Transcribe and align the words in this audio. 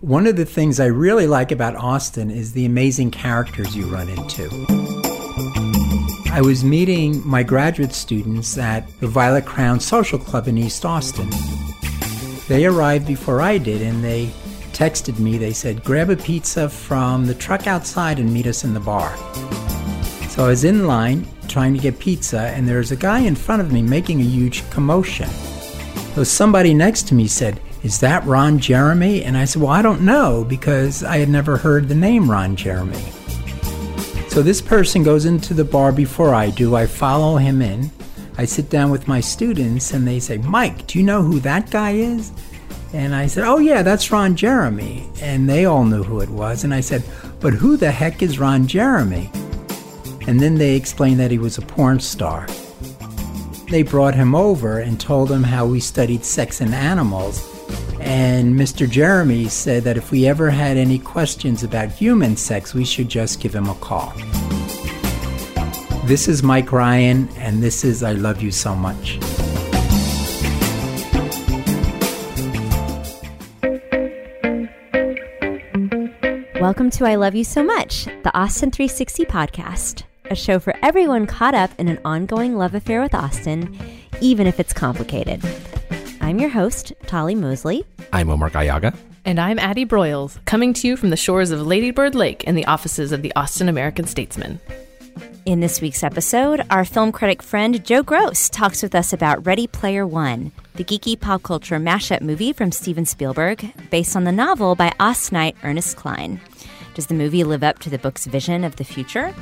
One 0.00 0.28
of 0.28 0.36
the 0.36 0.44
things 0.44 0.78
I 0.78 0.86
really 0.86 1.26
like 1.26 1.50
about 1.50 1.74
Austin 1.74 2.30
is 2.30 2.52
the 2.52 2.66
amazing 2.66 3.10
characters 3.10 3.74
you 3.74 3.86
run 3.86 4.08
into. 4.08 4.48
I 6.30 6.40
was 6.40 6.62
meeting 6.62 7.20
my 7.26 7.42
graduate 7.42 7.92
students 7.92 8.56
at 8.56 8.88
the 9.00 9.08
Violet 9.08 9.44
Crown 9.44 9.80
Social 9.80 10.20
Club 10.20 10.46
in 10.46 10.56
East 10.56 10.84
Austin. 10.84 11.28
They 12.46 12.64
arrived 12.64 13.08
before 13.08 13.40
I 13.40 13.58
did 13.58 13.82
and 13.82 14.04
they 14.04 14.26
texted 14.70 15.18
me. 15.18 15.36
They 15.36 15.52
said, 15.52 15.82
grab 15.82 16.10
a 16.10 16.16
pizza 16.16 16.68
from 16.68 17.26
the 17.26 17.34
truck 17.34 17.66
outside 17.66 18.20
and 18.20 18.32
meet 18.32 18.46
us 18.46 18.62
in 18.62 18.74
the 18.74 18.80
bar. 18.80 19.16
So 20.28 20.44
I 20.44 20.48
was 20.48 20.62
in 20.62 20.86
line 20.86 21.26
trying 21.48 21.74
to 21.74 21.80
get 21.80 21.98
pizza, 21.98 22.38
and 22.38 22.68
there 22.68 22.78
was 22.78 22.92
a 22.92 22.96
guy 22.96 23.18
in 23.18 23.34
front 23.34 23.62
of 23.62 23.72
me 23.72 23.82
making 23.82 24.20
a 24.20 24.24
huge 24.24 24.68
commotion. 24.70 25.28
So 26.14 26.22
somebody 26.22 26.72
next 26.72 27.08
to 27.08 27.16
me 27.16 27.26
said, 27.26 27.60
Is 27.82 28.00
that 28.00 28.24
Ron 28.24 28.58
Jeremy? 28.58 29.22
And 29.22 29.36
I 29.36 29.44
said, 29.44 29.62
Well, 29.62 29.70
I 29.70 29.82
don't 29.82 30.02
know 30.02 30.44
because 30.48 31.04
I 31.04 31.18
had 31.18 31.28
never 31.28 31.56
heard 31.56 31.88
the 31.88 31.94
name 31.94 32.30
Ron 32.30 32.56
Jeremy. 32.56 33.02
So 34.28 34.42
this 34.42 34.60
person 34.60 35.02
goes 35.02 35.24
into 35.24 35.54
the 35.54 35.64
bar 35.64 35.92
before 35.92 36.34
I 36.34 36.50
do. 36.50 36.76
I 36.76 36.86
follow 36.86 37.36
him 37.36 37.62
in. 37.62 37.90
I 38.36 38.44
sit 38.44 38.70
down 38.70 38.90
with 38.90 39.08
my 39.08 39.20
students 39.20 39.92
and 39.92 40.06
they 40.06 40.20
say, 40.20 40.38
Mike, 40.38 40.86
do 40.86 40.98
you 40.98 41.04
know 41.04 41.22
who 41.22 41.40
that 41.40 41.70
guy 41.70 41.92
is? 41.92 42.32
And 42.92 43.14
I 43.14 43.26
said, 43.26 43.44
Oh, 43.44 43.58
yeah, 43.58 43.82
that's 43.82 44.10
Ron 44.10 44.34
Jeremy. 44.34 45.08
And 45.20 45.48
they 45.48 45.64
all 45.64 45.84
knew 45.84 46.02
who 46.02 46.20
it 46.20 46.30
was. 46.30 46.64
And 46.64 46.74
I 46.74 46.80
said, 46.80 47.04
But 47.40 47.54
who 47.54 47.76
the 47.76 47.90
heck 47.90 48.22
is 48.22 48.38
Ron 48.38 48.66
Jeremy? 48.66 49.30
And 50.26 50.40
then 50.40 50.56
they 50.56 50.74
explained 50.74 51.20
that 51.20 51.30
he 51.30 51.38
was 51.38 51.58
a 51.58 51.62
porn 51.62 52.00
star. 52.00 52.46
They 53.70 53.82
brought 53.82 54.14
him 54.14 54.34
over 54.34 54.78
and 54.78 55.00
told 55.00 55.30
him 55.30 55.42
how 55.42 55.66
we 55.66 55.80
studied 55.80 56.24
sex 56.24 56.60
and 56.60 56.74
animals. 56.74 57.57
And 58.00 58.54
Mr. 58.54 58.88
Jeremy 58.88 59.48
said 59.48 59.82
that 59.84 59.96
if 59.96 60.10
we 60.10 60.26
ever 60.26 60.50
had 60.50 60.76
any 60.76 60.98
questions 60.98 61.64
about 61.64 61.90
human 61.90 62.36
sex, 62.36 62.72
we 62.72 62.84
should 62.84 63.08
just 63.08 63.40
give 63.40 63.54
him 63.54 63.68
a 63.68 63.74
call. 63.74 64.12
This 66.04 66.28
is 66.28 66.42
Mike 66.42 66.72
Ryan, 66.72 67.28
and 67.36 67.62
this 67.62 67.84
is 67.84 68.02
I 68.02 68.12
Love 68.12 68.40
You 68.40 68.50
So 68.50 68.74
Much. 68.74 69.18
Welcome 76.60 76.90
to 76.90 77.04
I 77.04 77.16
Love 77.16 77.34
You 77.34 77.44
So 77.44 77.62
Much, 77.62 78.06
the 78.06 78.30
Austin 78.34 78.70
360 78.70 79.24
podcast, 79.26 80.04
a 80.30 80.34
show 80.34 80.58
for 80.58 80.74
everyone 80.82 81.26
caught 81.26 81.54
up 81.54 81.70
in 81.78 81.88
an 81.88 82.00
ongoing 82.04 82.56
love 82.56 82.74
affair 82.74 83.02
with 83.02 83.14
Austin, 83.14 83.78
even 84.20 84.46
if 84.46 84.58
it's 84.58 84.72
complicated. 84.72 85.42
I'm 86.28 86.38
your 86.38 86.50
host, 86.50 86.92
Tolly 87.06 87.34
Moseley. 87.34 87.86
I'm 88.12 88.28
Omar 88.28 88.50
Gallaga. 88.50 88.94
And 89.24 89.40
I'm 89.40 89.58
Addie 89.58 89.86
Broyles, 89.86 90.38
coming 90.44 90.74
to 90.74 90.86
you 90.86 90.94
from 90.94 91.08
the 91.08 91.16
shores 91.16 91.50
of 91.50 91.66
Ladybird 91.66 92.14
Lake 92.14 92.44
in 92.44 92.54
the 92.54 92.66
offices 92.66 93.12
of 93.12 93.22
the 93.22 93.32
Austin 93.34 93.66
American 93.66 94.06
Statesman. 94.06 94.60
In 95.46 95.60
this 95.60 95.80
week's 95.80 96.02
episode, 96.02 96.60
our 96.68 96.84
film 96.84 97.12
critic 97.12 97.42
friend 97.42 97.82
Joe 97.82 98.02
Gross 98.02 98.50
talks 98.50 98.82
with 98.82 98.94
us 98.94 99.14
about 99.14 99.46
Ready 99.46 99.66
Player 99.66 100.06
One, 100.06 100.52
the 100.74 100.84
geeky 100.84 101.18
pop 101.18 101.44
culture 101.44 101.78
mashup 101.78 102.20
movie 102.20 102.52
from 102.52 102.72
Steven 102.72 103.06
Spielberg, 103.06 103.72
based 103.88 104.14
on 104.14 104.24
the 104.24 104.30
novel 104.30 104.74
by 104.74 104.90
Austinite 105.00 105.56
Ernest 105.64 105.96
Cline. 105.96 106.42
Does 106.92 107.06
the 107.06 107.14
movie 107.14 107.42
live 107.42 107.62
up 107.62 107.78
to 107.78 107.88
the 107.88 107.98
book's 107.98 108.26
vision 108.26 108.64
of 108.64 108.76
the 108.76 108.84
future? 108.84 109.34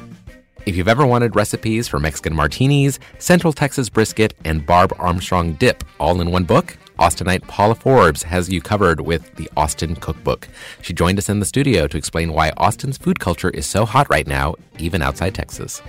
If 0.66 0.74
you've 0.74 0.88
ever 0.88 1.06
wanted 1.06 1.36
recipes 1.36 1.86
for 1.86 2.00
Mexican 2.00 2.34
martinis, 2.34 2.98
Central 3.20 3.52
Texas 3.52 3.88
brisket, 3.88 4.34
and 4.44 4.66
Bob 4.66 4.92
Armstrong 4.98 5.52
dip 5.52 5.84
all 6.00 6.20
in 6.20 6.32
one 6.32 6.42
book, 6.42 6.76
Austinite 6.98 7.46
Paula 7.46 7.76
Forbes 7.76 8.24
has 8.24 8.48
you 8.50 8.60
covered 8.60 9.00
with 9.00 9.32
the 9.36 9.48
Austin 9.56 9.94
Cookbook. 9.94 10.48
She 10.82 10.92
joined 10.92 11.18
us 11.18 11.28
in 11.28 11.38
the 11.38 11.46
studio 11.46 11.86
to 11.86 11.96
explain 11.96 12.32
why 12.32 12.50
Austin's 12.56 12.98
food 12.98 13.20
culture 13.20 13.50
is 13.50 13.64
so 13.64 13.84
hot 13.84 14.10
right 14.10 14.26
now, 14.26 14.56
even 14.80 15.02
outside 15.02 15.36
Texas. 15.36 15.80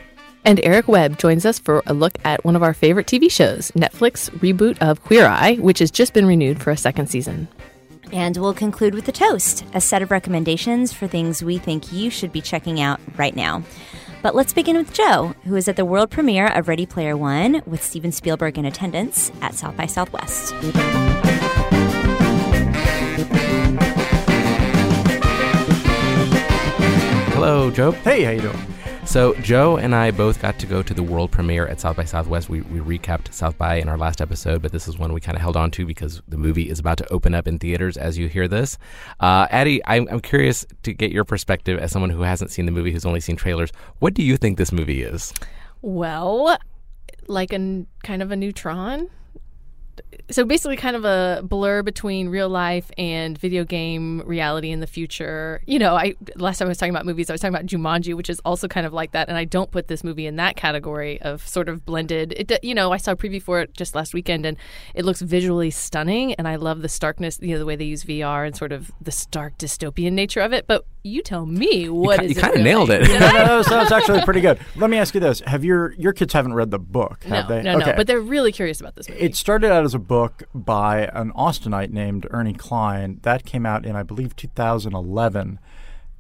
And 0.46 0.60
Eric 0.64 0.88
Webb 0.88 1.18
joins 1.18 1.44
us 1.44 1.58
for 1.58 1.82
a 1.88 1.94
look 1.96 2.16
at 2.24 2.46
one 2.46 2.56
of 2.56 2.62
our 2.62 2.76
favorite 2.76 3.08
TV 3.08 3.32
shows, 3.32 3.72
Netflix 3.72 4.30
reboot 4.42 4.78
of 4.80 5.04
Queer 5.04 5.26
Eye, 5.26 5.56
which 5.56 5.80
has 5.80 5.90
just 5.90 6.14
been 6.14 6.28
renewed 6.28 6.62
for 6.62 6.70
a 6.70 6.78
second 6.78 7.08
season. 7.08 7.48
And 8.12 8.38
we'll 8.38 8.54
conclude 8.54 8.94
with 8.94 9.06
the 9.06 9.12
toast, 9.12 9.66
a 9.74 9.82
set 9.82 10.02
of 10.02 10.12
recommendations 10.12 10.94
for 10.94 11.08
things 11.08 11.44
we 11.44 11.58
think 11.58 11.92
you 11.92 12.10
should 12.10 12.32
be 12.32 12.42
checking 12.42 12.80
out 12.80 13.00
right 13.18 13.36
now. 13.36 13.64
But 14.22 14.36
let's 14.36 14.54
begin 14.54 14.78
with 14.78 14.94
Joe, 14.94 15.36
who 15.46 15.56
is 15.56 15.68
at 15.68 15.76
the 15.76 15.86
world 15.86 16.10
premiere 16.10 16.48
of 16.48 16.68
Ready 16.68 16.86
Player 16.86 17.16
One 17.16 17.62
with 17.66 17.84
Steven 17.84 18.12
Spielberg 18.12 18.58
in 18.58 18.66
attendance 18.66 19.32
at 19.42 19.54
South 19.54 19.78
by 19.78 19.86
Southwest. 19.86 20.54
Hello, 27.34 27.70
Joe. 27.72 27.92
Hey, 27.92 28.24
how 28.24 28.32
you 28.32 28.42
doing? 28.42 28.77
So 29.08 29.34
Joe 29.36 29.78
and 29.78 29.96
I 29.96 30.12
both 30.12 30.42
got 30.42 30.60
to 30.60 30.66
go 30.66 30.84
to 30.84 30.94
the 30.94 31.02
world 31.02 31.32
premiere 31.32 31.66
at 31.66 31.80
South 31.80 31.96
by 31.96 32.04
Southwest. 32.04 32.50
We, 32.50 32.60
we 32.62 33.00
recapped 33.00 33.34
South 33.34 33.58
by 33.58 33.76
in 33.76 33.88
our 33.88 33.98
last 33.98 34.20
episode, 34.20 34.62
but 34.62 34.74
this 34.74 34.86
is 34.86 34.98
one 34.98 35.14
we 35.14 35.22
kind 35.22 35.38
of 35.38 35.42
held 35.42 35.56
on 35.56 35.72
to 35.72 35.86
because 35.86 36.22
the 36.28 36.36
movie 36.36 36.70
is 36.70 36.78
about 36.78 36.98
to 36.98 37.12
open 37.12 37.34
up 37.34 37.48
in 37.48 37.58
theaters 37.58 37.96
as 37.96 38.18
you 38.18 38.28
hear 38.28 38.50
this. 38.50 38.78
Uh, 39.22 39.48
Addie, 39.50 39.82
I'm, 39.86 40.10
I'm 40.12 40.20
curious 40.20 40.66
to 40.84 40.92
get 40.92 41.14
your 41.14 41.24
perspective 41.24 41.80
as 41.80 41.90
someone 41.90 42.10
who 42.10 42.24
hasn't 42.24 42.52
seen 42.52 42.66
the 42.66 42.72
movie, 42.72 42.92
who's 42.92 43.06
only 43.06 43.22
seen 43.22 43.38
trailers. 43.38 43.72
What 44.00 44.14
do 44.14 44.22
you 44.22 44.36
think 44.36 44.58
this 44.58 44.74
movie 44.74 45.04
is? 45.04 45.34
Well, 45.82 46.58
like 47.28 47.54
a 47.54 47.86
kind 48.04 48.22
of 48.22 48.32
a 48.32 48.36
neutron 48.36 49.10
so 50.30 50.44
basically 50.46 50.76
kind 50.76 50.96
of 50.96 51.06
a 51.06 51.42
blur 51.44 51.84
between 51.84 52.30
real 52.30 52.50
life 52.50 52.92
and 52.98 53.38
video 53.38 53.64
game 53.64 54.22
reality 54.26 54.72
in 54.72 54.80
the 54.80 54.88
future. 54.88 55.62
You 55.66 55.80
know, 55.80 55.96
I 55.96 56.16
last 56.36 56.60
time 56.60 56.68
I 56.68 56.70
was 56.70 56.78
talking 56.78 56.94
about 56.94 57.06
movies, 57.06 57.30
I 57.30 57.34
was 57.34 57.42
talking 57.42 57.56
about 57.56 57.66
Jumanji, 57.66 58.14
which 58.14 58.30
is 58.30 58.40
also 58.42 58.68
kind 58.68 58.86
of 58.86 58.94
like 58.94 59.12
that, 59.12 59.30
and 59.30 59.38
I 59.38 59.46
don't 59.46 59.72
put 59.72 59.88
this 59.88 60.04
movie 60.04 60.28
in 60.28 60.36
that 60.36 60.56
category 60.56 61.22
of 61.22 61.48
sort 61.48 61.70
of 61.70 61.86
blended. 61.86 62.34
It, 62.34 62.64
you 62.64 62.76
know, 62.76 62.92
I 62.92 62.98
saw 62.98 63.12
a 63.12 63.16
preview 63.16 63.42
for 63.42 63.62
it 63.62 63.74
just 63.74 63.96
last 63.96 64.14
weekend, 64.14 64.46
and 64.46 64.58
it 64.94 65.06
looks 65.06 65.22
visually 65.22 65.72
stunning, 65.72 66.34
and 66.36 66.48
I 66.48 66.56
love 66.56 66.82
the 66.82 66.90
starkness, 66.90 67.40
you 67.42 67.54
know, 67.54 67.60
the 67.60 67.66
way 67.66 67.76
they 67.76 67.86
use 67.86 68.04
VR 68.04 68.46
and 68.46 68.56
sort 68.56 68.72
of 68.72 68.92
the 69.02 69.12
stark 69.12 69.58
dystopian 69.58 70.14
nature 70.14 70.42
of 70.42 70.54
it. 70.54 70.68
But 70.68 70.86
you 71.08 71.22
tell 71.22 71.46
me 71.46 71.90
what 71.90 72.22
you, 72.22 72.30
is 72.30 72.36
you 72.36 72.42
kind 72.42 72.56
of 72.56 72.62
nailed 72.62 72.90
it. 72.90 73.02
no, 73.08 73.20
no, 73.20 73.64
that 73.64 73.84
was 73.84 73.92
actually 73.92 74.22
pretty 74.22 74.42
good. 74.42 74.60
Let 74.76 74.90
me 74.90 74.98
ask 74.98 75.14
you 75.14 75.20
this: 75.20 75.42
Have 75.42 75.64
your 75.64 75.94
your 75.94 76.14
kids 76.14 76.34
haven't 76.34 76.54
read 76.54 76.72
the 76.72 76.80
book? 76.80 77.24
Have 77.24 77.50
no, 77.50 77.56
they? 77.56 77.64
no, 77.64 77.78
okay. 77.78 77.92
no, 77.92 77.96
but 77.96 78.08
they're 78.08 78.20
really 78.20 78.52
curious 78.52 78.80
about 78.80 78.96
this 78.96 79.10
movie. 79.10 79.22
It 79.22 79.36
started 79.36 79.72
out 79.72 79.84
as 79.84 79.94
a 79.94 80.00
book 80.00 80.44
by 80.54 81.06
an 81.14 81.32
Austinite 81.34 81.92
named 81.92 82.28
Ernie 82.32 82.54
Cline 82.54 83.20
That 83.24 83.46
came 83.46 83.66
out 83.66 83.86
in, 83.86 83.96
I 83.96 84.04
believe, 84.04 84.36
2011, 84.36 85.60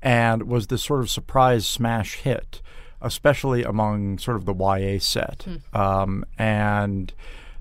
and 0.01 0.43
was 0.43 0.67
this 0.67 0.83
sort 0.83 1.01
of 1.01 1.09
surprise 1.09 1.67
smash 1.67 2.15
hit, 2.15 2.61
especially 3.01 3.63
among 3.63 4.17
sort 4.17 4.37
of 4.37 4.45
the 4.45 4.53
YA 4.53 4.99
set. 4.99 5.45
Um, 5.73 6.25
and 6.37 7.13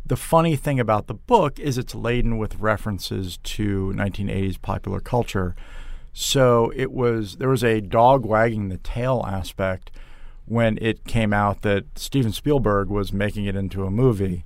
the 0.06 0.16
funny 0.16 0.54
thing 0.54 0.78
about 0.78 1.08
the 1.08 1.14
book 1.14 1.58
is 1.58 1.78
it's 1.78 1.94
laden 1.94 2.38
with 2.38 2.60
references 2.60 3.38
to 3.38 3.92
1980s 3.96 4.62
popular 4.62 5.00
culture. 5.00 5.56
So 6.18 6.72
it 6.74 6.92
was 6.92 7.36
there 7.36 7.50
was 7.50 7.62
a 7.62 7.82
dog 7.82 8.24
wagging 8.24 8.70
the 8.70 8.78
tail 8.78 9.22
aspect 9.28 9.90
when 10.46 10.78
it 10.80 11.04
came 11.04 11.34
out 11.34 11.60
that 11.60 11.98
Steven 11.98 12.32
Spielberg 12.32 12.88
was 12.88 13.12
making 13.12 13.44
it 13.44 13.54
into 13.54 13.84
a 13.84 13.90
movie, 13.90 14.42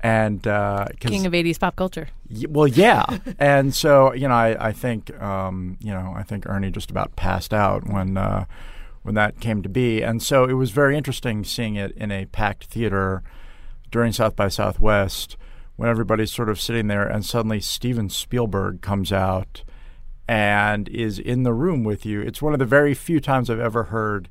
and 0.00 0.46
uh, 0.46 0.86
King 0.98 1.26
of 1.26 1.34
80s 1.34 1.60
pop 1.60 1.76
culture. 1.76 2.08
Y- 2.30 2.46
well, 2.48 2.66
yeah, 2.66 3.04
and 3.38 3.74
so 3.74 4.14
you 4.14 4.26
know, 4.26 4.34
I, 4.34 4.68
I 4.68 4.72
think 4.72 5.14
um, 5.20 5.76
you 5.82 5.92
know, 5.92 6.14
I 6.16 6.22
think 6.22 6.48
Ernie 6.48 6.70
just 6.70 6.90
about 6.90 7.14
passed 7.14 7.52
out 7.52 7.86
when 7.86 8.16
uh, 8.16 8.46
when 9.02 9.14
that 9.16 9.38
came 9.38 9.62
to 9.64 9.68
be, 9.68 10.00
and 10.00 10.22
so 10.22 10.44
it 10.44 10.54
was 10.54 10.70
very 10.70 10.96
interesting 10.96 11.44
seeing 11.44 11.76
it 11.76 11.92
in 11.92 12.10
a 12.10 12.24
packed 12.24 12.64
theater 12.68 13.22
during 13.90 14.12
South 14.12 14.34
by 14.34 14.48
Southwest 14.48 15.36
when 15.76 15.90
everybody's 15.90 16.32
sort 16.32 16.48
of 16.48 16.58
sitting 16.58 16.86
there, 16.86 17.06
and 17.06 17.22
suddenly 17.22 17.60
Steven 17.60 18.08
Spielberg 18.08 18.80
comes 18.80 19.12
out 19.12 19.62
and 20.28 20.88
is 20.88 21.18
in 21.18 21.42
the 21.42 21.52
room 21.52 21.84
with 21.84 22.04
you. 22.04 22.20
It's 22.20 22.42
one 22.42 22.52
of 22.52 22.58
the 22.58 22.64
very 22.64 22.94
few 22.94 23.20
times 23.20 23.48
I've 23.48 23.60
ever 23.60 23.84
heard 23.84 24.28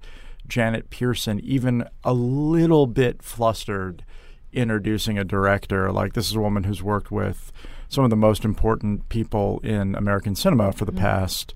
Janet 0.47 0.89
Pierson 0.89 1.39
even 1.39 1.87
a 2.03 2.13
little 2.13 2.87
bit 2.87 3.21
flustered 3.21 4.03
introducing 4.51 5.17
a 5.17 5.23
director. 5.23 5.91
Like 5.91 6.13
this 6.13 6.29
is 6.29 6.35
a 6.35 6.41
woman 6.41 6.63
who's 6.63 6.83
worked 6.83 7.11
with 7.11 7.51
some 7.89 8.03
of 8.03 8.09
the 8.09 8.15
most 8.15 8.43
important 8.43 9.07
people 9.09 9.59
in 9.63 9.95
American 9.95 10.35
cinema 10.35 10.71
for 10.71 10.85
the 10.85 10.91
mm-hmm. 10.91 11.01
past 11.01 11.53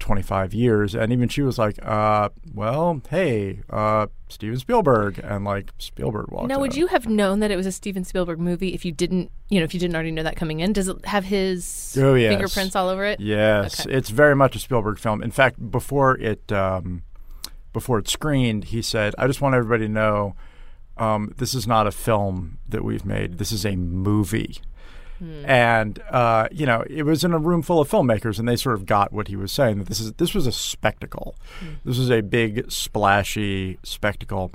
25 0.00 0.52
years. 0.54 0.94
And 0.94 1.12
even 1.12 1.28
she 1.28 1.42
was 1.42 1.58
like, 1.58 1.78
uh, 1.86 2.30
well, 2.52 3.00
hey, 3.10 3.60
uh, 3.70 4.06
Steven 4.28 4.58
Spielberg. 4.58 5.20
And 5.22 5.44
like 5.44 5.70
Spielberg 5.78 6.30
walked 6.30 6.48
Now, 6.48 6.58
would 6.58 6.72
out. 6.72 6.76
you 6.76 6.88
have 6.88 7.06
known 7.06 7.38
that 7.40 7.50
it 7.52 7.56
was 7.56 7.66
a 7.66 7.72
Steven 7.72 8.02
Spielberg 8.04 8.40
movie 8.40 8.74
if 8.74 8.84
you 8.84 8.90
didn't, 8.92 9.30
you 9.48 9.60
know, 9.60 9.64
if 9.64 9.72
you 9.74 9.78
didn't 9.80 9.94
already 9.94 10.10
know 10.10 10.22
that 10.24 10.36
coming 10.36 10.60
in? 10.60 10.72
Does 10.72 10.88
it 10.88 11.04
have 11.06 11.24
his 11.26 11.96
Oh, 12.00 12.14
yes. 12.14 12.32
fingerprints 12.32 12.74
all 12.74 12.88
over 12.88 13.04
it? 13.04 13.20
Yes, 13.20 13.86
Okay. 13.86 13.94
it's 13.96 14.10
very 14.10 14.34
much 14.34 14.56
a 14.56 14.58
Spielberg 14.58 14.98
film. 14.98 15.22
In 15.22 15.30
fact, 15.30 15.70
before 15.70 16.16
it 16.18 16.50
um, 16.50 17.02
before 17.72 17.98
it 18.00 18.08
screened, 18.08 18.64
he 18.64 18.82
said, 18.82 19.14
"I 19.16 19.26
just 19.28 19.40
want 19.40 19.54
everybody 19.54 19.86
to 19.86 19.92
know 19.92 20.34
um, 20.96 21.32
this 21.36 21.54
is 21.54 21.66
not 21.68 21.86
a 21.86 21.92
film 21.92 22.58
that 22.68 22.82
we've 22.84 23.04
made. 23.04 23.38
This 23.38 23.52
is 23.52 23.64
a 23.64 23.76
movie." 23.76 24.58
And 25.44 26.02
uh, 26.10 26.48
you 26.50 26.66
know, 26.66 26.84
it 26.88 27.02
was 27.02 27.24
in 27.24 27.32
a 27.32 27.38
room 27.38 27.62
full 27.62 27.80
of 27.80 27.90
filmmakers, 27.90 28.38
and 28.38 28.48
they 28.48 28.56
sort 28.56 28.74
of 28.74 28.86
got 28.86 29.12
what 29.12 29.28
he 29.28 29.36
was 29.36 29.52
saying 29.52 29.78
that 29.78 29.88
this 29.88 30.00
is 30.00 30.12
this 30.14 30.34
was 30.34 30.46
a 30.46 30.52
spectacle. 30.52 31.34
This 31.84 31.98
is 31.98 32.10
a 32.10 32.22
big, 32.22 32.70
splashy 32.70 33.78
spectacle, 33.82 34.52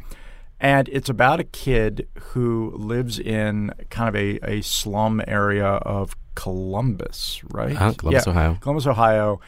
and 0.60 0.90
it's 0.90 1.10
about 1.10 1.40
a 1.40 1.44
kid 1.44 2.08
who 2.20 2.74
lives 2.76 3.20
in 3.20 3.74
kind 3.90 4.10
of 4.10 4.16
a, 4.16 4.40
a 4.44 4.62
slum 4.62 5.22
area 5.28 5.66
of 5.66 6.16
Columbus, 6.36 7.42
right? 7.52 7.76
Uh, 7.76 7.94
Columbus, 7.94 8.28
Ohio. 8.28 8.58
Columbus, 8.62 8.88
Ohio, 8.88 9.40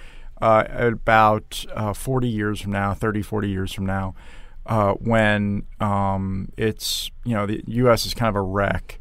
uh, 0.42 0.64
about 0.70 1.66
uh, 1.74 1.94
40 1.94 2.28
years 2.28 2.62
from 2.62 2.72
now, 2.72 2.94
30, 2.94 3.22
40 3.22 3.50
years 3.50 3.74
from 3.74 3.86
now, 3.86 4.16
uh, 4.66 4.94
when 4.94 5.66
um, 5.80 6.50
it's, 6.58 7.12
you 7.24 7.34
know, 7.34 7.46
the 7.46 7.64
U.S. 7.68 8.06
is 8.06 8.14
kind 8.14 8.30
of 8.30 8.36
a 8.36 8.42
wreck. 8.42 9.00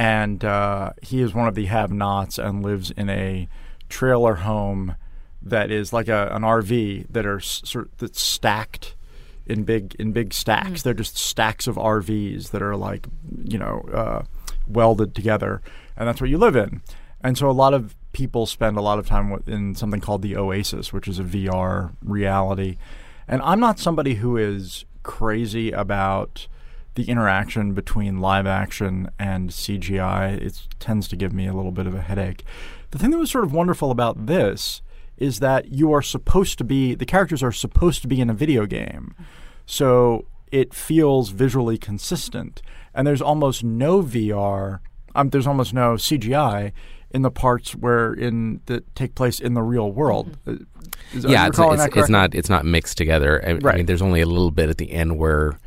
And 0.00 0.42
uh, 0.46 0.94
he 1.02 1.20
is 1.20 1.34
one 1.34 1.46
of 1.46 1.54
the 1.54 1.66
have 1.66 1.92
nots 1.92 2.38
and 2.38 2.62
lives 2.62 2.90
in 2.90 3.10
a 3.10 3.46
trailer 3.90 4.36
home 4.36 4.96
that 5.42 5.70
is 5.70 5.92
like 5.92 6.08
a, 6.08 6.28
an 6.34 6.40
RV 6.40 7.08
that 7.10 7.26
are 7.26 7.38
sort 7.38 7.90
that's 7.98 8.18
stacked 8.18 8.94
in 9.44 9.64
big 9.64 9.94
in 9.96 10.12
big 10.12 10.32
stacks. 10.32 10.80
They're 10.80 10.94
just 10.94 11.18
stacks 11.18 11.66
of 11.66 11.76
RVs 11.76 12.48
that 12.52 12.62
are 12.62 12.76
like 12.76 13.08
you 13.44 13.58
know 13.58 13.82
uh, 13.92 14.22
welded 14.66 15.14
together, 15.14 15.60
and 15.98 16.08
that's 16.08 16.22
what 16.22 16.30
you 16.30 16.38
live 16.38 16.56
in. 16.56 16.80
And 17.22 17.36
so 17.36 17.50
a 17.50 17.52
lot 17.52 17.74
of 17.74 17.94
people 18.12 18.46
spend 18.46 18.78
a 18.78 18.82
lot 18.82 18.98
of 18.98 19.06
time 19.06 19.42
in 19.46 19.74
something 19.74 20.00
called 20.00 20.22
the 20.22 20.34
Oasis, 20.34 20.94
which 20.94 21.08
is 21.08 21.18
a 21.18 21.24
VR 21.24 21.94
reality. 22.02 22.78
And 23.28 23.42
I'm 23.42 23.60
not 23.60 23.78
somebody 23.78 24.14
who 24.14 24.38
is 24.38 24.86
crazy 25.02 25.72
about 25.72 26.46
the 26.94 27.04
interaction 27.08 27.72
between 27.72 28.20
live 28.20 28.46
action 28.46 29.10
and 29.18 29.50
CGI. 29.50 30.32
It 30.40 30.66
tends 30.78 31.06
to 31.08 31.16
give 31.16 31.32
me 31.32 31.46
a 31.46 31.52
little 31.52 31.72
bit 31.72 31.86
of 31.86 31.94
a 31.94 32.02
headache. 32.02 32.44
The 32.90 32.98
thing 32.98 33.10
that 33.10 33.18
was 33.18 33.30
sort 33.30 33.44
of 33.44 33.52
wonderful 33.52 33.90
about 33.90 34.26
this 34.26 34.82
is 35.16 35.38
that 35.40 35.72
you 35.72 35.92
are 35.92 36.02
supposed 36.02 36.58
to 36.58 36.64
be 36.64 36.94
the 36.94 37.04
characters 37.06 37.42
are 37.42 37.52
supposed 37.52 38.02
to 38.02 38.08
be 38.08 38.20
in 38.20 38.30
a 38.30 38.34
video 38.34 38.66
game. 38.66 39.14
So 39.66 40.24
it 40.50 40.74
feels 40.74 41.28
visually 41.30 41.78
consistent. 41.78 42.62
And 42.94 43.06
there's 43.06 43.22
almost 43.22 43.62
no 43.62 44.02
VR, 44.02 44.80
um, 45.14 45.30
there's 45.30 45.46
almost 45.46 45.72
no 45.72 45.94
CGI 45.94 46.72
in 47.12 47.22
the 47.22 47.30
parts 47.30 47.72
where 47.72 48.12
in 48.12 48.60
that 48.66 48.92
take 48.96 49.14
place 49.14 49.38
in 49.40 49.54
the 49.54 49.62
real 49.62 49.92
world. 49.92 50.36
Uh, 50.46 50.56
is- 51.12 51.24
yeah, 51.24 51.46
it's, 51.46 51.58
it's, 51.58 51.96
it's 51.96 52.08
not 52.08 52.34
it's 52.34 52.48
not 52.48 52.64
mixed 52.64 52.96
together. 52.98 53.40
I, 53.46 53.50
I 53.50 53.52
Right. 53.54 53.76
mean, 53.76 53.86
there's 53.86 54.02
only 54.02 54.20
a 54.20 54.26
little 54.26 54.50
bit 54.50 54.68
at 54.70 54.78
the 54.78 54.90
end 54.92 55.18
where 55.18 55.58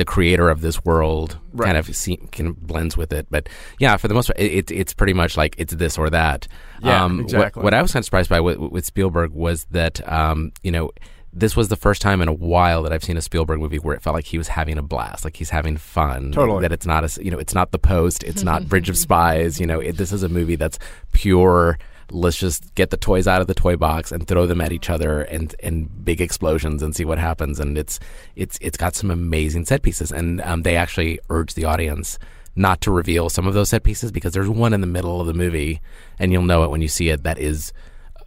the 0.00 0.04
creator 0.04 0.48
of 0.50 0.60
this 0.62 0.84
world 0.84 1.38
Right. 1.52 1.66
kind 1.66 1.76
of 1.78 1.94
see, 1.94 2.16
can 2.32 2.52
blends 2.52 2.96
with 2.96 3.12
it. 3.12 3.26
But 3.30 3.48
yeah, 3.78 3.96
for 3.96 4.08
the 4.08 4.14
most 4.14 4.26
part, 4.28 4.38
it, 4.40 4.52
it, 4.52 4.70
it's 4.70 4.94
pretty 4.94 5.12
much 5.12 5.36
like 5.36 5.54
it's 5.58 5.74
this 5.74 5.98
or 5.98 6.10
that. 6.10 6.48
Yeah, 6.82 7.04
um, 7.04 7.18
what- 7.18 7.24
exactly. 7.24 7.62
What, 7.62 7.74
I 7.74 7.82
was 7.82 7.92
kind 7.92 8.00
of 8.02 8.06
surprised 8.06 8.30
by 8.30 8.40
with, 8.40 8.58
with 8.58 8.84
Spielberg 8.84 9.30
was 9.32 9.66
that 9.70 10.00
um, 10.10 10.52
you 10.62 10.72
know. 10.72 10.90
This 11.32 11.54
was 11.54 11.68
the 11.68 11.76
first 11.76 12.02
time 12.02 12.20
in 12.22 12.26
a 12.26 12.32
while 12.32 12.82
that 12.82 12.92
I've 12.92 13.04
seen 13.04 13.16
a 13.16 13.20
Spielberg 13.22 13.60
movie 13.60 13.78
where 13.78 13.94
it 13.94 14.02
felt 14.02 14.14
like 14.14 14.24
he 14.24 14.36
was 14.36 14.48
having 14.48 14.76
a 14.78 14.82
blast, 14.82 15.24
like 15.24 15.36
he's 15.36 15.50
having 15.50 15.76
fun. 15.76 16.32
Totally. 16.32 16.62
That 16.62 16.72
it's 16.72 16.86
not 16.86 17.04
a, 17.04 17.22
you 17.22 17.30
know, 17.30 17.38
it's 17.38 17.54
not 17.54 17.70
The 17.70 17.78
Post, 17.78 18.24
it's 18.24 18.42
not 18.42 18.68
Bridge 18.68 18.88
of 18.88 18.98
Spies. 18.98 19.60
You 19.60 19.66
know, 19.68 19.78
it, 19.78 19.96
this 19.96 20.10
is 20.10 20.24
a 20.24 20.28
movie 20.28 20.56
that's 20.56 20.80
pure 21.12 21.78
let's 22.12 22.36
just 22.36 22.74
get 22.74 22.90
the 22.90 22.96
toys 22.96 23.26
out 23.26 23.40
of 23.40 23.46
the 23.46 23.54
toy 23.54 23.76
box 23.76 24.12
and 24.12 24.26
throw 24.26 24.46
them 24.46 24.60
at 24.60 24.72
each 24.72 24.90
other 24.90 25.22
and 25.22 25.54
and 25.62 26.04
big 26.04 26.20
explosions 26.20 26.82
and 26.82 26.94
see 26.94 27.04
what 27.04 27.18
happens. 27.18 27.60
And 27.60 27.76
it's 27.76 28.00
it's 28.36 28.58
it's 28.60 28.76
got 28.76 28.94
some 28.94 29.10
amazing 29.10 29.66
set 29.66 29.82
pieces. 29.82 30.12
And 30.12 30.40
um, 30.42 30.62
they 30.62 30.76
actually 30.76 31.20
urge 31.28 31.54
the 31.54 31.64
audience 31.64 32.18
not 32.56 32.80
to 32.82 32.90
reveal 32.90 33.28
some 33.30 33.46
of 33.46 33.54
those 33.54 33.70
set 33.70 33.84
pieces 33.84 34.12
because 34.12 34.32
there's 34.32 34.48
one 34.48 34.72
in 34.72 34.80
the 34.80 34.86
middle 34.86 35.20
of 35.20 35.26
the 35.26 35.34
movie 35.34 35.80
and 36.18 36.32
you'll 36.32 36.42
know 36.42 36.64
it 36.64 36.70
when 36.70 36.82
you 36.82 36.88
see 36.88 37.08
it 37.08 37.22
that 37.22 37.38
is 37.38 37.72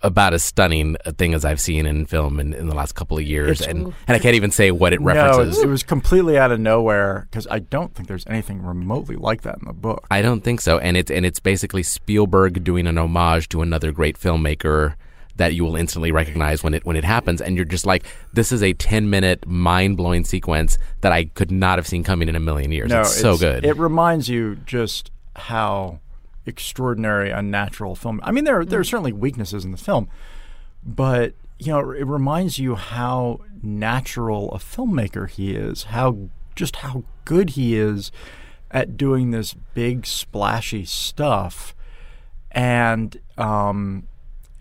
about 0.04 0.34
as 0.34 0.44
stunning 0.44 0.98
a 1.06 1.12
thing 1.14 1.34
as 1.34 1.46
I've 1.46 1.60
seen 1.62 1.86
in 1.86 2.06
film 2.06 2.40
in, 2.40 2.54
in 2.54 2.68
the 2.68 2.76
last 2.76 2.94
couple 2.94 3.18
of 3.18 3.24
years 3.24 3.62
It's- 3.62 3.70
and 3.74 3.94
and 4.08 4.16
I 4.16 4.20
can't 4.20 4.36
even 4.36 4.52
say 4.52 4.70
what 4.72 4.94
it 4.94 5.02
references. 5.02 5.54
it's- 5.58 5.64
it 5.64 5.70
was 5.70 5.82
completely 5.84 6.38
out 6.38 6.52
of 6.52 6.60
nowhere 6.60 7.28
because 7.32 7.48
I 7.50 7.60
don't 7.60 7.96
think 7.96 8.08
there's 8.10 8.26
anything 8.28 8.62
remotely 8.62 9.16
like 9.16 9.42
that 9.44 9.58
in 9.62 9.66
the 9.68 9.74
book. 9.74 10.06
I 10.12 10.22
don't 10.22 10.42
think 10.44 10.60
so. 10.62 10.78
And 10.78 10.98
it's 10.98 11.10
and 11.10 11.26
it's 11.26 11.40
basically 11.40 11.84
Spielberg 11.84 12.64
doing 12.64 12.86
an 12.86 12.98
homage 12.98 13.50
to 13.50 13.62
another 13.62 13.92
great 13.92 14.20
filmmaker 14.20 14.96
that 15.36 15.56
you 15.56 15.64
will 15.64 15.76
instantly 15.76 16.12
recognize 16.12 16.64
when 16.64 16.74
it 16.76 16.86
when 16.86 16.96
it 16.96 17.04
happens 17.04 17.42
and 17.42 17.56
you're 17.56 17.66
just 17.66 17.86
like 17.88 18.04
this 18.34 18.52
is 18.52 18.62
a 18.62 18.74
10 18.74 19.10
minute 19.10 19.48
mind 19.48 19.98
blowing 19.98 20.24
sequence 20.26 20.78
that 21.02 21.12
I 21.12 21.26
could 21.26 21.50
not 21.50 21.80
have 21.80 21.88
seen 21.88 22.04
coming 22.04 22.30
in 22.30 22.36
a 22.36 22.40
million 22.40 22.72
years. 22.72 22.90
No, 22.92 23.00
it's 23.02 23.16
so 23.20 23.38
good. 23.38 23.66
It 23.66 23.78
reminds 23.78 24.30
you 24.30 24.58
just 24.66 25.10
how 25.36 26.02
extraordinary 26.46 27.30
unnatural 27.30 27.96
film. 27.96 28.20
I 28.24 28.32
mean, 28.32 28.44
there 28.44 28.64
there 28.66 28.80
are 28.80 28.84
certainly 28.84 29.14
weaknesses 29.14 29.66
in 29.66 29.72
the 29.72 29.78
film, 29.78 30.10
but 30.84 31.34
you 31.60 31.72
know, 31.72 31.92
it 31.92 32.06
reminds 32.06 32.60
you 32.60 32.76
how 32.76 33.40
natural 33.62 34.52
a 34.52 34.58
filmmaker 34.58 35.30
he 35.30 35.56
is. 35.56 35.84
How 35.84 36.30
just 36.56 36.78
how 36.78 37.04
good 37.26 37.52
he 37.52 37.76
is 37.76 38.12
at 38.72 38.98
doing 38.98 39.32
this 39.32 39.54
big 39.74 40.06
splashy 40.06 40.84
stuff, 40.86 41.76
and 42.52 43.20
um, 43.38 44.08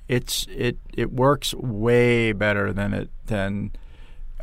it's 0.09 0.47
it 0.51 0.79
it 0.95 1.13
works 1.13 1.55
way 1.55 2.33
better 2.33 2.73
than 2.73 2.95
it 2.95 3.11
than. 3.27 3.73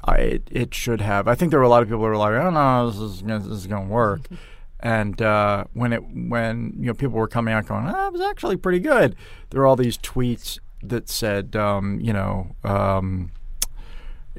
I, 0.01 0.15
it, 0.15 0.47
it 0.50 0.74
should 0.74 1.01
have. 1.01 1.27
I 1.27 1.36
think 1.36 1.51
there 1.51 1.59
were 1.59 1.65
a 1.65 1.69
lot 1.69 1.83
of 1.83 1.89
people 1.89 2.00
who 2.00 2.06
were 2.06 2.15
like, 2.15 2.31
"Oh 2.31 2.50
no, 2.50 2.89
this 2.89 3.00
is 3.00 3.21
this 3.21 3.45
is 3.45 3.68
going 3.68 3.88
to 3.88 3.94
work," 3.94 4.21
and 4.80 5.22
uh, 5.22 5.66
when 5.74 5.94
it 5.94 6.04
when 6.04 6.74
you 6.78 6.88
know 6.88 6.94
people 6.94 7.18
were 7.18 7.28
coming 7.28 7.54
out 7.54 7.68
going, 7.68 7.86
"Ah, 7.86 8.08
it 8.08 8.14
was 8.14 8.22
actually 8.22 8.58
pretty 8.58 8.80
good," 8.80 9.16
there 9.50 9.62
were 9.62 9.68
all 9.68 9.76
these 9.76 9.98
tweets 9.98 10.60
that 10.81 11.10
said, 11.10 11.56
um, 11.56 12.00
you 12.00 12.14
know, 12.14 12.56
um, 12.64 13.31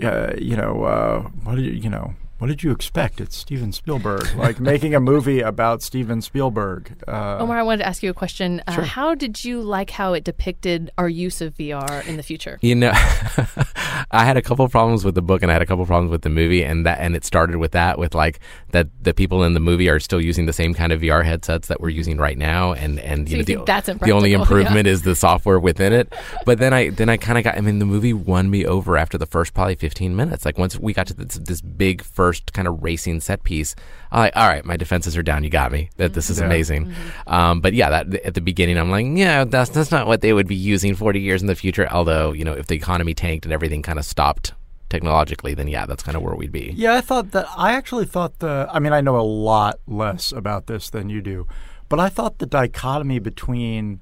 uh, 0.02 0.32
you 0.38 0.56
know, 0.56 0.84
uh, 0.84 1.22
what 1.44 1.56
did 1.56 1.66
you, 1.66 1.72
you 1.72 1.90
know, 1.90 2.14
what 2.40 2.46
did 2.46 2.62
you 2.62 2.70
expect? 2.70 3.20
It's 3.20 3.36
Steven 3.36 3.70
Spielberg, 3.70 4.34
like 4.34 4.58
making 4.58 4.94
a 4.94 5.00
movie 5.00 5.40
about 5.40 5.82
Steven 5.82 6.22
Spielberg. 6.22 6.96
Uh, 7.06 7.36
Omar, 7.38 7.58
I 7.58 7.62
wanted 7.62 7.78
to 7.78 7.86
ask 7.86 8.02
you 8.02 8.08
a 8.08 8.14
question. 8.14 8.62
Uh, 8.66 8.80
How 8.80 9.14
did 9.14 9.44
you 9.44 9.60
like 9.60 9.90
how 9.90 10.14
it 10.14 10.24
depicted 10.24 10.90
our 10.96 11.08
use 11.08 11.42
of 11.42 11.54
VR 11.54 12.06
in 12.06 12.16
the 12.16 12.22
future? 12.22 12.58
You 12.62 12.76
know, 12.76 12.92
I 14.10 14.24
had 14.24 14.38
a 14.38 14.42
couple 14.42 14.66
problems 14.70 15.04
with 15.04 15.14
the 15.14 15.20
book, 15.20 15.42
and 15.42 15.50
I 15.50 15.54
had 15.54 15.60
a 15.60 15.66
couple 15.66 15.84
problems 15.84 16.10
with 16.10 16.22
the 16.22 16.30
movie, 16.30 16.64
and 16.64 16.86
that 16.86 16.98
and 16.98 17.14
it 17.14 17.26
started 17.26 17.56
with 17.56 17.72
that, 17.72 17.98
with 17.98 18.14
like 18.14 18.40
that 18.70 18.88
the 19.02 19.12
people 19.12 19.44
in 19.44 19.52
the 19.52 19.60
movie 19.60 19.90
are 19.90 20.00
still 20.00 20.20
using 20.20 20.46
the 20.46 20.54
same 20.54 20.72
kind 20.72 20.92
of 20.92 21.02
VR 21.02 21.22
headsets 21.22 21.68
that 21.68 21.82
we're 21.82 21.90
using 21.90 22.16
right 22.16 22.38
now, 22.38 22.72
and 22.72 22.98
and 23.00 23.28
you 23.28 23.36
you 23.36 23.42
know 23.42 23.44
think 23.44 23.58
the, 23.58 23.64
that's 23.66 23.86
the 23.86 24.12
only 24.12 24.32
impractical, 24.32 24.60
improvement 24.60 24.86
is 24.86 25.02
the 25.02 25.14
software 25.14 25.60
within 25.60 25.92
it. 25.92 26.10
But 26.46 26.58
then 26.58 26.72
I 26.72 26.88
then 26.88 27.10
I 27.10 27.18
kind 27.18 27.36
of 27.36 27.44
got. 27.44 27.58
I 27.58 27.60
mean, 27.60 27.80
the 27.80 27.84
movie 27.84 28.14
won 28.14 28.48
me 28.48 28.64
over 28.64 28.96
after 28.96 29.18
the 29.18 29.26
first 29.26 29.52
probably 29.52 29.74
fifteen 29.74 30.16
minutes. 30.16 30.46
Like 30.46 30.56
once 30.56 30.78
we 30.78 30.94
got 30.94 31.06
to 31.08 31.14
this, 31.14 31.34
this 31.34 31.60
big 31.60 32.02
first 32.02 32.29
kind 32.52 32.66
of 32.68 32.82
racing 32.82 33.20
set 33.20 33.42
piece, 33.44 33.74
I'm 34.12 34.20
like, 34.20 34.36
all 34.36 34.48
right, 34.48 34.64
my 34.64 34.76
defenses 34.76 35.16
are 35.16 35.22
down. 35.22 35.44
You 35.44 35.50
got 35.50 35.72
me. 35.72 35.90
That 35.96 36.14
this 36.14 36.30
is 36.30 36.38
Yeah. 36.40 36.46
amazing. 36.46 36.92
Um, 37.26 37.60
but 37.60 37.74
yeah, 37.74 37.90
that 37.90 38.14
at 38.24 38.34
the 38.34 38.40
beginning, 38.40 38.78
I'm 38.78 38.90
like, 38.90 39.06
yeah, 39.08 39.44
that's 39.44 39.70
that's 39.70 39.90
not 39.90 40.06
what 40.06 40.20
they 40.20 40.32
would 40.32 40.46
be 40.48 40.54
using 40.56 40.94
40 40.94 41.20
years 41.20 41.40
in 41.42 41.46
the 41.48 41.54
future. 41.54 41.88
Although 41.90 42.32
you 42.32 42.44
know, 42.44 42.52
if 42.52 42.66
the 42.66 42.74
economy 42.74 43.14
tanked 43.14 43.44
and 43.46 43.52
everything 43.52 43.82
kind 43.82 43.98
of 43.98 44.04
stopped 44.04 44.52
technologically, 44.88 45.54
then 45.54 45.68
yeah, 45.68 45.86
that's 45.86 46.02
kind 46.02 46.16
of 46.16 46.22
where 46.22 46.34
we'd 46.34 46.52
be. 46.52 46.72
Yeah, 46.76 46.96
I 46.96 47.00
thought 47.00 47.30
that. 47.32 47.46
I 47.56 47.72
actually 47.72 48.06
thought 48.06 48.38
the. 48.40 48.68
I 48.72 48.78
mean, 48.80 48.92
I 48.92 49.00
know 49.00 49.18
a 49.18 49.22
lot 49.22 49.78
less 49.86 50.32
about 50.32 50.66
this 50.66 50.90
than 50.90 51.08
you 51.08 51.20
do, 51.22 51.46
but 51.88 52.00
I 52.00 52.08
thought 52.08 52.38
the 52.38 52.46
dichotomy 52.46 53.18
between 53.20 54.00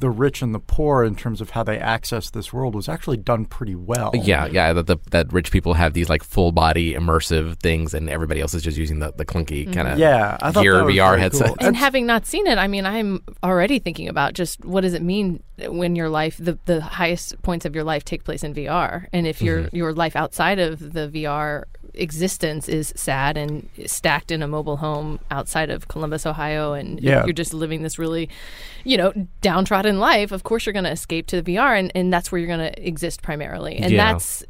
the 0.00 0.10
rich 0.10 0.42
and 0.42 0.54
the 0.54 0.58
poor 0.58 1.04
in 1.04 1.14
terms 1.14 1.40
of 1.40 1.50
how 1.50 1.62
they 1.62 1.78
access 1.78 2.30
this 2.30 2.52
world 2.52 2.74
was 2.74 2.88
actually 2.88 3.16
done 3.18 3.44
pretty 3.44 3.74
well. 3.74 4.10
Yeah, 4.14 4.46
yeah, 4.46 4.72
that 4.72 4.86
the, 4.86 4.96
that 5.10 5.32
rich 5.32 5.50
people 5.52 5.74
have 5.74 5.92
these 5.92 6.08
like 6.08 6.22
full 6.24 6.52
body 6.52 6.94
immersive 6.94 7.58
things, 7.60 7.94
and 7.94 8.10
everybody 8.10 8.40
else 8.40 8.54
is 8.54 8.62
just 8.62 8.76
using 8.78 8.98
the, 8.98 9.12
the 9.12 9.24
clunky 9.24 9.72
kind 9.72 9.86
of 9.88 9.98
Yeah, 9.98 10.36
I 10.40 10.50
thought 10.52 10.62
gear 10.62 10.74
VR 10.82 11.10
very 11.10 11.20
headset. 11.20 11.46
cool. 11.48 11.56
And 11.60 11.76
having 11.76 12.06
not 12.06 12.26
seen 12.26 12.46
it, 12.46 12.58
I 12.58 12.66
mean, 12.66 12.84
I'm 12.86 13.22
already 13.44 13.78
thinking 13.78 14.08
about 14.08 14.34
just 14.34 14.64
what 14.64 14.80
does 14.80 14.94
it 14.94 15.02
mean 15.02 15.42
when 15.68 15.94
your 15.94 16.08
life, 16.08 16.36
the, 16.40 16.58
the 16.64 16.80
highest 16.80 17.40
points 17.42 17.64
of 17.66 17.74
your 17.74 17.84
life 17.84 18.04
take 18.04 18.24
place 18.24 18.42
in 18.42 18.54
VR, 18.54 19.06
and 19.12 19.26
if 19.26 19.40
your 19.42 19.60
Mm-hmm. 19.60 19.76
your 19.76 19.92
life 19.92 20.16
outside 20.16 20.58
of 20.58 20.92
the 20.94 21.08
VR 21.08 21.64
existence 21.94 22.68
is 22.68 22.92
sad 22.96 23.36
and 23.36 23.68
stacked 23.86 24.30
in 24.30 24.42
a 24.42 24.48
mobile 24.48 24.76
home 24.78 25.18
outside 25.30 25.70
of 25.70 25.88
Columbus, 25.88 26.24
Ohio, 26.24 26.72
and 26.72 27.00
Yeah. 27.00 27.24
you're 27.24 27.32
just 27.34 27.52
living 27.52 27.82
this 27.82 27.98
really, 27.98 28.28
you 28.84 28.96
know, 28.96 29.12
downtrodden 29.40 29.98
life. 29.98 30.32
Of 30.32 30.42
course, 30.42 30.66
you're 30.66 30.72
going 30.72 30.84
to 30.84 30.90
escape 30.90 31.26
to 31.28 31.40
the 31.42 31.54
VR, 31.56 31.78
and, 31.78 31.92
and 31.94 32.12
that's 32.12 32.30
where 32.30 32.38
you're 32.38 32.48
going 32.54 32.72
to 32.72 32.86
exist 32.86 33.22
primarily. 33.22 33.76
And 33.76 33.92
Yeah. 33.92 34.12
that's 34.12 34.44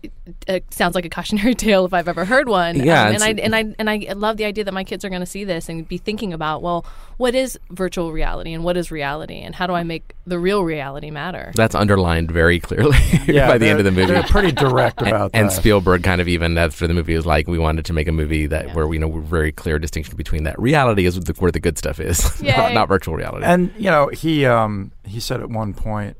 uh, 0.48 0.60
sounds 0.70 0.94
like 0.94 1.04
a 1.04 1.08
cautionary 1.10 1.54
tale 1.66 1.84
if 1.84 1.92
I've 1.94 2.08
ever 2.08 2.24
heard 2.24 2.48
one. 2.48 2.76
Yeah, 2.76 3.08
Um, 3.08 3.14
and 3.14 3.22
I 3.22 3.28
and 3.30 3.56
I 3.56 3.74
and 3.78 3.90
I 3.90 4.12
love 4.14 4.36
the 4.36 4.44
idea 4.44 4.64
that 4.64 4.74
my 4.74 4.84
kids 4.84 5.04
are 5.04 5.08
going 5.08 5.20
to 5.20 5.26
see 5.26 5.44
this 5.44 5.68
and 5.68 5.86
be 5.88 5.98
thinking 5.98 6.32
about, 6.32 6.62
well, 6.62 6.84
what 7.16 7.34
is 7.34 7.58
virtual 7.70 8.12
reality 8.12 8.52
and 8.52 8.64
what 8.64 8.76
is 8.76 8.90
reality 8.90 9.40
and 9.40 9.54
how 9.54 9.66
do 9.66 9.74
I 9.74 9.82
make 9.82 10.14
the 10.26 10.38
real 10.38 10.62
reality 10.64 11.10
matter? 11.10 11.52
That's 11.54 11.74
underlined 11.74 12.30
very 12.30 12.60
clearly 12.60 12.96
by 13.26 13.58
the 13.58 13.68
end 13.68 13.78
of 13.78 13.84
the 13.84 13.90
movie. 13.90 14.12
They're 14.12 14.22
pretty 14.22 14.52
direct 14.52 15.00
about 15.02 15.30
and 15.34 15.48
that. 15.48 15.52
And 15.52 15.52
Spielberg 15.52 16.02
kind 16.02 16.20
of 16.20 16.28
even 16.28 16.56
after 16.56 16.86
the 16.86 16.94
movie 16.94 17.14
was 17.14 17.26
like, 17.26 17.46
we 17.48 17.58
wanted 17.58 17.84
to 17.86 17.92
make 17.92 18.08
a 18.08 18.12
movie 18.12 18.46
that 18.46 18.74
where 18.74 18.86
we 18.86 18.98
know 18.98 19.08
we're 19.08 19.20
very 19.20 19.52
clear 19.52 19.78
distinction 19.78 20.16
between 20.16 20.44
that 20.44 20.58
reality 20.58 21.04
is 21.06 21.18
the, 21.20 21.32
where 21.34 21.50
the 21.50 21.60
good 21.60 21.76
stuff 21.76 22.00
is, 22.00 22.40
not, 22.42 22.72
not 22.72 22.88
virtual 22.88 23.14
reality. 23.16 23.44
And 23.44 23.70
you 23.76 23.90
know, 23.90 24.08
he 24.20 24.46
um, 24.46 24.92
he 25.04 25.20
said 25.20 25.40
at 25.40 25.50
one 25.50 25.74
point 25.74 26.16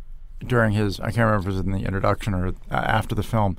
during 0.46 0.72
his 0.72 1.00
I 1.00 1.06
can't 1.06 1.18
remember 1.18 1.40
if 1.40 1.46
it 1.46 1.56
was 1.56 1.66
in 1.66 1.72
the 1.72 1.86
introduction 1.86 2.34
or 2.34 2.48
uh, 2.48 2.52
after 2.70 3.14
the 3.14 3.22
film, 3.22 3.56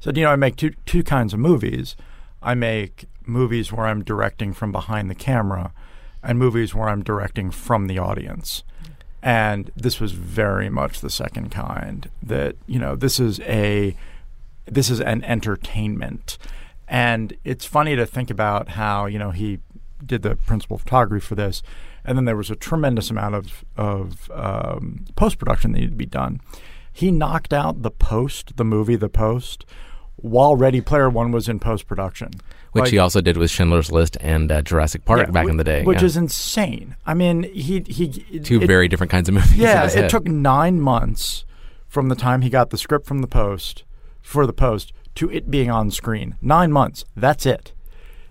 said, 0.00 0.16
you 0.16 0.24
know, 0.24 0.30
I 0.30 0.36
make 0.36 0.56
two 0.56 0.72
two 0.84 1.02
kinds 1.02 1.32
of 1.32 1.40
movies. 1.40 1.96
I 2.42 2.54
make 2.54 3.06
movies 3.24 3.72
where 3.72 3.86
I'm 3.86 4.04
directing 4.04 4.52
from 4.52 4.72
behind 4.72 5.10
the 5.10 5.14
camera, 5.14 5.72
and 6.22 6.38
movies 6.38 6.74
where 6.74 6.88
I'm 6.88 7.02
directing 7.02 7.50
from 7.50 7.86
the 7.86 7.98
audience. 7.98 8.62
And 9.22 9.72
this 9.74 9.98
was 9.98 10.12
very 10.12 10.68
much 10.68 11.00
the 11.00 11.10
second 11.10 11.50
kind. 11.50 12.10
That 12.22 12.56
you 12.66 12.78
know, 12.78 12.96
this 12.96 13.18
is 13.20 13.40
a 13.40 13.96
this 14.66 14.90
is 14.90 15.00
an 15.00 15.22
entertainment. 15.24 16.38
And 16.88 17.36
it's 17.44 17.64
funny 17.64 17.96
to 17.96 18.06
think 18.06 18.30
about 18.30 18.70
how, 18.70 19.06
you 19.06 19.18
know, 19.18 19.32
he 19.32 19.58
did 20.04 20.22
the 20.22 20.36
principal 20.36 20.78
photography 20.78 21.24
for 21.24 21.34
this, 21.34 21.62
and 22.06 22.16
then 22.16 22.24
there 22.24 22.36
was 22.36 22.50
a 22.50 22.56
tremendous 22.56 23.10
amount 23.10 23.34
of, 23.34 23.64
of 23.76 24.30
um, 24.32 25.04
post 25.16 25.38
production 25.38 25.72
that 25.72 25.78
needed 25.78 25.90
to 25.90 25.96
be 25.96 26.06
done. 26.06 26.40
He 26.92 27.10
knocked 27.10 27.52
out 27.52 27.82
the 27.82 27.90
post, 27.90 28.56
the 28.56 28.64
movie, 28.64 28.96
the 28.96 29.10
post, 29.10 29.66
while 30.16 30.56
Ready 30.56 30.80
Player 30.80 31.10
One 31.10 31.30
was 31.30 31.48
in 31.48 31.58
post 31.58 31.86
production. 31.86 32.30
which 32.72 32.90
he 32.90 32.98
also 32.98 33.20
did 33.20 33.36
with 33.36 33.50
Schindler's 33.50 33.92
List 33.92 34.16
and 34.20 34.50
uh, 34.50 34.62
Jurassic 34.62 35.04
Park 35.04 35.30
back 35.30 35.46
in 35.46 35.58
the 35.58 35.64
day. 35.64 35.82
Which 35.82 36.00
yeah. 36.00 36.06
is 36.06 36.16
insane. 36.16 36.96
I 37.04 37.12
mean, 37.12 37.42
he. 37.42 37.80
he 37.86 38.08
two 38.40 38.62
it- 38.62 38.66
very 38.66 38.88
different 38.88 39.10
kinds 39.10 39.28
of 39.28 39.34
movies. 39.34 39.56
yeah, 39.56 39.84
it 39.84 39.92
head. 39.92 40.10
took 40.10 40.26
nine 40.26 40.80
months 40.80 41.44
from 41.86 42.08
the 42.08 42.14
time 42.14 42.42
he 42.42 42.48
got 42.48 42.70
the 42.70 42.78
script 42.78 43.06
from 43.06 43.20
the 43.20 43.28
post 43.28 43.84
for 44.22 44.46
the 44.46 44.52
post 44.52 44.92
to 45.16 45.30
it 45.30 45.50
being 45.50 45.70
on 45.70 45.90
screen. 45.90 46.36
Nine 46.40 46.72
months. 46.72 47.04
That's 47.14 47.46
it. 47.46 47.72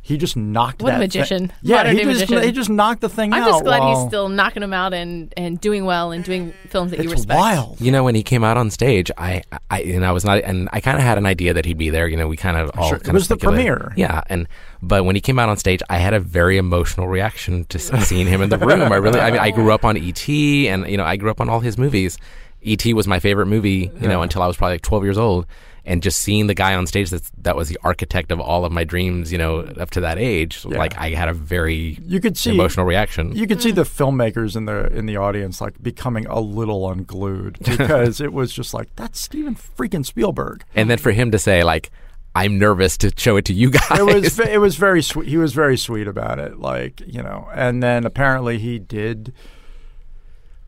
He 0.08 0.18
just 0.18 0.38
knocked 0.38 0.84
What 0.84 0.90
a 0.90 0.92
that 0.92 0.98
thi- 1.00 1.18
magician. 1.20 1.52
yeah, 1.64 1.90
he 1.92 2.04
just 2.04 2.06
magician. 2.30 2.44
he 2.44 2.52
just 2.52 2.70
knocked 2.70 3.02
the 3.02 3.10
thing 3.10 3.34
out. 3.34 3.42
I'm 3.42 3.48
just 3.50 3.64
glad 3.64 3.80
while- 3.80 4.00
he's 4.02 4.08
still 4.08 4.30
knocking 4.30 4.62
them 4.62 4.72
out 4.72 4.94
and, 4.94 5.34
and 5.36 5.60
doing 5.60 5.84
well 5.84 6.12
and 6.12 6.24
doing 6.24 6.54
films 6.70 6.92
that 6.92 6.98
you 7.00 7.06
It's 7.06 7.14
respect. 7.22 7.40
wild. 7.40 7.82
You 7.82 7.92
know, 7.92 8.04
when 8.04 8.14
he 8.14 8.22
came 8.22 8.44
out 8.44 8.56
on 8.56 8.70
stage, 8.70 9.10
I, 9.18 9.42
I 9.72 9.82
and 9.82 10.06
I 10.06 10.12
was 10.12 10.24
not, 10.24 10.44
and 10.44 10.70
I 10.72 10.80
kind 10.80 10.98
of 11.00 11.04
had 11.04 11.18
an 11.18 11.26
idea 11.26 11.56
that 11.56 11.66
he'd 11.66 11.80
be 11.80 11.90
there. 11.90 12.08
You 12.08 12.18
know, 12.18 12.28
we 12.28 12.38
kind 12.38 12.56
of 12.56 12.70
all 12.78 12.90
Sure. 12.90 12.98
It 12.98 13.04
kind 13.04 13.16
was 13.16 13.24
of 13.24 13.30
the 13.30 13.36
speculated. 13.44 13.78
premiere. 13.80 13.94
Yeah, 13.98 14.22
and 14.28 14.48
but 14.84 15.06
when 15.06 15.16
he 15.16 15.22
came 15.22 15.40
out 15.40 15.50
on 15.50 15.58
stage, 15.58 15.82
I 15.90 15.98
had 15.98 16.14
a 16.14 16.20
very 16.20 16.58
emotional 16.60 17.08
reaction 17.08 17.66
to 17.66 17.80
seeing 17.80 18.28
him 18.28 18.44
in 18.44 18.50
the 18.50 18.60
room. 18.60 18.84
I 18.84 18.98
really, 18.98 19.20
I 19.20 19.32
mean, 19.32 19.40
I 19.40 19.50
grew 19.50 19.72
up 19.74 19.84
on 19.84 19.98
ET, 19.98 20.30
and 20.30 20.88
you 20.88 20.98
know, 20.98 21.04
I 21.04 21.16
grew 21.16 21.32
up 21.32 21.42
on 21.42 21.50
all 21.50 21.62
his 21.62 21.80
movies. 21.80 22.20
ET 22.66 22.86
was 22.94 23.08
my 23.08 23.20
favorite 23.20 23.46
movie, 23.46 23.92
you 24.02 24.08
know, 24.08 24.22
until 24.22 24.42
I 24.42 24.48
was 24.48 24.58
probably 24.58 24.76
like 24.76 24.82
12 24.82 25.04
years 25.04 25.18
old. 25.18 25.46
And 25.88 26.02
just 26.02 26.20
seeing 26.20 26.48
the 26.48 26.56
guy 26.56 26.74
on 26.74 26.88
stage 26.88 27.12
that's, 27.12 27.32
that 27.44 27.56
was 27.56 27.70
the 27.70 27.78
architect 27.84 28.32
of 28.32 28.40
all 28.40 28.66
of 28.66 28.72
my 28.72 28.84
dreams, 28.84 29.32
you 29.32 29.38
know, 29.38 29.60
up 29.60 29.92
to 29.92 30.02
that 30.02 30.18
age, 30.18 30.66
like 30.66 30.98
I 30.98 31.12
had 31.12 31.30
a 31.30 31.34
very 31.34 32.00
You 32.02 32.20
could 32.20 32.36
see 32.38 32.50
emotional 32.56 32.88
reaction. 32.88 33.36
You 33.36 33.46
could 33.46 33.62
see 33.62 33.70
hmm. 33.70 33.76
the 33.76 33.84
filmmakers 33.84 34.56
in 34.56 34.66
the 34.66 34.88
in 34.88 35.06
the 35.06 35.18
audience 35.18 35.62
like 35.62 35.82
becoming 35.84 36.26
a 36.26 36.40
little 36.40 36.90
unglued 36.90 37.60
because 37.64 38.20
it 38.20 38.34
was 38.34 38.52
just 38.52 38.74
like 38.74 38.96
that's 38.96 39.20
Steven 39.20 39.54
freaking 39.56 40.04
Spielberg. 40.04 40.64
and 40.74 40.90
then 40.90 40.98
for 40.98 41.12
him 41.12 41.30
to 41.30 41.38
say 41.38 41.64
like, 41.64 41.92
"I'm 42.34 42.58
nervous 42.58 42.98
to 42.98 43.12
show 43.16 43.38
it 43.38 43.46
to 43.46 43.54
you 43.54 43.70
guys," 43.70 44.00
It 44.00 44.06
was 44.06 44.40
it 44.56 44.60
was 44.60 44.78
very 44.78 45.04
sweet. 45.04 45.28
He 45.28 45.38
was 45.38 45.54
very 45.54 45.78
sweet 45.78 46.08
about 46.08 46.40
it, 46.40 46.58
like 46.58 47.00
you 47.06 47.22
know. 47.22 47.48
And 47.54 47.84
then 47.84 48.06
apparently 48.06 48.58
he 48.58 48.80
did. 48.80 49.34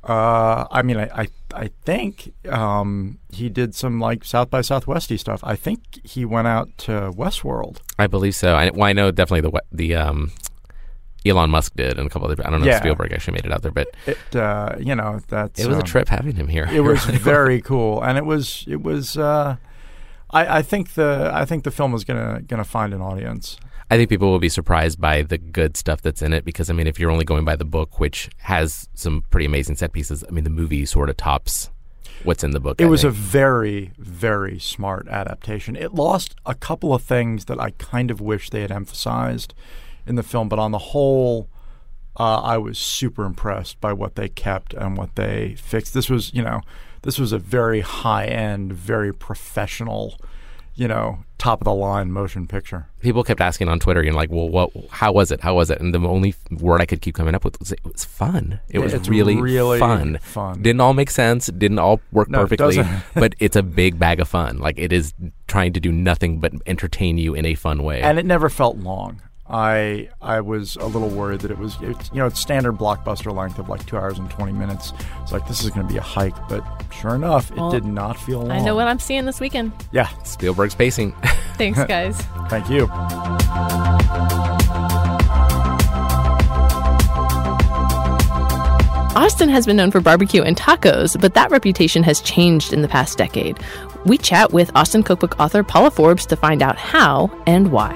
Uh, 0.07 0.65
I 0.71 0.81
mean, 0.83 0.97
I 0.97 1.09
I, 1.23 1.27
I 1.53 1.69
think 1.83 2.33
um, 2.49 3.19
he 3.31 3.49
did 3.49 3.75
some 3.75 3.99
like 3.99 4.23
South 4.23 4.49
by 4.49 4.61
Southwesty 4.61 5.17
stuff. 5.17 5.41
I 5.43 5.55
think 5.55 5.79
he 6.03 6.23
went 6.25 6.47
out 6.47 6.69
to 6.79 7.11
Westworld. 7.11 7.79
I 7.99 8.07
believe 8.07 8.35
so. 8.35 8.55
I, 8.55 8.69
well, 8.71 8.83
I 8.83 8.93
know 8.93 9.11
definitely 9.11 9.49
the 9.49 9.61
the 9.71 9.95
um, 9.95 10.31
Elon 11.25 11.49
Musk 11.49 11.73
did, 11.75 11.97
and 11.97 12.07
a 12.07 12.09
couple 12.09 12.29
other. 12.31 12.41
I 12.45 12.49
don't 12.49 12.61
know 12.61 12.67
Yeah. 12.67 12.73
if 12.77 12.79
Spielberg 12.83 13.11
actually 13.11 13.33
made 13.33 13.45
it 13.45 13.51
out 13.51 13.61
there, 13.63 13.71
but 13.71 13.89
It 14.05 14.35
uh, 14.35 14.75
you 14.79 14.95
know 14.95 15.19
that's 15.27 15.59
it 15.59 15.67
was 15.67 15.77
a 15.77 15.81
um, 15.81 15.85
trip 15.85 16.07
having 16.07 16.35
him 16.35 16.47
here. 16.47 16.67
It 16.71 16.81
was 16.81 17.03
very 17.05 17.61
cool, 17.61 18.01
and 18.01 18.17
it 18.17 18.25
was 18.25 18.63
it 18.67 18.81
was. 18.81 19.17
Uh, 19.17 19.57
I, 20.29 20.57
I 20.59 20.61
think 20.61 20.93
the 20.93 21.31
I 21.33 21.45
think 21.45 21.63
the 21.63 21.71
film 21.71 21.93
is 21.93 22.03
gonna 22.03 22.41
gonna 22.47 22.63
find 22.65 22.93
an 22.93 23.01
audience. 23.01 23.57
I 23.89 23.95
think 23.95 24.09
people 24.09 24.29
will 24.29 24.39
be 24.39 24.49
surprised 24.49 24.99
by 24.99 25.21
the 25.21 25.37
good 25.37 25.77
stuff 25.77 26.01
that's 26.01 26.21
in 26.21 26.33
it 26.33 26.43
because 26.43 26.69
I 26.69 26.73
mean, 26.73 26.87
if 26.87 26.99
you're 26.99 27.11
only 27.11 27.25
going 27.25 27.45
by 27.45 27.55
the 27.55 27.65
book, 27.65 27.99
which 27.99 28.29
has 28.39 28.89
some 28.93 29.23
pretty 29.29 29.45
amazing 29.45 29.75
set 29.75 29.93
pieces, 29.93 30.23
I 30.27 30.31
mean, 30.31 30.43
the 30.43 30.49
movie 30.49 30.85
sort 30.85 31.09
of 31.09 31.17
tops 31.17 31.69
what's 32.23 32.43
in 32.43 32.51
the 32.51 32.59
book. 32.59 32.81
It 32.81 32.85
I 32.85 32.87
was 32.87 33.03
a 33.03 33.09
very, 33.09 33.91
very 33.97 34.59
smart 34.59 35.07
adaptation. 35.07 35.75
It 35.75 35.93
lost 35.93 36.35
a 36.45 36.55
couple 36.55 36.93
of 36.93 37.01
things 37.01 37.45
that 37.45 37.59
I 37.59 37.71
kind 37.71 38.11
of 38.11 38.19
wish 38.21 38.49
they 38.49 38.61
had 38.61 38.71
emphasized 38.71 39.53
in 40.05 40.15
the 40.15 40.23
film, 40.23 40.49
but 40.49 40.59
on 40.59 40.71
the 40.71 40.79
whole, 40.79 41.49
uh, 42.19 42.41
I 42.41 42.57
was 42.57 42.77
super 42.77 43.25
impressed 43.25 43.79
by 43.79 43.93
what 43.93 44.15
they 44.15 44.29
kept 44.29 44.73
and 44.73 44.97
what 44.97 45.15
they 45.15 45.55
fixed. 45.55 45.93
This 45.93 46.09
was, 46.09 46.33
you 46.33 46.41
know, 46.41 46.61
this 47.03 47.19
was 47.19 47.31
a 47.31 47.37
very 47.37 47.81
high 47.81 48.25
end, 48.25 48.73
very 48.73 49.13
professional, 49.13 50.19
you 50.77 50.87
know, 50.87 51.19
top 51.37 51.59
of 51.61 51.65
the 51.65 51.73
line 51.73 52.11
motion 52.11 52.47
picture. 52.47 52.87
people 53.01 53.23
kept 53.23 53.41
asking 53.41 53.67
on 53.67 53.79
Twitter, 53.79 54.03
you 54.03 54.11
know, 54.11 54.15
like, 54.17 54.31
well, 54.31 54.47
what? 54.47 54.71
How 54.91 55.11
was 55.11 55.31
it? 55.31 55.41
How 55.41 55.53
was 55.55 55.69
it? 55.69 55.79
And 55.81 55.93
the 55.93 55.99
only 56.07 56.33
word 56.51 56.79
I 56.81 56.85
could 56.85 57.01
keep 57.01 57.15
coming 57.15 57.35
up 57.35 57.43
with 57.43 57.59
was 57.59 57.71
it 57.71 57.79
was 57.83 58.05
fun. 58.05 58.59
It 58.69 58.79
was 58.79 58.93
It's 58.93 59.09
really, 59.09 59.35
really 59.35 59.79
fun. 59.79 60.19
fun. 60.21 60.61
Didn't 60.61 60.79
all 60.79 60.93
make 60.93 61.09
sense. 61.09 61.47
Didn't 61.47 61.79
all 61.79 61.99
work 62.11 62.29
No, 62.29 62.39
perfectly. 62.39 62.77
doesn't. 62.77 63.01
but 63.15 63.35
it's 63.39 63.55
a 63.55 63.63
big 63.63 63.99
bag 63.99 64.19
of 64.19 64.27
fun. 64.27 64.59
Like 64.59 64.77
it 64.79 64.93
is 64.93 65.13
trying 65.47 65.73
to 65.73 65.79
do 65.79 65.91
nothing 65.91 66.39
but 66.39 66.53
entertain 66.65 67.17
you 67.17 67.33
in 67.33 67.45
a 67.45 67.55
fun 67.55 67.83
way. 67.83 68.01
and 68.01 68.17
it 68.19 68.25
never 68.25 68.49
felt 68.49 68.77
long. 68.77 69.21
I 69.49 70.09
I 70.21 70.41
was 70.41 70.75
a 70.75 70.85
little 70.85 71.09
worried 71.09 71.41
that 71.41 71.51
it 71.51 71.57
was 71.57 71.77
it's, 71.81 72.09
you 72.11 72.17
know 72.17 72.25
it's 72.25 72.39
standard 72.39 72.73
blockbuster 72.73 73.33
length 73.33 73.59
of 73.59 73.69
like 73.69 73.85
two 73.85 73.97
hours 73.97 74.19
and 74.19 74.29
twenty 74.29 74.51
minutes. 74.51 74.91
It's 75.23 75.31
like 75.31 75.47
this 75.47 75.63
is 75.63 75.69
going 75.69 75.87
to 75.87 75.91
be 75.93 75.97
a 75.97 76.01
hike, 76.01 76.35
but 76.49 76.63
sure 76.91 77.15
enough, 77.15 77.51
it 77.51 77.57
Well, 77.57 77.71
did 77.71 77.85
not 77.85 78.17
feel 78.19 78.39
long. 78.39 78.51
I 78.51 78.59
know 78.61 78.75
what 78.75 78.87
I'm 78.87 78.99
seeing 78.99 79.25
this 79.25 79.39
weekend. 79.39 79.71
Yeah, 79.91 80.07
Spielberg's 80.23 80.75
pacing. 80.75 81.13
Thanks, 81.57 81.83
guys. 81.85 82.21
thank 82.49 82.69
you. 82.69 82.87
Austin 89.15 89.49
has 89.49 89.65
been 89.65 89.75
known 89.77 89.89
for 89.89 89.99
barbecue 89.99 90.43
and 90.43 90.55
tacos, 90.55 91.19
but 91.19 91.33
that 91.33 91.49
reputation 91.49 92.03
has 92.03 92.21
changed 92.21 92.71
in 92.71 92.83
the 92.83 92.87
past 92.87 93.17
decade. 93.17 93.57
We 94.05 94.17
chat 94.19 94.53
with 94.53 94.69
Austin 94.75 95.01
cookbook 95.01 95.39
author 95.39 95.63
Paula 95.63 95.89
Forbes 95.89 96.27
to 96.27 96.35
find 96.35 96.61
out 96.61 96.77
how 96.77 97.31
and 97.47 97.71
why. 97.71 97.93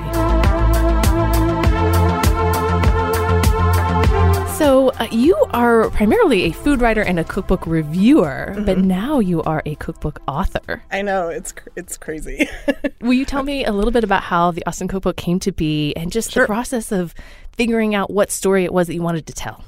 So, 4.91 5.03
uh, 5.03 5.07
you 5.11 5.35
are 5.51 5.89
primarily 5.91 6.43
a 6.43 6.51
food 6.51 6.81
writer 6.81 7.01
and 7.01 7.19
a 7.19 7.23
cookbook 7.23 7.65
reviewer, 7.65 8.61
but 8.65 8.77
now 8.77 9.19
you 9.19 9.41
are 9.43 9.61
a 9.65 9.75
cookbook 9.75 10.21
author. 10.27 10.83
I 10.91 11.01
know 11.01 11.29
it's 11.29 11.51
cr- 11.53 11.69
it's 11.75 11.97
crazy. 11.97 12.49
Will 13.01 13.13
you 13.13 13.25
tell 13.25 13.43
me 13.43 13.63
a 13.65 13.71
little 13.71 13.91
bit 13.91 14.03
about 14.03 14.23
how 14.23 14.51
the 14.51 14.65
Austin 14.65 14.87
Cookbook 14.87 15.17
came 15.17 15.39
to 15.39 15.51
be 15.51 15.93
and 15.95 16.11
just 16.11 16.33
the 16.33 16.45
process 16.45 16.91
of 16.91 17.13
figuring 17.53 17.95
out 17.95 18.11
what 18.11 18.31
story 18.31 18.65
it 18.65 18.73
was 18.73 18.87
that 18.87 18.95
you 18.95 19.01
wanted 19.01 19.27
to 19.27 19.33
tell? 19.33 19.63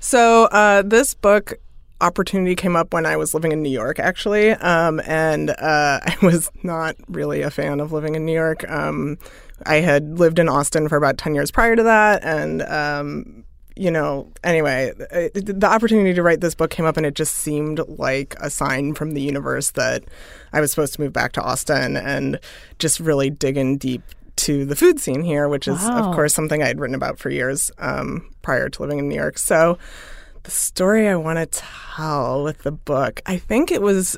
so 0.00 0.44
uh, 0.46 0.82
this 0.82 1.14
book 1.14 1.54
opportunity 2.00 2.54
came 2.54 2.76
up 2.76 2.94
when 2.94 3.06
I 3.06 3.16
was 3.16 3.34
living 3.34 3.50
in 3.50 3.62
New 3.62 3.70
York, 3.70 3.98
actually, 3.98 4.50
um, 4.50 5.00
and 5.04 5.50
uh, 5.50 5.54
I 6.02 6.16
was 6.22 6.50
not 6.62 6.96
really 7.08 7.42
a 7.42 7.50
fan 7.50 7.80
of 7.80 7.92
living 7.92 8.14
in 8.14 8.24
New 8.24 8.34
York. 8.34 8.68
Um, 8.70 9.18
I 9.66 9.76
had 9.76 10.18
lived 10.18 10.38
in 10.38 10.48
Austin 10.48 10.88
for 10.88 10.96
about 10.96 11.18
ten 11.18 11.34
years 11.34 11.50
prior 11.50 11.74
to 11.74 11.82
that, 11.82 12.22
and 12.22 12.62
um, 12.62 13.44
you 13.78 13.90
know, 13.90 14.30
anyway, 14.42 14.92
it, 15.12 15.60
the 15.60 15.66
opportunity 15.66 16.12
to 16.14 16.22
write 16.22 16.40
this 16.40 16.54
book 16.54 16.70
came 16.70 16.84
up, 16.86 16.96
and 16.96 17.06
it 17.06 17.14
just 17.14 17.34
seemed 17.36 17.80
like 17.88 18.34
a 18.40 18.50
sign 18.50 18.94
from 18.94 19.12
the 19.12 19.20
universe 19.20 19.70
that 19.72 20.04
I 20.52 20.60
was 20.60 20.70
supposed 20.70 20.94
to 20.94 21.00
move 21.00 21.12
back 21.12 21.32
to 21.32 21.42
Austin 21.42 21.96
and 21.96 22.40
just 22.78 22.98
really 23.00 23.30
dig 23.30 23.56
in 23.56 23.78
deep 23.78 24.02
to 24.36 24.64
the 24.64 24.76
food 24.76 25.00
scene 25.00 25.22
here, 25.22 25.48
which 25.48 25.66
is, 25.68 25.78
Wow. 25.80 26.08
of 26.10 26.14
course, 26.14 26.34
something 26.34 26.62
I 26.62 26.66
had 26.66 26.80
written 26.80 26.94
about 26.94 27.18
for 27.18 27.30
years 27.30 27.70
um, 27.78 28.28
prior 28.42 28.68
to 28.68 28.82
living 28.82 28.98
in 28.98 29.08
New 29.08 29.16
York. 29.16 29.38
So, 29.38 29.78
the 30.44 30.50
story 30.50 31.08
I 31.08 31.16
want 31.16 31.38
to 31.38 31.46
tell 31.96 32.42
with 32.44 32.58
the 32.58 32.70
book, 32.72 33.20
I 33.26 33.38
think 33.38 33.70
it 33.70 33.82
was. 33.82 34.16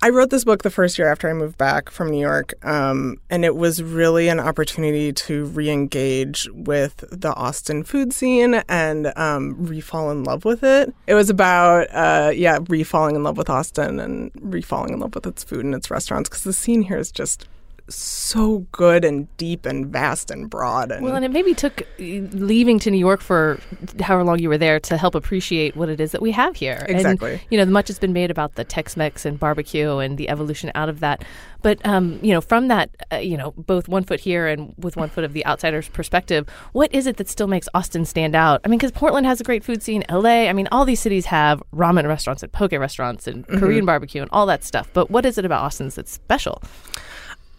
I 0.00 0.10
wrote 0.10 0.30
this 0.30 0.44
book 0.44 0.62
the 0.62 0.70
first 0.70 0.96
year 0.96 1.10
after 1.10 1.28
I 1.28 1.32
moved 1.32 1.58
back 1.58 1.90
from 1.90 2.10
New 2.10 2.20
York, 2.20 2.54
um, 2.64 3.16
and 3.30 3.44
it 3.44 3.56
was 3.56 3.82
really 3.82 4.28
an 4.28 4.38
opportunity 4.38 5.12
to 5.12 5.46
re-engage 5.46 6.48
with 6.52 7.04
the 7.10 7.34
Austin 7.34 7.82
food 7.82 8.12
scene 8.12 8.62
and 8.68 9.12
um, 9.16 9.56
re-fall 9.58 10.12
in 10.12 10.22
love 10.22 10.44
with 10.44 10.62
it. 10.62 10.94
It 11.08 11.14
was 11.14 11.30
about, 11.30 11.88
uh, 11.90 12.30
yeah, 12.32 12.60
re-falling 12.68 13.16
in 13.16 13.24
love 13.24 13.36
with 13.36 13.50
Austin 13.50 13.98
and 13.98 14.30
re-falling 14.40 14.92
in 14.92 15.00
love 15.00 15.16
with 15.16 15.26
its 15.26 15.42
food 15.42 15.64
and 15.64 15.74
its 15.74 15.90
restaurants 15.90 16.28
because 16.28 16.44
the 16.44 16.52
scene 16.52 16.82
here 16.82 16.98
is 16.98 17.10
just 17.10 17.48
so 17.88 18.66
good 18.72 19.04
and 19.04 19.34
deep 19.36 19.66
and 19.66 19.86
vast 19.86 20.30
and 20.30 20.48
broad. 20.48 20.90
And 20.90 21.04
Well, 21.04 21.14
and 21.14 21.24
it 21.24 21.30
maybe 21.30 21.54
took 21.54 21.82
uh, 21.82 21.84
leaving 21.98 22.78
to 22.80 22.90
New 22.90 22.98
York 22.98 23.20
for 23.20 23.58
however 24.00 24.24
long 24.24 24.38
you 24.38 24.48
were 24.48 24.58
there 24.58 24.78
to 24.80 24.96
help 24.96 25.14
appreciate 25.14 25.76
what 25.76 25.88
it 25.88 26.00
is 26.00 26.12
that 26.12 26.22
we 26.22 26.32
have 26.32 26.56
here. 26.56 26.84
Exactly. 26.88 27.32
And, 27.32 27.40
you 27.50 27.58
know, 27.58 27.66
much 27.66 27.88
has 27.88 27.98
been 27.98 28.12
made 28.12 28.30
about 28.30 28.54
the 28.54 28.64
Tex-Mex 28.64 29.24
and 29.24 29.38
barbecue 29.38 29.98
and 29.98 30.18
the 30.18 30.28
evolution 30.28 30.70
out 30.74 30.88
of 30.88 31.00
that. 31.00 31.24
But, 31.62 31.84
um, 31.86 32.20
you 32.22 32.32
know, 32.32 32.40
from 32.40 32.68
that, 32.68 32.90
uh, 33.12 33.16
you 33.16 33.36
know, 33.36 33.52
both 33.56 33.88
one 33.88 34.04
foot 34.04 34.20
here 34.20 34.46
and 34.46 34.74
with 34.78 34.96
one 34.96 35.08
foot 35.08 35.24
of 35.24 35.32
the 35.32 35.44
outsider's 35.44 35.88
perspective, 35.88 36.48
what 36.72 36.94
is 36.94 37.06
it 37.06 37.16
that 37.16 37.28
still 37.28 37.48
makes 37.48 37.68
Austin 37.74 38.04
stand 38.04 38.36
out? 38.36 38.60
I 38.64 38.68
mean, 38.68 38.78
because 38.78 38.92
Portland 38.92 39.26
has 39.26 39.40
a 39.40 39.44
great 39.44 39.64
food 39.64 39.82
scene, 39.82 40.04
LA, 40.10 40.48
I 40.48 40.52
mean, 40.52 40.68
all 40.70 40.84
these 40.84 41.00
cities 41.00 41.26
have 41.26 41.62
ramen 41.74 42.06
restaurants 42.06 42.42
and 42.42 42.52
poke 42.52 42.68
restaurants 42.72 43.26
and 43.26 43.46
Korean 43.46 43.86
barbecue 43.86 44.20
and 44.20 44.30
all 44.32 44.46
that 44.46 44.62
stuff. 44.62 44.90
But 44.92 45.10
what 45.10 45.24
is 45.24 45.38
it 45.38 45.44
about 45.44 45.62
Austin's 45.62 45.94
that's 45.94 46.12
special? 46.12 46.62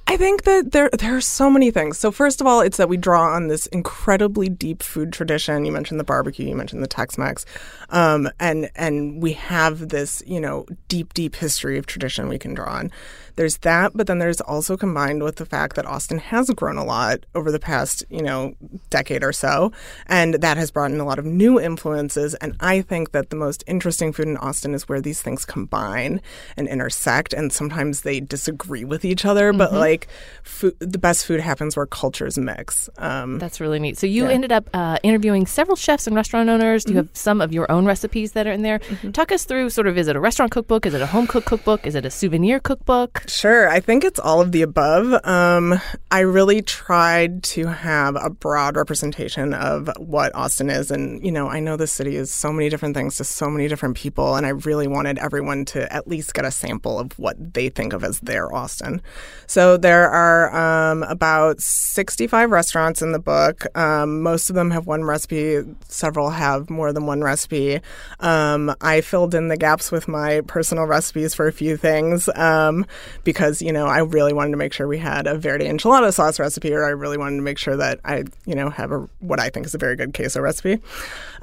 I 0.09 0.17
think 0.17 0.45
that 0.45 0.71
there 0.71 0.89
there 0.89 1.15
are 1.15 1.21
so 1.21 1.51
many 1.51 1.69
things. 1.69 1.99
So 1.99 2.11
first 2.11 2.41
of 2.41 2.47
all, 2.47 2.61
it's 2.61 2.77
that 2.77 2.89
we 2.89 2.97
draw 2.97 3.31
on 3.31 3.47
this 3.47 3.67
incredibly 3.67 4.49
deep 4.49 4.81
food 4.81 5.13
tradition. 5.13 5.65
You 5.65 5.71
mentioned 5.71 5.99
the 5.99 6.03
barbecue, 6.03 6.49
you 6.49 6.55
mentioned 6.55 6.81
the 6.81 6.87
Tex-Mex, 6.87 7.45
um, 7.89 8.27
and 8.39 8.71
and 8.75 9.21
we 9.21 9.33
have 9.33 9.89
this 9.89 10.23
you 10.25 10.41
know 10.41 10.65
deep 10.87 11.13
deep 11.13 11.35
history 11.35 11.77
of 11.77 11.85
tradition 11.85 12.27
we 12.27 12.39
can 12.39 12.55
draw 12.55 12.73
on. 12.73 12.89
There's 13.35 13.57
that, 13.59 13.91
but 13.93 14.07
then 14.07 14.17
there's 14.17 14.41
also 14.41 14.75
combined 14.75 15.21
with 15.21 15.35
the 15.35 15.45
fact 15.45 15.75
that 15.75 15.85
Austin 15.85 16.17
has 16.17 16.49
grown 16.49 16.77
a 16.77 16.83
lot 16.83 17.27
over 17.35 17.51
the 17.51 17.59
past 17.59 18.03
you 18.09 18.23
know 18.23 18.55
decade 18.89 19.23
or 19.23 19.31
so, 19.31 19.71
and 20.07 20.33
that 20.33 20.57
has 20.57 20.71
brought 20.71 20.89
in 20.89 20.99
a 20.99 21.05
lot 21.05 21.19
of 21.19 21.25
new 21.25 21.59
influences. 21.59 22.33
And 22.33 22.55
I 22.59 22.81
think 22.81 23.11
that 23.11 23.29
the 23.29 23.35
most 23.35 23.63
interesting 23.67 24.11
food 24.11 24.27
in 24.27 24.37
Austin 24.37 24.73
is 24.73 24.89
where 24.89 25.01
these 25.01 25.21
things 25.21 25.45
combine 25.45 26.19
and 26.57 26.67
intersect, 26.67 27.31
and 27.31 27.53
sometimes 27.53 28.01
they 28.01 28.19
disagree 28.19 28.83
with 28.83 29.05
each 29.05 29.23
other, 29.23 29.53
but 29.53 29.71
like 29.71 29.98
food, 30.43 30.75
the 30.79 30.97
best 30.97 31.25
food 31.25 31.39
happens 31.39 31.75
where 31.75 31.85
cultures 31.85 32.37
mix. 32.37 32.89
Um, 32.97 33.39
That's 33.39 33.59
really 33.59 33.79
neat. 33.79 33.97
So 33.97 34.07
you 34.07 34.27
ended 34.27 34.51
up 34.51 34.69
uh, 34.73 34.97
interviewing 35.03 35.45
several 35.45 35.75
chefs 35.75 36.07
and 36.07 36.15
restaurant 36.15 36.49
owners. 36.49 36.83
Mm-hmm. 36.83 36.91
You 36.91 36.97
have 36.97 37.09
some 37.13 37.41
of 37.41 37.53
your 37.53 37.71
own 37.71 37.85
recipes 37.85 38.33
that 38.33 38.47
are 38.47 38.51
in 38.51 38.61
there. 38.61 38.79
Talk 39.13 39.31
us 39.31 39.45
through 39.45 39.69
sort 39.69 39.87
of 39.87 39.97
is 39.97 40.07
it 40.07 40.15
a 40.15 40.19
restaurant 40.19 40.51
cookbook? 40.51 40.85
Is 40.85 40.93
it 40.93 41.01
a 41.01 41.07
home 41.07 41.27
cook 41.27 41.45
cookbook? 41.45 41.85
Is 41.85 41.95
it 41.95 42.05
a 42.05 42.11
souvenir 42.11 42.59
cookbook? 42.59 43.23
Sure, 43.27 43.69
I 43.69 43.79
think 43.79 44.03
it's 44.03 44.19
all 44.19 44.41
of 44.41 44.51
the 44.51 44.61
above. 44.61 45.25
Um, 45.25 45.79
I 46.11 46.21
really 46.21 46.61
tried 46.61 47.43
to 47.43 47.67
have 47.67 48.15
a 48.15 48.29
broad 48.29 48.75
representation 48.75 49.53
of 49.53 49.89
what 49.97 50.33
Austin 50.35 50.69
is, 50.69 50.91
and 50.91 51.23
you 51.25 51.31
know, 51.31 51.47
I 51.47 51.59
know 51.59 51.77
the 51.77 51.87
city 51.87 52.15
is 52.15 52.31
so 52.31 52.51
many 52.51 52.69
different 52.69 52.95
things 52.95 53.17
to 53.17 53.23
so 53.23 53.49
many 53.49 53.67
different 53.67 53.95
people, 53.95 54.35
and 54.35 54.45
I 54.45 54.49
really 54.49 54.87
wanted 54.87 55.17
everyone 55.19 55.65
to 55.65 55.91
at 55.93 56.07
least 56.07 56.33
get 56.33 56.45
a 56.45 56.51
sample 56.51 56.99
of 56.99 57.17
what 57.17 57.35
they 57.53 57.69
think 57.69 57.93
of 57.93 58.03
as 58.03 58.19
their 58.19 58.53
Austin. 58.53 59.01
So 59.47 59.77
there 59.77 59.88
are 59.93 60.91
um, 60.91 61.03
about 61.03 61.61
sixty-five 61.61 62.49
restaurants 62.49 63.01
in 63.01 63.11
the 63.11 63.19
book. 63.19 63.65
Um, 63.77 64.21
most 64.21 64.49
of 64.49 64.55
them 64.55 64.71
have 64.71 64.87
one 64.87 65.03
recipe. 65.03 65.61
Several 65.87 66.29
have 66.29 66.69
more 66.69 66.93
than 66.93 67.05
one 67.05 67.21
recipe. 67.21 67.81
Um, 68.19 68.75
I 68.81 69.01
filled 69.01 69.33
in 69.33 69.47
the 69.47 69.57
gaps 69.57 69.91
with 69.91 70.07
my 70.07 70.41
personal 70.41 70.85
recipes 70.85 71.33
for 71.33 71.47
a 71.47 71.51
few 71.51 71.77
things 71.77 72.29
um, 72.35 72.85
because 73.23 73.61
you 73.61 73.73
know 73.73 73.85
I 73.85 73.99
really 73.99 74.33
wanted 74.33 74.51
to 74.51 74.57
make 74.57 74.73
sure 74.73 74.87
we 74.87 74.97
had 74.97 75.27
a 75.27 75.37
verde 75.37 75.65
enchilada 75.65 76.13
sauce 76.13 76.39
recipe, 76.39 76.73
or 76.73 76.85
I 76.85 76.89
really 76.89 77.17
wanted 77.17 77.37
to 77.37 77.43
make 77.43 77.57
sure 77.57 77.77
that 77.77 77.99
I 78.05 78.23
you 78.45 78.55
know 78.55 78.69
have 78.69 78.91
a 78.91 79.07
what 79.19 79.39
I 79.39 79.49
think 79.49 79.65
is 79.65 79.73
a 79.73 79.77
very 79.77 79.95
good 79.95 80.13
queso 80.13 80.41
recipe. 80.41 80.81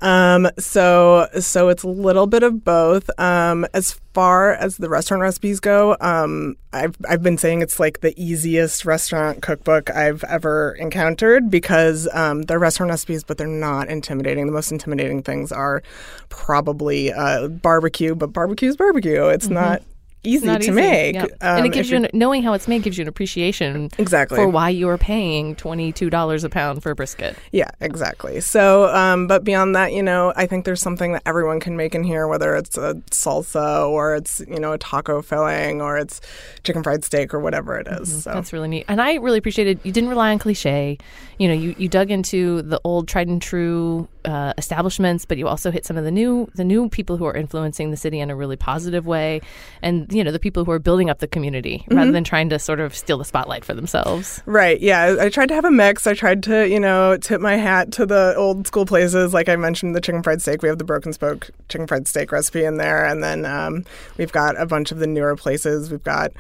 Um, 0.01 0.49
so 0.59 1.29
so 1.41 1.69
it's 1.69 1.83
a 1.83 1.89
little 1.89 2.27
bit 2.27 2.43
of 2.43 2.65
both. 2.65 3.09
Um, 3.19 3.67
as 3.75 4.01
far 4.13 4.55
as 4.55 4.79
the 4.79 4.89
restaurant 4.89 5.21
recipes 5.21 5.61
go, 5.61 5.97
um, 6.01 6.57
I've 6.77 6.97
I've 7.09 7.23
been 7.23 7.39
saying 7.39 7.63
it's 7.63 7.81
like 7.81 8.01
the 8.01 8.15
easiest 8.23 8.85
restaurant 8.85 9.43
cookbook 9.43 9.91
I've 9.91 10.23
ever 10.25 10.77
encountered 10.79 11.51
because 11.51 12.09
um, 12.13 12.43
they're 12.43 12.59
restaurant 12.59 12.91
recipes, 12.91 13.25
but 13.25 13.39
they're 13.39 13.47
not 13.47 13.89
intimidating. 13.89 14.47
The 14.47 14.53
most 14.53 14.71
intimidating 14.73 15.23
things 15.23 15.53
are 15.53 15.83
probably 16.29 17.13
uh, 17.13 17.49
barbecue, 17.49 18.15
but 18.15 18.33
barbecue 18.33 18.69
is 18.69 18.77
barbecue. 18.77 19.25
It's 19.27 19.49
not 19.49 19.83
easy 20.27 20.47
to 20.47 20.59
easy. 20.59 20.71
make. 20.71 21.15
Yeah. 21.15 21.23
Um, 21.25 21.31
and 21.41 21.67
it 21.67 21.73
gives 21.73 21.91
you 21.91 21.97
an, 21.97 22.09
knowing 22.13 22.43
how 22.43 22.53
it's 22.53 22.69
made 22.69 22.83
gives 22.83 22.99
you 22.99 23.03
an 23.03 23.09
appreciation 23.09 23.91
Exactly. 23.99 24.37
for 24.37 24.49
why 24.49 24.69
you 24.71 24.89
are 24.89 24.99
paying 24.99 25.55
twenty 25.57 25.93
two 25.93 26.11
dollars 26.11 26.45
a 26.45 26.49
pound 26.49 26.83
for 26.83 26.91
a 26.91 26.95
brisket. 26.95 27.37
Yeah, 27.53 27.71
exactly. 27.81 28.41
So, 28.41 28.95
um, 28.95 29.27
but 29.27 29.45
beyond 29.45 29.75
that, 29.75 29.93
you 29.93 30.03
know, 30.03 30.33
I 30.37 30.47
think 30.47 30.65
there's 30.65 30.81
something 30.83 31.13
that 31.13 31.23
everyone 31.27 31.61
can 31.61 31.77
make 31.77 31.95
in 31.95 32.03
here, 32.03 32.27
whether 32.29 32.55
it's 32.57 32.77
a 32.77 32.95
salsa 33.11 33.89
or 33.89 34.17
it's, 34.17 34.41
you 34.49 34.59
know, 34.61 34.73
a 34.73 34.79
taco 34.79 35.23
filling 35.23 35.81
or 35.81 35.97
it's 35.99 36.21
chicken 36.65 36.83
fried 36.83 37.05
steak 37.05 37.33
or 37.33 37.41
whatever 37.41 37.79
it 37.79 37.87
is. 37.89 38.25
So, 38.25 38.33
That's 38.33 38.53
really 38.53 38.69
neat. 38.69 38.85
And 38.89 39.01
I 39.01 39.15
really 39.15 39.39
appreciated 39.39 39.81
you 39.83 39.93
didn't 39.93 40.11
rely 40.11 40.33
on 40.33 40.39
cliche. 40.39 40.99
You 41.39 41.49
know, 41.49 41.55
you, 41.55 41.75
you 41.79 41.89
dug 41.89 42.11
into 42.11 42.63
the 42.63 42.81
old 42.85 43.09
tried 43.09 43.29
and 43.29 43.41
true 43.43 44.09
uh, 44.27 44.53
establishments, 44.59 45.25
but 45.25 45.39
you 45.39 45.49
also 45.49 45.71
hit 45.71 45.87
some 45.87 45.97
of 45.97 46.05
the 46.05 46.11
new 46.11 46.51
the 46.55 46.65
new 46.65 46.89
people 46.89 47.17
who 47.17 47.25
are 47.25 47.35
influencing 47.35 47.91
the 47.91 47.97
city 47.97 48.21
in 48.21 48.29
a 48.31 48.37
really 48.37 48.57
positive 48.57 49.07
way, 49.07 49.41
and 49.83 50.13
you 50.13 50.23
know 50.25 50.31
the 50.33 50.39
people 50.39 50.65
who 50.65 50.71
are 50.73 50.79
building 50.79 51.09
up 51.11 51.19
the 51.21 51.29
community 51.29 51.57
Mm-hmm. 51.87 51.97
rather 51.97 52.13
than 52.13 52.25
trying 52.25 52.49
to 52.51 52.59
sort 52.59 52.81
of 52.81 52.95
steal 52.95 53.19
the 53.19 53.25
spotlight 53.25 53.65
for 53.65 53.73
themselves. 53.75 54.43
Right. 54.47 54.81
Yeah. 54.81 55.17
I 55.21 55.29
tried 55.29 55.47
to 55.49 55.55
have 55.55 55.65
a 55.65 55.71
mix. 55.71 56.07
I 56.07 56.15
tried 56.15 56.43
to, 56.45 56.69
you 56.69 56.81
know, 56.81 57.17
tip 57.17 57.41
my 57.41 57.57
hat 57.57 57.93
to 57.93 58.07
the 58.07 58.35
old 58.37 58.67
school 58.67 58.85
places. 58.87 59.33
Like 59.33 59.49
I 59.49 59.57
mentioned, 59.57 59.95
the 59.95 60.01
chicken 60.01 60.23
fried 60.23 60.43
steak. 60.43 60.63
We 60.63 60.69
have 60.69 60.79
the 60.79 60.85
broken 60.85 61.13
spoke 61.13 61.51
chicken 61.69 61.87
fried 61.87 62.09
steak 62.09 62.33
recipe 62.33 62.65
in 62.65 62.77
there. 62.79 63.05
And 63.05 63.23
then 63.23 63.45
um, 63.47 63.85
we've 64.19 64.33
got 64.33 64.61
a 64.61 64.67
bunch 64.67 64.91
of 64.91 64.99
the 64.99 65.07
newer 65.07 65.37
places. 65.37 65.91
We've 65.91 66.03
got 66.03 66.33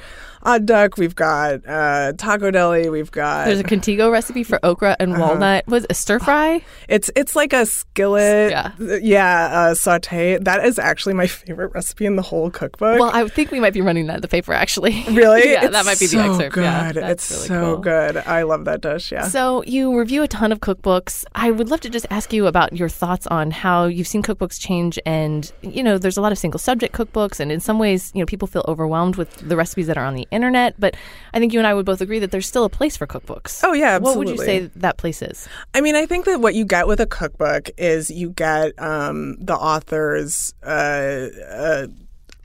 Odd 0.42 0.66
Duck. 0.66 0.96
We've 0.96 1.14
got 1.16 1.66
uh, 1.66 2.12
Taco 2.16 2.50
Deli. 2.50 2.88
We've 2.88 3.10
got. 3.10 3.46
There's 3.46 3.60
a 3.60 3.64
Contigo 3.64 4.10
recipe 4.10 4.42
for 4.42 4.58
okra 4.64 4.96
and 4.98 5.12
Uh-huh. 5.12 5.22
walnut. 5.22 5.66
Was 5.68 5.86
a 5.90 5.94
stir 5.94 6.18
fry? 6.18 6.62
It's 6.88 7.10
it's 7.16 7.34
like 7.36 7.52
a 7.52 7.66
skillet, 7.80 8.50
Yeah. 8.50 8.72
yeah, 8.78 9.48
uh, 9.52 9.74
saute. 9.74 10.38
That 10.38 10.64
is 10.64 10.78
actually 10.78 11.14
my 11.14 11.26
favorite 11.26 11.72
recipe 11.74 12.06
in 12.06 12.16
the 12.16 12.22
whole 12.22 12.50
cookbook. 12.50 12.98
Well, 12.98 13.10
I 13.14 13.26
think 13.28 13.50
we 13.50 13.60
might 13.60 13.72
be 13.74 13.80
running 13.80 14.06
that 14.06 14.16
in 14.16 14.20
the 14.22 14.28
paper 14.28 14.52
actually. 14.52 15.02
really, 15.10 15.50
yeah, 15.50 15.64
It's 15.64 15.72
that 15.72 15.84
might 15.84 15.98
be 15.98 16.06
so 16.06 16.18
the 16.18 16.24
excerpt. 16.24 16.54
Good. 16.54 16.64
Yeah, 16.64 16.92
that's 16.92 17.30
it's 17.30 17.48
really 17.48 17.48
so 17.48 17.74
cool. 17.74 17.82
good. 17.82 18.16
I 18.18 18.42
love 18.42 18.64
that 18.64 18.80
dish. 18.80 19.12
Yeah. 19.12 19.28
So 19.28 19.62
you 19.64 19.96
review 19.98 20.22
a 20.22 20.28
ton 20.28 20.52
of 20.52 20.60
cookbooks. 20.60 21.24
I 21.34 21.50
would 21.50 21.68
love 21.70 21.80
to 21.80 21.90
just 21.90 22.06
ask 22.10 22.32
you 22.32 22.46
about 22.46 22.72
your 22.72 22.88
thoughts 22.88 23.26
on 23.28 23.50
how 23.50 23.84
you've 23.86 24.08
seen 24.08 24.22
cookbooks 24.22 24.58
change 24.60 24.98
and 25.06 25.50
you 25.62 25.82
know 25.82 25.98
there's 25.98 26.16
a 26.16 26.20
lot 26.22 26.32
of 26.32 26.38
single 26.38 26.58
subject 26.58 26.94
cookbooks 26.94 27.40
and 27.40 27.50
in 27.52 27.60
some 27.60 27.78
ways, 27.78 28.10
you 28.14 28.20
know, 28.20 28.26
people 28.26 28.48
feel 28.48 28.64
overwhelmed 28.68 29.16
with 29.16 29.30
the 29.48 29.56
recipes 29.56 29.86
that 29.86 29.96
are 29.98 30.04
on 30.04 30.14
the 30.14 30.26
internet, 30.30 30.74
but 30.78 30.96
I 31.34 31.38
think 31.38 31.52
you 31.52 31.58
and 31.60 31.66
I 31.66 31.74
would 31.74 31.86
both 31.86 32.00
agree 32.00 32.18
that 32.20 32.30
there's 32.30 32.46
still 32.46 32.64
a 32.64 32.68
place 32.70 32.96
for 32.96 33.06
cookbooks. 33.06 33.60
Oh, 33.62 33.72
yeah, 33.72 33.96
absolutely. 33.96 34.02
What 34.02 34.16
would 34.18 34.28
you 34.28 34.44
say 34.44 34.70
that 34.76 34.96
place 34.98 35.22
is? 35.22 35.48
I 35.74 35.80
mean, 35.80 35.94
I 35.96 36.06
think 36.06 36.24
that 36.26 36.40
what 36.40 36.54
you 36.54 36.64
get 36.64 36.86
with 36.86 37.00
a 37.00 37.06
cookbook 37.06 37.65
is 37.76 38.10
you 38.10 38.30
get 38.30 38.72
um, 38.80 39.36
the 39.38 39.54
author's. 39.54 40.54
Uh, 40.62 41.28
uh, 41.50 41.86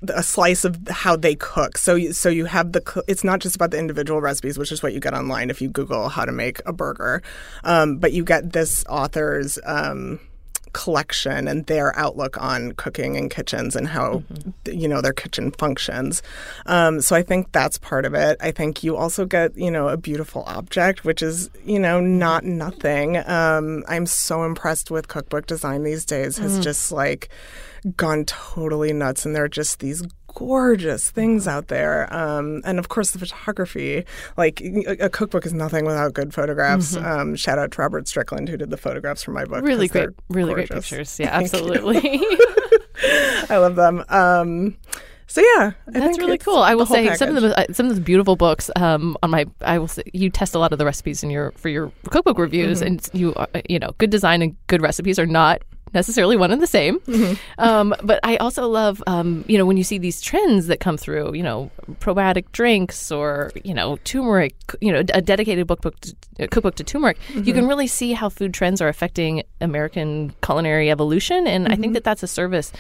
a 0.10 0.24
slice 0.24 0.66
of 0.66 0.80
how 0.90 1.16
they 1.16 1.36
cook. 1.36 1.78
So, 1.78 1.94
you, 1.94 2.12
so 2.12 2.28
you 2.30 2.46
have 2.46 2.72
the. 2.72 3.04
It's 3.08 3.24
not 3.24 3.40
just 3.40 3.56
about 3.56 3.70
the 3.70 3.78
individual 3.78 4.20
recipes, 4.20 4.58
which 4.58 4.72
is 4.72 4.82
what 4.82 4.94
you 4.94 5.00
get 5.00 5.14
online 5.14 5.52
if 5.52 5.62
you 5.62 5.70
Google 5.70 6.10
how 6.10 6.26
to 6.26 6.32
make 6.32 6.60
a 6.66 6.74
burger, 6.74 7.22
um, 7.64 7.98
but 7.98 8.12
you 8.12 8.24
get 8.24 8.52
this 8.52 8.84
author's 8.90 9.60
um, 9.64 10.20
collection 10.74 11.48
and 11.48 11.66
their 11.66 11.98
outlook 11.98 12.42
on 12.42 12.74
cooking 12.74 13.18
and 13.18 13.30
kitchens 13.30 13.76
and 13.76 13.88
how 13.88 14.24
you 14.66 14.88
know 14.88 15.02
their 15.02 15.14
kitchen 15.14 15.52
functions. 15.52 16.22
Um, 16.66 17.02
so 17.02 17.16
I 17.16 17.24
think 17.24 17.52
that's 17.52 17.78
part 17.78 18.06
of 18.06 18.14
it. 18.14 18.38
I 18.42 18.52
think 18.52 18.84
you 18.84 18.98
also 18.98 19.26
get 19.26 19.56
you 19.58 19.72
know 19.72 19.90
a 19.90 19.98
beautiful 19.98 20.44
object, 20.48 21.06
which 21.06 21.22
is 21.22 21.50
you 21.66 21.80
know 21.80 22.00
not 22.00 22.44
nothing. 22.44 23.18
Um, 23.18 23.84
I'm 23.88 24.06
so 24.06 24.44
impressed 24.44 24.92
with 24.92 25.08
cookbook 25.08 25.46
design 25.46 25.84
these 25.84 26.06
days. 26.06 26.38
Has 26.38 26.60
just 26.60 26.92
like 26.92 27.30
gone 27.96 28.26
totally 28.26 28.94
nuts, 28.94 29.26
and 29.26 29.36
there 29.36 29.44
are 29.44 29.50
just 29.50 29.80
these 29.80 30.04
gorgeous 30.36 31.10
things 31.12 31.48
out 31.48 31.68
there. 31.68 32.12
Um, 32.14 32.62
and 32.66 32.80
of 32.80 32.90
course, 32.90 33.12
the 33.12 33.20
photography. 33.20 34.04
Like 34.38 34.62
a, 34.62 35.06
a 35.06 35.10
cookbook 35.10 35.46
is 35.46 35.54
nothing 35.54 35.86
without 35.86 36.14
good 36.14 36.34
photographs. 36.34 36.96
Um, 36.96 37.36
shout 37.36 37.60
out 37.60 37.72
to 37.72 37.82
Robert 37.82 38.08
Strickland 38.08 38.50
who 38.50 38.58
did 38.58 38.70
the 38.70 38.78
photographs 38.78 39.24
for 39.24 39.32
my 39.32 39.46
book. 39.46 39.64
Really 39.64 39.88
great 39.88 40.10
really 40.30 40.54
great 40.54 40.70
pictures. 40.70 41.16
Yeah, 41.20 41.30
Thank 41.32 41.54
absolutely. 41.54 42.00
I 43.50 43.58
love 43.58 43.76
them. 43.76 44.04
Um, 44.10 44.78
so 45.28 45.42
yeah, 45.56 45.72
I 45.88 45.92
That's 45.92 46.18
really 46.20 46.38
cool. 46.38 46.58
I 46.58 46.76
will 46.76 46.86
say 46.86 47.16
some 47.16 47.38
of 47.38 47.42
the 47.42 47.58
uh, 47.58 47.74
some 47.74 47.88
of 47.88 47.96
the 47.96 48.02
beautiful 48.02 48.36
books 48.36 48.70
um, 48.76 49.16
on 49.24 49.30
my. 49.32 49.46
I 49.62 49.80
will 49.80 49.88
say 49.88 50.04
you 50.14 50.30
test 50.30 50.56
a 50.56 50.60
lot 50.60 50.74
of 50.74 50.78
the 50.78 50.84
recipes 50.86 51.24
in 51.24 51.30
your 51.30 51.52
for 51.54 51.70
your 51.70 51.92
cookbook 52.10 52.38
reviews, 52.38 52.80
Mm-hmm. 52.82 52.88
and 52.88 53.10
you 53.14 53.34
uh, 53.36 53.46
you 53.70 53.80
know 53.80 53.92
good 53.98 54.10
design 54.10 54.42
and 54.42 54.56
good 54.68 54.82
recipes 54.82 55.18
are 55.18 55.26
not 55.26 55.62
necessarily 55.94 56.38
one 56.38 56.52
and 56.52 56.62
the 56.62 56.68
same. 56.68 57.00
Um, 57.58 57.94
but 58.04 58.20
I 58.24 58.38
also 58.38 58.68
love, 58.68 59.04
um, 59.06 59.46
you 59.48 59.58
know, 59.58 59.66
when 59.66 59.78
you 59.78 59.84
see 59.84 59.98
these 59.98 60.20
trends 60.20 60.68
that 60.68 60.80
come 60.80 60.98
through, 60.98 61.36
you 61.36 61.44
know, 61.44 61.70
probiotic 62.00 62.52
drinks 62.52 63.12
or, 63.12 63.52
you 63.64 63.74
know, 63.74 63.98
turmeric, 64.04 64.56
you 64.80 64.92
know, 64.92 65.04
a 65.14 65.22
dedicated 65.22 65.68
book, 65.68 65.82
book 65.82 66.00
to, 66.00 66.16
uh, 66.40 66.48
cookbook 66.50 66.76
to 66.76 66.84
turmeric, 66.84 67.18
you 67.36 67.54
can 67.54 67.68
really 67.68 67.88
see 67.88 68.14
how 68.14 68.30
food 68.30 68.54
trends 68.54 68.82
are 68.82 68.88
affecting 68.88 69.44
American 69.60 70.34
culinary 70.42 70.90
evolution. 70.90 71.46
And 71.46 71.68
I 71.72 71.76
think 71.76 71.94
that 71.94 72.04
that's 72.04 72.24
a 72.24 72.28
service 72.28 72.72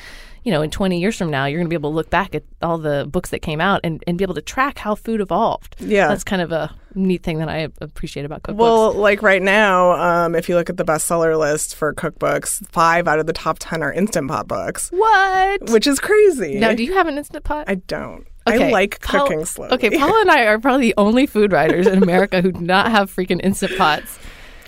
you 0.43 0.51
know, 0.51 0.61
in 0.61 0.71
20 0.71 0.99
years 0.99 1.17
from 1.17 1.29
now, 1.29 1.45
you're 1.45 1.59
going 1.59 1.67
to 1.67 1.69
be 1.69 1.75
able 1.75 1.91
to 1.91 1.95
look 1.95 2.09
back 2.09 2.33
at 2.33 2.43
all 2.61 2.77
the 2.77 3.07
books 3.09 3.29
that 3.29 3.39
came 3.39 3.61
out 3.61 3.81
and, 3.83 4.03
and 4.07 4.17
be 4.17 4.23
able 4.23 4.33
to 4.33 4.41
track 4.41 4.79
how 4.79 4.95
food 4.95 5.21
evolved. 5.21 5.75
Yeah. 5.79 6.07
That's 6.07 6.23
kind 6.23 6.41
of 6.41 6.51
a 6.51 6.73
neat 6.95 7.23
thing 7.23 7.37
that 7.39 7.49
I 7.49 7.69
appreciate 7.79 8.25
about 8.25 8.43
cookbooks. 8.43 8.55
Well, 8.57 8.93
like 8.93 9.21
right 9.21 9.41
now, 9.41 9.91
um, 9.93 10.35
if 10.35 10.49
you 10.49 10.55
look 10.55 10.69
at 10.69 10.77
the 10.77 10.85
bestseller 10.85 11.37
list 11.37 11.75
for 11.75 11.93
cookbooks, 11.93 12.65
five 12.71 13.07
out 13.07 13.19
of 13.19 13.27
the 13.27 13.33
top 13.33 13.57
10 13.59 13.83
are 13.83 13.93
Instant 13.93 14.27
Pot 14.29 14.47
books, 14.47 14.89
what? 14.89 15.69
which 15.69 15.85
is 15.85 15.99
crazy. 15.99 16.59
Now, 16.59 16.73
do 16.73 16.83
you 16.83 16.93
have 16.93 17.07
an 17.07 17.17
Instant 17.17 17.43
Pot? 17.43 17.65
I 17.67 17.75
don't. 17.75 18.25
Okay, 18.47 18.69
I 18.69 18.71
like 18.71 18.99
Paul- 19.01 19.27
cooking 19.27 19.45
slowly. 19.45 19.73
Okay, 19.73 19.91
Paula 19.95 20.21
and 20.21 20.31
I 20.31 20.45
are 20.45 20.59
probably 20.59 20.87
the 20.87 20.95
only 20.97 21.27
food 21.27 21.51
writers 21.51 21.85
in 21.85 22.01
America 22.01 22.41
who 22.41 22.51
do 22.51 22.61
not 22.61 22.89
have 22.89 23.13
freaking 23.13 23.39
Instant 23.43 23.77
Pots. 23.77 24.17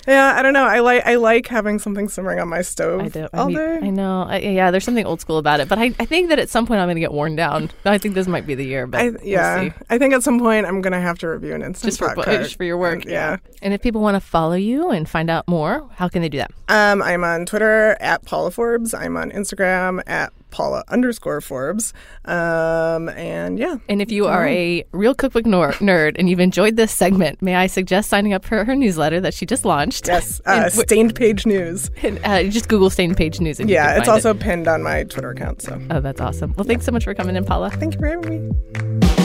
Yeah, 0.08 0.34
I 0.36 0.42
don't 0.42 0.54
know. 0.54 0.66
I 0.66 0.80
like 0.80 1.06
I 1.06 1.16
like 1.16 1.48
having 1.48 1.80
something 1.80 2.10
simmering 2.10 2.40
on 2.40 2.50
my 2.50 2.62
stove 2.62 3.02
I 3.02 3.08
do. 3.08 3.28
all 3.34 3.46
I, 3.46 3.48
mean, 3.48 3.58
day. 3.58 3.80
I 3.84 3.90
know. 3.90 4.26
I, 4.28 4.38
yeah, 4.40 4.72
there's 4.72 4.84
something 4.84 5.06
old 5.06 5.22
school 5.22 5.38
about 5.38 5.60
it. 5.60 5.70
But 5.70 5.80
I, 5.80 5.94
I 6.00 6.06
think 6.06 6.30
that 6.30 6.40
at 6.40 6.50
some 6.50 6.66
point 6.66 6.82
I'm 6.82 6.88
going 6.88 6.96
to 6.96 7.02
get 7.02 7.14
worn 7.14 7.36
down. 7.36 7.72
I 7.86 7.98
think 7.98 8.14
this 8.16 8.28
might 8.28 8.46
be 8.46 8.56
the 8.56 8.66
year. 8.66 8.86
But 8.86 9.02
I, 9.02 9.10
we'll 9.10 9.24
yeah, 9.24 9.70
see. 9.70 9.74
I 9.90 9.98
think 9.98 10.14
at 10.14 10.24
some 10.24 10.40
point 10.40 10.66
I'm 10.66 10.82
gonna 10.82 11.02
have 11.02 11.20
to 11.20 11.28
review 11.28 11.54
an 11.54 11.62
instant 11.62 11.92
just 11.92 12.00
for 12.00 12.14
pot 12.14 12.26
cook. 12.26 12.42
just 12.42 12.58
for 12.58 12.64
your 12.64 12.78
work. 12.78 13.04
And, 13.04 13.12
yeah. 13.12 13.38
And 13.62 13.74
if 13.74 13.82
people 13.82 14.02
want 14.02 14.16
to 14.16 14.22
follow 14.22 14.56
you 14.56 14.92
and 14.92 15.08
find 15.08 15.30
out 15.30 15.48
more, 15.48 15.90
how 15.96 16.10
can 16.10 16.22
they 16.22 16.30
do 16.30 16.40
that? 16.40 16.52
Um, 16.68 17.02
I'm 17.02 17.24
on 17.24 17.46
Twitter 17.46 17.96
at 18.00 18.26
Paula 18.26 18.52
Forbes. 18.52 18.94
I'm 18.94 19.16
on 19.16 19.32
Instagram 19.32 20.02
at 20.06 20.34
Paula 20.54 20.84
underscore 20.88 21.42
Forbes. 21.42 21.94
Um, 22.26 23.10
and 23.10 23.58
yeah, 23.58 23.78
And 23.90 24.02
if 24.02 24.12
you 24.12 24.28
are 24.28 24.48
a 24.48 24.86
real 24.92 25.16
cookbook 25.16 25.46
nor- 25.48 25.72
nerd 25.74 26.16
and 26.20 26.30
you've 26.30 26.40
enjoyed 26.40 26.76
this 26.76 26.92
segment, 26.92 27.42
may 27.42 27.56
I 27.56 27.66
suggest 27.68 28.10
signing 28.10 28.34
up 28.34 28.46
for 28.46 28.64
her 28.64 28.76
newsletter 28.76 29.20
that 29.22 29.34
she 29.34 29.46
just 29.48 29.66
launched? 29.66 30.08
yes, 30.08 30.40
uh, 30.46 30.62
And 30.66 30.72
stained 30.72 31.16
page 31.16 31.46
news. 31.48 31.90
and, 32.04 32.20
uh, 32.24 32.44
just 32.44 32.70
Google 32.70 32.90
Stained 32.92 33.18
Page 33.18 33.40
News. 33.40 33.60
And 33.60 33.70
Yeah, 33.70 33.98
it's 33.98 34.08
also 34.08 34.30
It. 34.32 34.40
pinned 34.40 34.68
on 34.68 34.84
my 34.84 35.04
Twitter 35.06 35.32
account. 35.32 35.62
So 35.64 35.82
Oh, 35.90 36.00
that's 36.00 36.22
awesome. 36.22 36.54
Well, 36.56 36.66
thanks 36.66 36.86
so 36.86 36.92
much 36.92 37.04
for 37.04 37.14
coming 37.16 37.36
in, 37.36 37.44
Paula. 37.46 37.72
thank 37.72 37.96
you 37.96 38.00
for 38.00 38.08
having 38.08 38.30
me. 38.30 39.23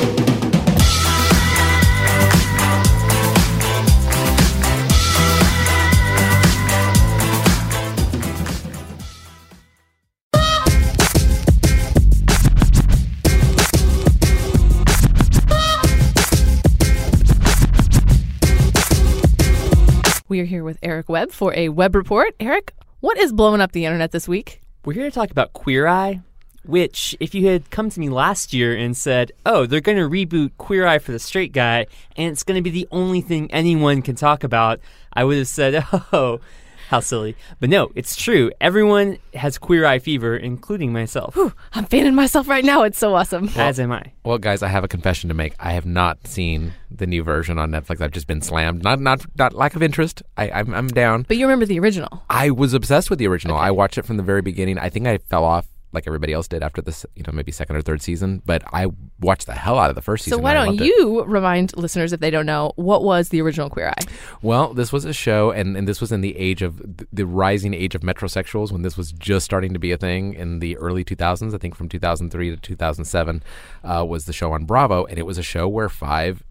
Are 20.40 20.44
here 20.44 20.62
with 20.62 20.78
Eric 20.82 21.08
Webb 21.08 21.32
for 21.32 21.52
a 21.56 21.68
Webb 21.68 21.96
Report. 21.96 22.34
Eric, 22.38 22.72
what 23.00 23.18
is 23.18 23.32
blowing 23.32 23.60
up 23.60 23.72
the 23.72 23.84
internet 23.84 24.12
this 24.12 24.28
week? 24.28 24.60
We're 24.84 24.92
here 24.92 25.04
to 25.04 25.10
talk 25.10 25.32
about 25.32 25.52
Queer 25.52 25.88
Eye, 25.88 26.20
which, 26.64 27.16
if 27.18 27.34
you 27.34 27.48
had 27.48 27.70
come 27.70 27.90
to 27.90 27.98
me 27.98 28.08
last 28.08 28.52
year 28.52 28.76
and 28.76 28.96
said, 28.96 29.32
oh, 29.44 29.66
they're 29.66 29.80
going 29.80 29.98
to 29.98 30.08
reboot 30.08 30.52
Queer 30.56 30.86
Eye 30.86 30.98
for 30.98 31.10
the 31.10 31.18
straight 31.18 31.52
guy, 31.52 31.86
and 32.16 32.30
it's 32.30 32.44
going 32.44 32.54
to 32.54 32.62
be 32.62 32.70
the 32.70 32.86
only 32.92 33.20
thing 33.20 33.50
anyone 33.50 34.00
can 34.00 34.14
talk 34.14 34.44
about, 34.44 34.80
I 35.12 35.24
would 35.24 35.38
have 35.38 35.48
said, 35.48 35.84
oh, 36.12 36.40
how 36.88 37.00
silly. 37.00 37.36
But 37.60 37.68
no, 37.68 37.92
it's 37.94 38.16
true. 38.16 38.50
Everyone 38.62 39.18
has 39.34 39.58
Queer 39.58 39.84
Eye 39.84 39.98
fever, 39.98 40.34
including 40.34 40.90
myself, 40.90 41.36
I'm 41.74 41.84
fanning 41.84 42.14
myself 42.14 42.48
right 42.48 42.64
now. 42.64 42.82
It's 42.82 42.98
so 42.98 43.14
awesome. 43.14 43.50
as 43.56 43.78
am 43.78 43.92
I. 43.92 44.12
Well, 44.24 44.38
guys, 44.38 44.62
I 44.62 44.68
have 44.68 44.84
a 44.84 44.88
confession 44.88 45.28
to 45.28 45.34
make. 45.34 45.54
I 45.58 45.72
have 45.72 45.84
not 45.84 46.26
seen 46.26 46.72
the 46.90 47.06
new 47.06 47.22
version 47.22 47.58
on 47.58 47.70
Netflix. 47.70 48.00
I've 48.00 48.12
just 48.12 48.26
been 48.26 48.40
slammed. 48.40 48.82
Not 48.82 49.00
not 49.00 49.24
not 49.36 49.52
lack 49.52 49.76
of 49.76 49.82
interest. 49.82 50.22
I, 50.38 50.50
I'm 50.50 50.74
I'm 50.74 50.88
down. 50.88 51.26
But 51.28 51.36
you 51.36 51.44
remember 51.44 51.66
the 51.66 51.78
original. 51.78 52.22
I 52.30 52.50
was 52.50 52.72
obsessed 52.72 53.10
with 53.10 53.18
the 53.18 53.26
original. 53.26 53.56
I 53.56 53.70
watched 53.70 53.98
it 53.98 54.06
from 54.06 54.16
the 54.16 54.22
very 54.22 54.40
beginning. 54.42 54.78
I 54.78 54.88
think 54.88 55.06
I 55.06 55.18
fell 55.18 55.44
off 55.44 55.66
like 55.92 56.06
everybody 56.06 56.32
else 56.34 56.46
did 56.48 56.62
after 56.62 56.82
this, 56.82 57.06
you 57.16 57.22
know, 57.26 57.32
maybe 57.32 57.50
second 57.50 57.74
or 57.76 57.80
third 57.82 58.02
season. 58.02 58.42
But 58.44 58.62
I 58.72 58.88
watched 59.20 59.46
the 59.46 59.54
hell 59.54 59.78
out 59.78 59.88
of 59.88 59.96
the 59.96 60.02
first 60.02 60.24
So 60.24 60.30
season. 60.30 60.42
why 60.42 60.54
and 60.54 60.58
don't 60.66 60.76
loved 60.76 60.80
it. 60.82 60.86
you 60.86 61.24
remind 61.24 61.76
listeners, 61.76 62.12
if 62.12 62.20
they 62.20 62.30
don't 62.30 62.44
know, 62.46 62.72
what 62.76 63.02
was 63.04 63.30
the 63.30 63.40
original 63.40 63.70
Queer 63.70 63.88
Eye? 63.88 64.02
Well, 64.42 64.74
this 64.74 64.92
was 64.92 65.04
a 65.06 65.12
show, 65.14 65.50
and, 65.50 65.76
and 65.76 65.88
this 65.88 66.00
was 66.00 66.12
in 66.12 66.20
the 66.20 66.36
age 66.36 66.60
of 66.62 66.82
the 67.12 67.24
rising 67.24 67.72
age 67.74 67.94
of 67.94 68.02
metrosexuals 68.02 68.70
when 68.70 68.82
this 68.82 68.96
was 68.98 69.12
just 69.12 69.44
starting 69.46 69.72
to 69.72 69.78
be 69.78 69.92
a 69.92 69.96
thing 69.96 70.34
in 70.34 70.58
the 70.58 70.76
early 70.76 71.04
2000s. 71.04 71.54
I 71.54 71.58
think 71.58 71.74
from 71.74 71.88
2003 71.88 72.50
to 72.50 72.56
2007 72.56 73.42
uh, 73.84 74.04
was 74.06 74.26
the 74.26 74.32
show 74.32 74.52
on 74.52 74.64
Bravo, 74.66 75.04
and 75.06 75.18
it 75.18 75.24
was 75.26 75.38
a 75.38 75.42
show 75.42 75.66
where 75.68 75.88
five 75.88 76.42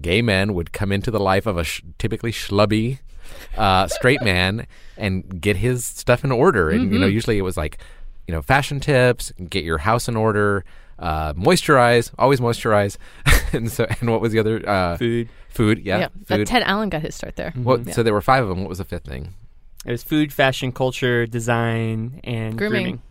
gay 0.00 0.22
men 0.22 0.54
would 0.54 0.72
come 0.72 0.90
into 0.92 1.10
the 1.10 1.20
life 1.20 1.46
of 1.46 1.56
a 1.56 1.64
sh- 1.64 1.82
typically 1.98 2.30
schlubby 2.32 2.98
uh, 3.56 3.86
straight 3.86 4.22
man 4.22 4.66
and 4.96 5.40
get 5.40 5.56
his 5.56 5.84
stuff 5.84 6.24
in 6.24 6.32
order. 6.32 6.70
And 6.70 6.92
you 6.92 6.98
know, 6.98 7.06
usually 7.06 7.38
it 7.38 7.42
was 7.42 7.56
like 7.56 7.78
you 8.30 8.36
know 8.36 8.42
fashion 8.42 8.78
tips, 8.78 9.32
get 9.48 9.64
your 9.64 9.78
house 9.78 10.08
in 10.08 10.16
order. 10.16 10.64
Uh, 11.00 11.32
moisturize, 11.32 12.12
always 12.16 12.38
moisturize, 12.40 12.96
and 13.52 13.72
so 13.72 13.86
and 14.00 14.08
what 14.10 14.20
was 14.20 14.32
the 14.32 14.38
other 14.38 14.62
uh, 14.68 14.96
Food. 14.98 15.28
Food, 15.48 15.78
yeah, 15.80 15.98
Uh, 16.06 16.08
food. 16.36 16.46
Ted 16.46 16.62
Allen 16.62 16.90
got 16.90 17.02
his 17.02 17.16
start 17.16 17.34
there. 17.34 17.50
What, 17.56 17.92
So 17.92 18.04
there 18.04 18.12
were 18.12 18.20
five 18.20 18.44
of 18.44 18.48
them. 18.50 18.60
What 18.60 18.68
was 18.68 18.78
the 18.78 18.84
fifth 18.84 19.04
thing? 19.06 19.34
It 19.84 19.90
was 19.90 20.04
food, 20.04 20.32
fashion, 20.32 20.70
culture, 20.70 21.26
design, 21.26 22.20
and 22.22 22.56
Grooming. 22.56 22.82
grooming. 22.84 23.02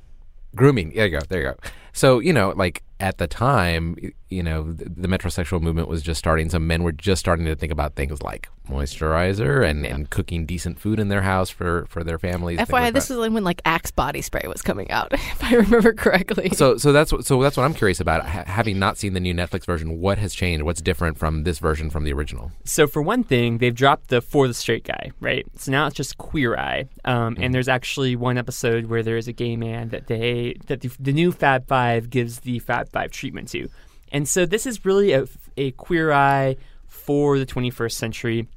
Grooming. 0.56 0.94
There 0.96 1.08
you 1.08 1.20
go. 1.20 1.26
There 1.28 1.42
you 1.42 1.48
go. 1.50 1.56
So 1.94 2.20
you 2.20 2.34
know, 2.34 2.54
like 2.56 2.84
at 3.00 3.18
the 3.18 3.28
time, 3.28 3.96
you 4.30 4.44
know, 4.44 4.74
the, 4.74 4.90
the 4.90 5.08
metrosexual 5.08 5.62
movement 5.62 5.88
was 5.88 6.02
just 6.02 6.20
starting. 6.20 6.50
So 6.50 6.60
men 6.60 6.84
were 6.84 6.92
just 6.92 7.20
starting 7.20 7.46
to 7.46 7.56
think 7.56 7.72
about 7.72 7.96
things 7.96 8.22
like 8.22 8.50
moisturizer 8.70 9.68
and, 9.68 9.86
and 9.86 10.10
cooking 10.10 10.46
decent 10.46 10.80
food 10.80 11.00
in 11.00 11.08
their 11.08 11.22
house 11.22 11.50
for 11.50 11.86
for 11.88 12.04
their 12.04 12.20
families. 12.20 12.60
FYI, 12.60 12.72
like 12.72 12.94
this 12.94 13.08
that. 13.08 13.18
was 13.18 13.30
when 13.30 13.44
like 13.44 13.62
Axe 13.66 13.92
body 13.92 14.22
spray 14.22 14.44
was 14.48 14.62
coming 14.62 14.92
out, 14.92 15.14
if 15.14 15.44
I 15.44 15.56
remember 15.56 15.94
correctly. 15.94 16.50
So 16.50 16.78
so 16.78 16.92
that's 16.92 17.12
what 17.12 17.26
so 17.26 17.42
that's 17.42 17.56
what 17.56 17.64
I'm 17.64 17.74
curious 17.74 18.02
about. 18.02 18.26
Ha- 18.26 18.44
having 18.46 18.78
not 18.80 18.98
seen 18.98 19.14
the 19.14 19.20
new 19.20 19.34
Netflix 19.34 19.66
version, 19.66 20.00
what 20.00 20.18
has 20.18 20.34
changed? 20.34 20.64
What's 20.64 20.82
different 20.82 21.18
from 21.18 21.44
this 21.44 21.60
version 21.60 21.90
from 21.90 22.04
the 22.04 22.12
original? 22.12 22.52
So 22.66 22.86
for 22.86 23.02
one 23.02 23.24
thing, 23.24 23.60
they've 23.60 23.74
dropped 23.74 24.10
the 24.10 24.22
for 24.22 24.48
the 24.48 24.54
straight 24.54 24.84
guy, 24.84 25.12
right? 25.22 25.46
So 25.58 25.72
now 25.72 25.88
it's 25.88 25.96
just 25.96 26.18
queer 26.18 26.58
eye, 26.58 26.86
um, 27.06 27.38
and 27.40 27.54
there's 27.54 27.70
actually 27.70 28.18
one 28.18 28.38
episode 28.38 28.86
where 28.86 29.04
there 29.04 29.18
is 29.18 29.28
a 29.30 29.34
gay 29.34 29.56
man 29.56 29.90
that 29.90 30.08
they 30.08 30.58
that 30.68 30.82
the, 30.82 30.92
the 31.00 31.14
new 31.14 31.32
Fab 31.32 31.66
Five 31.68 31.79
gives 32.10 32.42
the 32.42 32.60
Fab 32.60 32.90
Five 32.90 33.12
treatment 33.12 33.50
to, 33.50 33.70
and 34.12 34.28
so 34.28 34.46
this 34.46 34.66
is 34.66 34.86
really 34.86 35.14
a, 35.14 35.28
a 35.58 35.72
queer 35.72 36.12
eye 36.12 36.58
for 36.88 37.40
the 37.40 37.46
21st 37.46 37.92
century. 37.94 38.48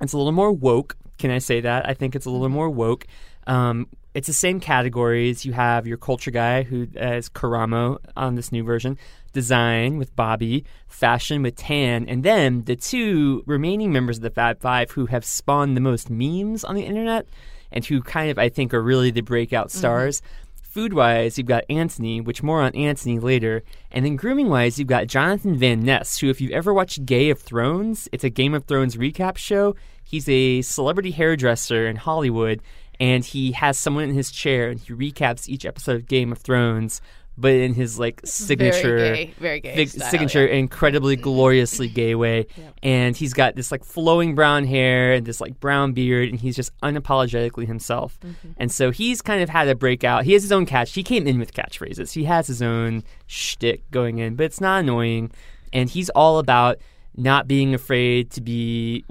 It's 0.00 0.12
a 0.12 0.18
little 0.18 0.32
more 0.32 0.52
woke. 0.52 0.96
Can 1.18 1.30
I 1.30 1.38
say 1.38 1.60
that? 1.60 1.88
I 1.88 1.94
think 1.94 2.14
it's 2.14 2.26
a 2.26 2.30
little 2.30 2.48
more 2.48 2.70
woke. 2.70 3.06
Um, 3.46 3.88
it's 4.14 4.26
the 4.26 4.32
same 4.32 4.60
categories. 4.60 5.44
You 5.44 5.52
have 5.52 5.86
your 5.86 5.96
culture 5.96 6.30
guy, 6.30 6.62
who 6.62 6.88
is 6.94 7.28
Karamo 7.28 7.98
on 8.16 8.34
this 8.34 8.50
new 8.50 8.64
version, 8.64 8.98
design 9.32 9.98
with 9.98 10.14
Bobby, 10.16 10.64
fashion 10.88 11.42
with 11.42 11.56
Tan, 11.56 12.08
and 12.08 12.22
then 12.22 12.64
the 12.64 12.76
two 12.76 13.42
remaining 13.46 13.92
members 13.92 14.16
of 14.16 14.22
the 14.22 14.30
Fab 14.30 14.60
Five 14.60 14.90
who 14.92 15.06
have 15.06 15.24
spawned 15.24 15.76
the 15.76 15.80
most 15.80 16.10
memes 16.10 16.64
on 16.64 16.74
the 16.74 16.84
internet 16.84 17.26
and 17.70 17.84
who 17.84 18.02
kind 18.02 18.30
of, 18.30 18.38
I 18.38 18.48
think, 18.48 18.74
are 18.74 18.82
really 18.82 19.10
the 19.10 19.20
breakout 19.20 19.70
stars. 19.70 20.22
Food 20.70 20.92
wise, 20.92 21.36
you've 21.36 21.48
got 21.48 21.64
Anthony, 21.68 22.20
which 22.20 22.44
more 22.44 22.62
on 22.62 22.72
Anthony 22.76 23.18
later. 23.18 23.64
And 23.90 24.04
then 24.04 24.14
grooming 24.14 24.48
wise, 24.48 24.78
you've 24.78 24.86
got 24.86 25.08
Jonathan 25.08 25.56
Van 25.56 25.80
Ness, 25.80 26.18
who, 26.18 26.30
if 26.30 26.40
you've 26.40 26.52
ever 26.52 26.72
watched 26.72 27.04
Gay 27.04 27.28
of 27.28 27.40
Thrones, 27.40 28.08
it's 28.12 28.22
a 28.22 28.30
Game 28.30 28.54
of 28.54 28.66
Thrones 28.66 28.94
recap 28.94 29.36
show. 29.36 29.74
He's 30.04 30.28
a 30.28 30.62
celebrity 30.62 31.10
hairdresser 31.10 31.88
in 31.88 31.96
Hollywood, 31.96 32.62
and 33.00 33.24
he 33.24 33.50
has 33.50 33.78
someone 33.78 34.04
in 34.04 34.14
his 34.14 34.30
chair, 34.30 34.68
and 34.68 34.78
he 34.78 34.92
recaps 34.92 35.48
each 35.48 35.66
episode 35.66 35.96
of 35.96 36.06
Game 36.06 36.30
of 36.30 36.38
Thrones, 36.38 37.00
but 37.38 37.52
in 37.52 37.74
his 37.74 37.98
like 37.98 38.20
signature, 38.24 38.98
very 38.98 39.26
gay, 39.26 39.34
very 39.38 39.60
gay 39.60 39.74
fig- 39.74 39.88
style, 39.88 40.10
signature, 40.10 40.46
yeah. 40.46 40.54
incredibly 40.54 41.16
gloriously 41.16 41.88
gay 41.88 42.14
way. 42.14 42.46
And 42.82 43.16
he's 43.16 43.32
got 43.32 43.56
this 43.56 43.72
like 43.72 43.84
flowing 43.84 44.34
brown 44.34 44.64
hair 44.64 45.14
and 45.14 45.26
this 45.26 45.40
like 45.40 45.58
brown 45.60 45.92
beard, 45.92 46.28
and 46.28 46.38
he's 46.38 46.56
just 46.56 46.72
unapologetically 46.80 47.66
himself. 47.66 48.18
Mm-hmm. 48.20 48.52
And 48.56 48.70
so 48.70 48.90
he's 48.90 49.22
kind 49.22 49.42
of 49.42 49.48
had 49.48 49.68
a 49.68 49.74
breakout. 49.74 50.24
He 50.24 50.34
has 50.34 50.42
his 50.42 50.52
own 50.52 50.66
catch. 50.66 50.92
He 50.92 51.02
came 51.02 51.26
in 51.26 51.38
with 51.38 51.54
catchphrases. 51.54 52.12
He 52.12 52.24
has 52.24 52.46
his 52.46 52.60
own 52.60 53.04
shtick 53.26 53.90
going 53.90 54.18
in, 54.18 54.36
but 54.36 54.44
it's 54.44 54.60
not 54.60 54.80
annoying. 54.80 55.30
And 55.72 55.88
he's 55.88 56.10
all 56.10 56.38
about 56.38 56.78
not 57.16 57.48
being 57.48 57.74
afraid 57.74 58.30
to 58.32 58.40
be 58.40 59.04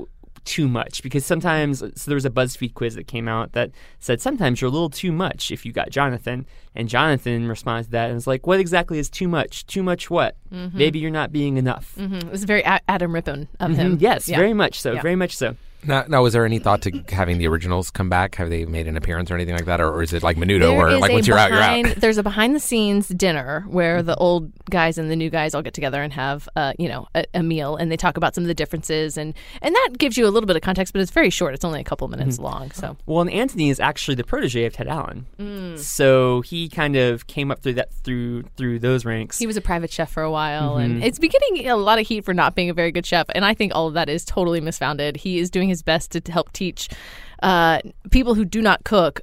too 0.49 0.67
much 0.67 1.03
because 1.03 1.23
sometimes 1.25 1.79
so 1.79 1.88
there 2.07 2.15
was 2.15 2.25
a 2.25 2.29
BuzzFeed 2.31 2.73
quiz 2.73 2.95
that 2.95 3.05
came 3.07 3.27
out 3.27 3.51
that 3.53 3.69
said 3.99 4.19
sometimes 4.19 4.59
you're 4.59 4.67
a 4.69 4.71
little 4.71 4.89
too 4.89 5.12
much 5.12 5.51
if 5.51 5.63
you 5.65 5.71
got 5.71 5.91
Jonathan 5.91 6.45
and 6.75 6.89
Jonathan 6.89 7.47
responds 7.47 7.88
to 7.88 7.91
that 7.91 8.05
and 8.07 8.15
was 8.15 8.25
like 8.25 8.47
what 8.47 8.59
exactly 8.59 8.97
is 8.97 9.09
too 9.12 9.27
much 9.27 9.65
too 9.67 9.83
much 9.83 10.09
what 10.09 10.35
maybe 10.73 10.97
you're 10.97 11.12
not 11.12 11.31
being 11.31 11.57
enough 11.57 11.93
Mhm. 11.97 12.23
It 12.25 12.31
was 12.31 12.43
very 12.45 12.63
A- 12.63 12.81
Adam 12.88 13.13
Rippon 13.13 13.47
of 13.59 13.71
him. 13.75 13.97
Mhm, 13.97 14.01
yes 14.01 14.27
Yeah. 14.27 14.38
very 14.38 14.53
much 14.55 14.81
so 14.81 14.93
Yeah. 14.93 15.01
very 15.03 15.15
much 15.15 15.35
so 15.38 15.55
Now, 15.84 16.04
now, 16.08 16.22
was 16.24 16.34
there 16.34 16.46
any 16.46 16.60
thought 16.60 16.82
to 16.84 17.04
having 17.10 17.38
the 17.38 17.48
originals 17.48 17.89
come 17.89 18.10
back? 18.10 18.36
Have 18.36 18.50
they 18.50 18.65
made 18.65 18.88
an 18.88 18.98
appearance 18.98 19.32
or 19.32 19.36
anything 19.36 19.56
like 19.56 19.65
that, 19.65 19.80
or, 19.80 19.89
or 19.89 20.04
is 20.04 20.12
it 20.13 20.24
like 20.24 20.36
Menudo, 20.38 20.60
There 20.60 20.78
where 20.78 20.89
is 20.89 21.00
like 21.00 21.12
a 21.12 21.13
once 21.13 21.28
you're 21.28 21.38
out, 21.38 21.52
you're 21.52 21.62
out? 21.62 21.96
There's 21.96 22.18
a 22.18 22.24
behind 22.24 22.54
the 22.54 22.60
scenes 22.60 23.08
dinner 23.08 23.65
where 23.70 24.04
the 24.04 24.15
old 24.18 24.52
guys 24.70 24.98
and 24.98 25.10
the 25.10 25.15
new 25.15 25.30
guys 25.30 25.56
all 25.56 25.62
get 25.62 25.74
together 25.74 26.02
and 26.02 26.12
have, 26.13 26.50
uh, 26.56 26.74
you 26.78 26.89
know, 26.89 27.08
a, 27.15 27.24
a 27.34 27.42
meal, 27.44 27.76
and 27.78 27.92
they 27.92 27.98
talk 27.98 28.18
about 28.18 28.36
some 28.36 28.44
of 28.44 28.48
the 28.50 28.54
differences, 28.54 29.18
and 29.18 29.34
and 29.62 29.74
that 29.74 29.89
gives 29.98 30.18
you 30.18 30.28
a 30.28 30.30
little 30.32 30.48
bit 30.48 30.56
of 30.56 30.62
context, 30.62 30.92
but 30.94 31.02
it's 31.02 31.12
very 31.12 31.30
short. 31.30 31.54
It's 31.54 31.63
only 31.65 31.80
a 31.80 31.84
couple 31.86 32.08
minutes 32.08 32.36
Mm-hmm. 32.36 32.44
long, 32.44 32.72
so 32.72 32.98
Well, 33.06 33.22
and 33.22 33.30
Anthony 33.32 33.70
is 33.70 33.80
actually 33.80 34.15
the 34.15 34.24
protege 34.26 34.65
of 34.65 34.74
Ted 34.74 34.88
Allen, 34.88 35.26
so 35.78 36.42
he 36.42 36.68
kind 36.70 36.96
of 36.96 37.28
came 37.28 37.52
up 37.52 37.62
through 37.62 37.74
that 37.76 37.94
through 37.94 38.44
through 38.58 38.80
those 38.80 39.06
ranks. 39.06 39.39
he 39.39 39.48
was 39.48 39.58
a 39.58 39.62
private 39.62 39.92
chef 39.92 40.12
for 40.12 40.24
a 40.24 40.32
while, 40.32 40.78
and 40.78 41.04
it's 41.04 41.20
been 41.20 41.30
getting 41.30 41.70
a 41.70 41.76
lot 41.78 42.00
of 42.00 42.08
heat 42.08 42.26
for 42.26 42.34
not 42.34 42.56
being 42.56 42.70
a 42.70 42.74
very 42.74 42.92
good 42.92 43.06
chef, 43.06 43.28
and 43.34 43.46
I 43.46 43.54
think 43.54 43.72
all 43.74 43.88
of 43.88 43.94
that 43.94 44.10
is 44.10 44.26
totally 44.26 44.62
misfounded. 44.62 45.18
He 45.18 45.39
is 45.39 45.50
doing 45.50 45.68
his 45.69 45.82
best 45.82 46.12
to, 46.12 46.21
to 46.21 46.32
help 46.32 46.51
teach 46.51 46.89
uh, 47.41 47.79
people 48.12 48.36
who 48.36 48.45
do 48.45 48.62
not 48.62 48.84
cook. 48.84 49.21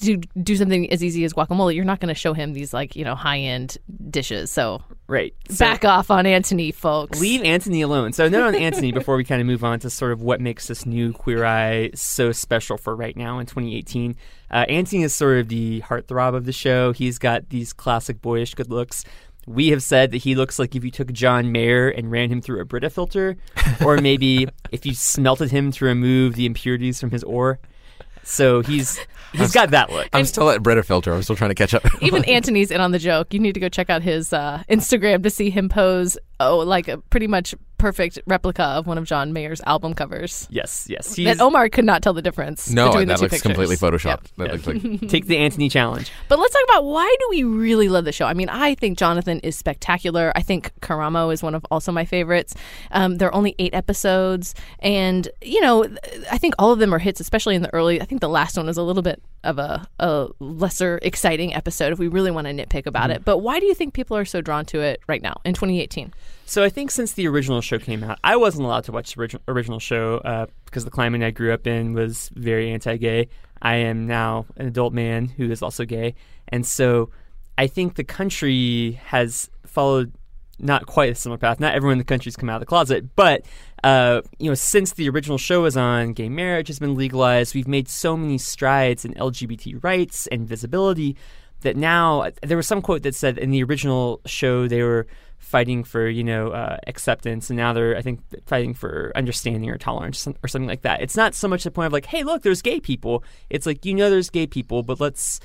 To 0.00 0.16
do 0.16 0.56
something 0.56 0.90
as 0.90 1.04
easy 1.04 1.22
as 1.24 1.32
guacamole, 1.32 1.72
you're 1.72 1.84
not 1.84 2.00
going 2.00 2.12
to 2.12 2.18
show 2.18 2.32
him 2.32 2.52
these 2.52 2.74
like 2.74 2.96
you 2.96 3.04
know 3.04 3.14
high 3.14 3.38
end 3.38 3.78
dishes. 4.10 4.50
So 4.50 4.82
right. 5.06 5.32
So- 5.50 5.64
back 5.64 5.84
off 5.84 6.10
on 6.10 6.26
Anthony, 6.26 6.72
folks. 6.72 7.20
Leave 7.20 7.44
Anthony 7.44 7.82
alone. 7.82 8.12
So, 8.12 8.28
note 8.28 8.44
on 8.44 8.54
Anthony 8.56 8.90
before 8.90 9.16
we 9.16 9.22
kind 9.22 9.40
of 9.40 9.46
move 9.46 9.62
on 9.62 9.78
to 9.80 9.90
sort 9.90 10.10
of 10.10 10.20
what 10.20 10.40
makes 10.40 10.66
this 10.66 10.84
new 10.84 11.12
Queer 11.12 11.44
Eye 11.44 11.90
so 11.94 12.32
special 12.32 12.76
for 12.76 12.96
right 12.96 13.16
now 13.16 13.38
in 13.38 13.46
2018. 13.46 14.16
Uh, 14.50 14.64
Anthony 14.68 15.04
is 15.04 15.14
sort 15.14 15.38
of 15.38 15.48
the 15.48 15.80
heartthrob 15.82 16.34
of 16.34 16.44
the 16.44 16.52
show. 16.52 16.92
He's 16.92 17.18
got 17.18 17.50
these 17.50 17.72
classic 17.72 18.20
boyish 18.20 18.54
good 18.54 18.70
looks. 18.70 19.04
We 19.48 19.68
have 19.68 19.82
said 19.82 20.10
that 20.10 20.18
he 20.18 20.34
looks 20.34 20.58
like 20.58 20.76
if 20.76 20.84
you 20.84 20.90
took 20.90 21.10
John 21.12 21.52
Mayer 21.52 21.88
and 21.88 22.10
ran 22.10 22.30
him 22.30 22.42
through 22.42 22.60
a 22.60 22.64
Brita 22.66 22.90
filter, 22.90 23.36
or 23.84 23.96
maybe 24.02 24.46
if 24.70 24.84
you 24.84 24.94
smelted 24.94 25.50
him 25.50 25.72
to 25.72 25.84
remove 25.86 26.34
the 26.34 26.44
impurities 26.44 27.00
from 27.00 27.10
his 27.10 27.24
ore. 27.24 27.58
So 28.24 28.60
he's 28.60 29.00
he's 29.32 29.52
got 29.52 29.70
that 29.70 29.90
look. 29.90 30.08
I'm 30.12 30.26
still 30.26 30.50
at 30.50 30.62
Brita 30.62 30.82
filter. 30.82 31.14
I'm 31.14 31.22
still 31.22 31.34
trying 31.34 31.48
to 31.48 31.54
catch 31.54 31.72
up. 31.72 31.82
Even 32.02 32.24
Anthony's 32.26 32.70
in 32.70 32.80
on 32.80 32.92
the 32.92 32.98
joke. 32.98 33.32
You 33.32 33.40
need 33.40 33.54
to 33.54 33.60
go 33.60 33.70
check 33.70 33.88
out 33.88 34.02
his 34.02 34.34
uh, 34.34 34.62
Instagram 34.68 35.22
to 35.22 35.30
see 35.30 35.48
him 35.48 35.70
pose. 35.70 36.18
Oh, 36.38 36.58
like 36.58 36.88
a 36.88 36.98
pretty 36.98 37.26
much 37.26 37.54
perfect 37.78 38.18
replica 38.26 38.62
of 38.64 38.86
one 38.86 38.98
of 38.98 39.04
John 39.04 39.32
Mayer's 39.32 39.60
album 39.62 39.94
covers. 39.94 40.46
yes, 40.50 40.86
yes. 40.90 41.16
And 41.16 41.28
He's, 41.28 41.40
Omar 41.40 41.68
could 41.68 41.84
not 41.84 42.02
tell 42.02 42.12
the 42.12 42.22
difference. 42.22 42.70
no, 42.70 42.88
between 42.88 43.08
the 43.08 43.14
that 43.14 43.16
two 43.18 43.22
looks 43.22 43.34
pictures. 43.36 43.42
completely 43.42 43.76
photoshopped. 43.76 44.26
That 44.36 44.46
Yeah. 44.46 44.52
looks 44.52 44.66
like 44.66 45.00
take 45.10 45.26
the 45.26 45.38
Anthony 45.38 45.68
challenge. 45.68 46.10
But 46.28 46.38
let's 46.38 46.52
talk 46.52 46.64
about 46.64 46.84
why 46.84 47.14
do 47.20 47.26
we 47.30 47.44
really 47.44 47.88
love 47.88 48.04
the 48.04 48.12
show? 48.12 48.26
I 48.26 48.34
mean, 48.34 48.48
I 48.48 48.74
think 48.74 48.98
Jonathan 48.98 49.40
is 49.40 49.56
spectacular. 49.56 50.32
I 50.34 50.42
think 50.42 50.72
Karamo 50.80 51.32
is 51.32 51.42
one 51.42 51.54
of 51.54 51.64
also 51.70 51.92
my 51.92 52.04
favorites. 52.04 52.54
Um, 52.90 53.16
there 53.18 53.28
are 53.28 53.34
only 53.34 53.54
eight 53.58 53.74
episodes, 53.74 54.54
and 54.80 55.28
you 55.42 55.60
know, 55.60 55.84
I 56.30 56.38
think 56.38 56.54
all 56.58 56.72
of 56.72 56.78
them 56.80 56.92
are 56.94 56.98
hits, 56.98 57.20
especially 57.20 57.54
in 57.54 57.62
the 57.62 57.72
early. 57.72 58.00
I 58.02 58.04
think 58.04 58.20
the 58.20 58.28
last 58.28 58.56
one 58.56 58.66
was 58.66 58.76
a 58.76 58.82
little 58.82 59.02
bit 59.02 59.22
of 59.44 59.58
a, 59.58 59.86
a 60.00 60.26
lesser 60.40 60.98
exciting 61.02 61.54
episode 61.54 61.92
if 61.92 61.98
we 61.98 62.08
really 62.08 62.30
want 62.32 62.46
to 62.48 62.52
nitpick 62.52 62.86
about 62.86 63.10
it. 63.10 63.24
But 63.24 63.38
why 63.38 63.60
do 63.60 63.66
you 63.66 63.74
think 63.74 63.94
people 63.94 64.16
are 64.16 64.24
so 64.24 64.40
drawn 64.40 64.64
to 64.66 64.80
it 64.80 65.00
right 65.06 65.22
now 65.22 65.40
in 65.44 65.54
2018? 65.54 66.12
So 66.48 66.64
I 66.64 66.70
think 66.70 66.90
since 66.90 67.12
the 67.12 67.28
original 67.28 67.60
show 67.60 67.78
came 67.78 68.02
out, 68.02 68.18
I 68.24 68.36
wasn't 68.36 68.64
allowed 68.64 68.84
to 68.84 68.92
watch 68.92 69.14
the 69.14 69.38
original, 69.48 69.78
show 69.80 70.16
uh, 70.24 70.46
because 70.64 70.86
the 70.86 70.90
climate 70.90 71.22
I 71.22 71.30
grew 71.30 71.52
up 71.52 71.66
in 71.66 71.92
was 71.92 72.30
very 72.34 72.70
anti-gay. 72.70 73.28
I 73.60 73.74
am 73.74 74.06
now 74.06 74.46
an 74.56 74.66
adult 74.66 74.94
man 74.94 75.28
who 75.28 75.50
is 75.50 75.60
also 75.60 75.84
gay, 75.84 76.14
and 76.48 76.64
so 76.64 77.10
I 77.58 77.66
think 77.66 77.96
the 77.96 78.02
country 78.02 78.92
has 79.04 79.50
followed 79.66 80.14
not 80.58 80.86
quite 80.86 81.12
a 81.12 81.14
similar 81.14 81.36
path. 81.36 81.60
Not 81.60 81.74
everyone 81.74 81.92
in 81.92 81.98
the 81.98 82.04
country's 82.04 82.34
come 82.34 82.48
out 82.48 82.56
of 82.56 82.60
the 82.60 82.66
closet, 82.66 83.14
but 83.14 83.44
uh, 83.84 84.22
you 84.38 84.48
know, 84.48 84.54
since 84.54 84.92
the 84.92 85.10
original 85.10 85.36
show 85.36 85.60
was 85.64 85.76
on, 85.76 86.14
gay 86.14 86.30
marriage 86.30 86.68
has 86.68 86.78
been 86.78 86.94
legalized. 86.94 87.54
We've 87.54 87.68
made 87.68 87.90
so 87.90 88.16
many 88.16 88.38
strides 88.38 89.04
in 89.04 89.12
LGBT 89.12 89.84
rights 89.84 90.26
and 90.28 90.48
visibility 90.48 91.14
that 91.60 91.76
now 91.76 92.30
there 92.42 92.56
was 92.56 92.66
some 92.66 92.80
quote 92.80 93.02
that 93.02 93.14
said 93.14 93.36
in 93.36 93.50
the 93.50 93.62
original 93.64 94.22
show 94.24 94.66
they 94.66 94.82
were 94.82 95.06
fighting 95.38 95.82
for 95.82 96.08
you 96.08 96.22
know 96.22 96.50
uh, 96.50 96.76
acceptance 96.86 97.48
and 97.48 97.56
now 97.56 97.72
they're 97.72 97.96
i 97.96 98.02
think 98.02 98.20
fighting 98.46 98.74
for 98.74 99.12
understanding 99.14 99.70
or 99.70 99.78
tolerance 99.78 100.28
or 100.42 100.48
something 100.48 100.68
like 100.68 100.82
that. 100.82 101.00
It's 101.00 101.16
not 101.16 101.34
so 101.34 101.48
much 101.48 101.64
the 101.64 101.70
point 101.70 101.86
of 101.86 101.92
like 101.92 102.06
hey 102.06 102.22
look 102.22 102.42
there's 102.42 102.60
gay 102.60 102.80
people. 102.80 103.24
It's 103.48 103.64
like 103.64 103.84
you 103.86 103.94
know 103.94 104.10
there's 104.10 104.30
gay 104.30 104.46
people 104.46 104.82
but 104.82 105.00
let's 105.00 105.40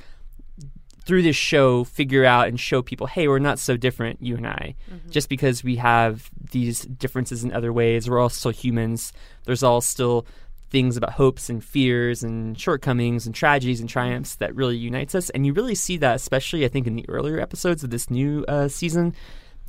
through 1.05 1.21
this 1.21 1.35
show 1.35 1.83
figure 1.83 2.23
out 2.23 2.47
and 2.47 2.59
show 2.59 2.81
people 2.81 3.07
hey 3.07 3.27
we're 3.27 3.39
not 3.39 3.59
so 3.59 3.77
different 3.77 4.21
you 4.21 4.35
and 4.35 4.47
i. 4.47 4.75
Just 5.09 5.29
because 5.29 5.63
we 5.63 5.77
have 5.77 6.29
these 6.51 6.81
differences 6.81 7.43
in 7.43 7.53
other 7.53 7.71
ways 7.71 8.09
we're 8.09 8.19
all 8.19 8.29
still 8.29 8.51
humans. 8.51 9.13
There's 9.45 9.63
all 9.63 9.79
still 9.79 10.25
things 10.69 10.97
about 10.97 11.11
hopes 11.13 11.49
and 11.49 11.63
fears 11.63 12.23
and 12.23 12.59
shortcomings 12.59 13.27
and 13.27 13.35
tragedies 13.35 13.79
and 13.79 13.87
triumphs 13.87 14.35
that 14.37 14.55
really 14.55 14.75
unites 14.75 15.13
us. 15.13 15.29
And 15.29 15.45
you 15.45 15.53
really 15.53 15.75
see 15.75 15.97
that 15.97 16.15
especially 16.15 16.65
i 16.65 16.67
think 16.67 16.87
in 16.87 16.95
the 16.95 17.07
earlier 17.07 17.39
episodes 17.39 17.83
of 17.83 17.89
this 17.89 18.09
new 18.09 18.43
uh, 18.49 18.67
season 18.67 19.15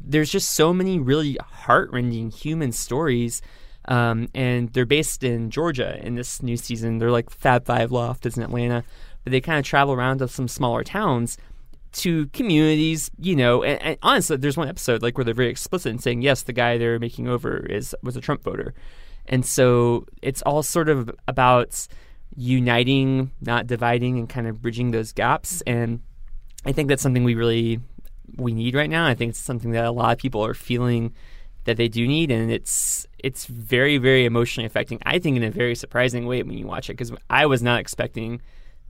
there's 0.06 0.30
just 0.30 0.54
so 0.54 0.72
many 0.72 0.98
really 0.98 1.36
heart-rending 1.42 2.30
human 2.30 2.72
stories 2.72 3.42
um, 3.86 4.28
and 4.34 4.72
they're 4.72 4.86
based 4.86 5.22
in 5.22 5.50
georgia 5.50 5.98
in 6.04 6.14
this 6.14 6.42
new 6.42 6.56
season 6.56 6.98
they're 6.98 7.10
like 7.10 7.30
fab 7.30 7.64
five 7.64 7.90
loft 7.92 8.26
is 8.26 8.36
in 8.36 8.42
atlanta 8.42 8.84
but 9.24 9.30
they 9.30 9.40
kind 9.40 9.58
of 9.58 9.64
travel 9.64 9.94
around 9.94 10.18
to 10.18 10.28
some 10.28 10.48
smaller 10.48 10.84
towns 10.84 11.38
to 11.94 12.26
communities, 12.28 13.10
you 13.18 13.36
know, 13.36 13.62
and, 13.62 13.80
and 13.80 13.98
honestly, 14.02 14.36
there's 14.36 14.56
one 14.56 14.68
episode 14.68 15.02
like 15.02 15.16
where 15.16 15.24
they're 15.24 15.34
very 15.34 15.48
explicit 15.48 15.90
in 15.90 15.98
saying, 15.98 16.22
yes, 16.22 16.42
the 16.42 16.52
guy 16.52 16.76
they're 16.76 16.98
making 16.98 17.28
over 17.28 17.58
is 17.66 17.94
was 18.02 18.16
a 18.16 18.20
Trump 18.20 18.42
voter, 18.42 18.74
and 19.26 19.46
so 19.46 20.04
it's 20.20 20.42
all 20.42 20.62
sort 20.62 20.88
of 20.88 21.10
about 21.28 21.86
uniting, 22.36 23.30
not 23.40 23.66
dividing, 23.66 24.18
and 24.18 24.28
kind 24.28 24.46
of 24.46 24.60
bridging 24.60 24.90
those 24.90 25.12
gaps. 25.12 25.62
And 25.66 26.00
I 26.66 26.72
think 26.72 26.88
that's 26.88 27.02
something 27.02 27.24
we 27.24 27.34
really 27.34 27.80
we 28.36 28.52
need 28.52 28.74
right 28.74 28.90
now. 28.90 29.06
I 29.06 29.14
think 29.14 29.30
it's 29.30 29.38
something 29.38 29.72
that 29.72 29.84
a 29.84 29.90
lot 29.90 30.12
of 30.12 30.18
people 30.18 30.44
are 30.44 30.54
feeling 30.54 31.12
that 31.64 31.76
they 31.76 31.88
do 31.88 32.06
need, 32.06 32.30
and 32.30 32.50
it's 32.50 33.06
it's 33.18 33.46
very 33.46 33.96
very 33.98 34.24
emotionally 34.24 34.66
affecting. 34.66 34.98
I 35.06 35.18
think 35.18 35.36
in 35.36 35.42
a 35.42 35.50
very 35.50 35.74
surprising 35.74 36.26
way 36.26 36.42
when 36.42 36.56
you 36.58 36.66
watch 36.66 36.90
it 36.90 36.94
because 36.94 37.12
I 37.30 37.46
was 37.46 37.62
not 37.62 37.80
expecting 37.80 38.40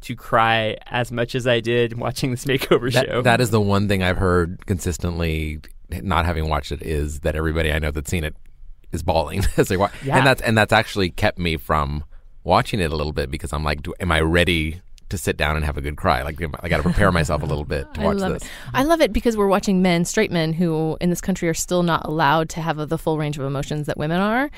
to 0.03 0.15
cry 0.17 0.77
as 0.87 1.11
much 1.13 1.35
as 1.35 1.47
I 1.47 1.61
did 1.61 1.99
watching 1.99 2.31
this 2.31 2.45
makeover 2.45 2.93
that, 2.93 3.07
show. 3.07 3.23
that 3.23 3.41
is 3.41 3.51
the 3.51 3.61
one 3.61 3.89
thing 3.89 4.03
I've 4.03 4.19
heard 4.19 4.67
consistently, 4.67 5.61
not 5.91 6.27
having 6.27 6.49
watched 6.49 6.73
it, 6.73 6.83
is 6.83 7.21
that 7.21 7.37
everybody 7.37 7.73
I 7.73 7.79
know 7.79 7.91
that's 7.91 8.11
seen 8.11 8.25
it 8.25 8.37
is 8.93 9.03
bawling 9.03 9.43
as 9.57 9.69
they 9.69 9.77
watch, 9.77 9.93
Yeah. 10.05 10.19
and 10.19 10.27
that's 10.27 10.43
and 10.43 10.57
that's 10.59 10.73
actually 10.73 11.11
kept 11.11 11.39
me 11.39 11.57
from 11.57 12.05
watching 12.43 12.81
it 12.81 12.93
a 12.93 12.97
little 12.97 13.13
bit 13.13 13.31
because 13.31 13.53
I'm 13.53 13.65
like, 13.65 13.83
do, 13.83 13.95
am 14.01 14.13
I 14.13 14.21
ready 14.21 14.83
to 15.09 15.19
sit 15.19 15.37
down 15.37 15.57
and 15.57 15.65
have 15.65 15.77
a 15.77 15.81
good 15.81 15.97
cry? 15.97 16.23
Like, 16.23 16.41
I 16.61 16.69
got 16.69 16.79
to 16.79 16.83
prepare 16.83 17.13
myself 17.13 17.43
a 17.43 17.47
little 17.47 17.65
bit 17.65 17.93
to 17.95 18.01
I 18.03 18.05
watch 18.05 18.17
love 18.19 18.33
this. 18.35 18.43
it. 18.45 18.51
I 18.73 18.85
love 18.85 19.01
it 19.01 19.13
because 19.13 19.37
we're 19.37 19.47
watching 19.49 19.83
men, 19.83 20.05
straight 20.05 20.31
men, 20.31 20.53
who 20.53 20.97
in 21.01 21.11
this 21.11 21.21
country 21.21 21.49
are 21.49 21.55
still 21.55 21.83
not 21.83 22.05
allowed 22.07 22.49
to 22.51 22.61
have 22.61 22.89
the 22.89 22.99
full 22.99 23.19
range 23.19 23.39
of 23.39 23.45
emotions 23.45 23.87
that 23.87 23.97
women 23.97 24.21
are. 24.21 24.51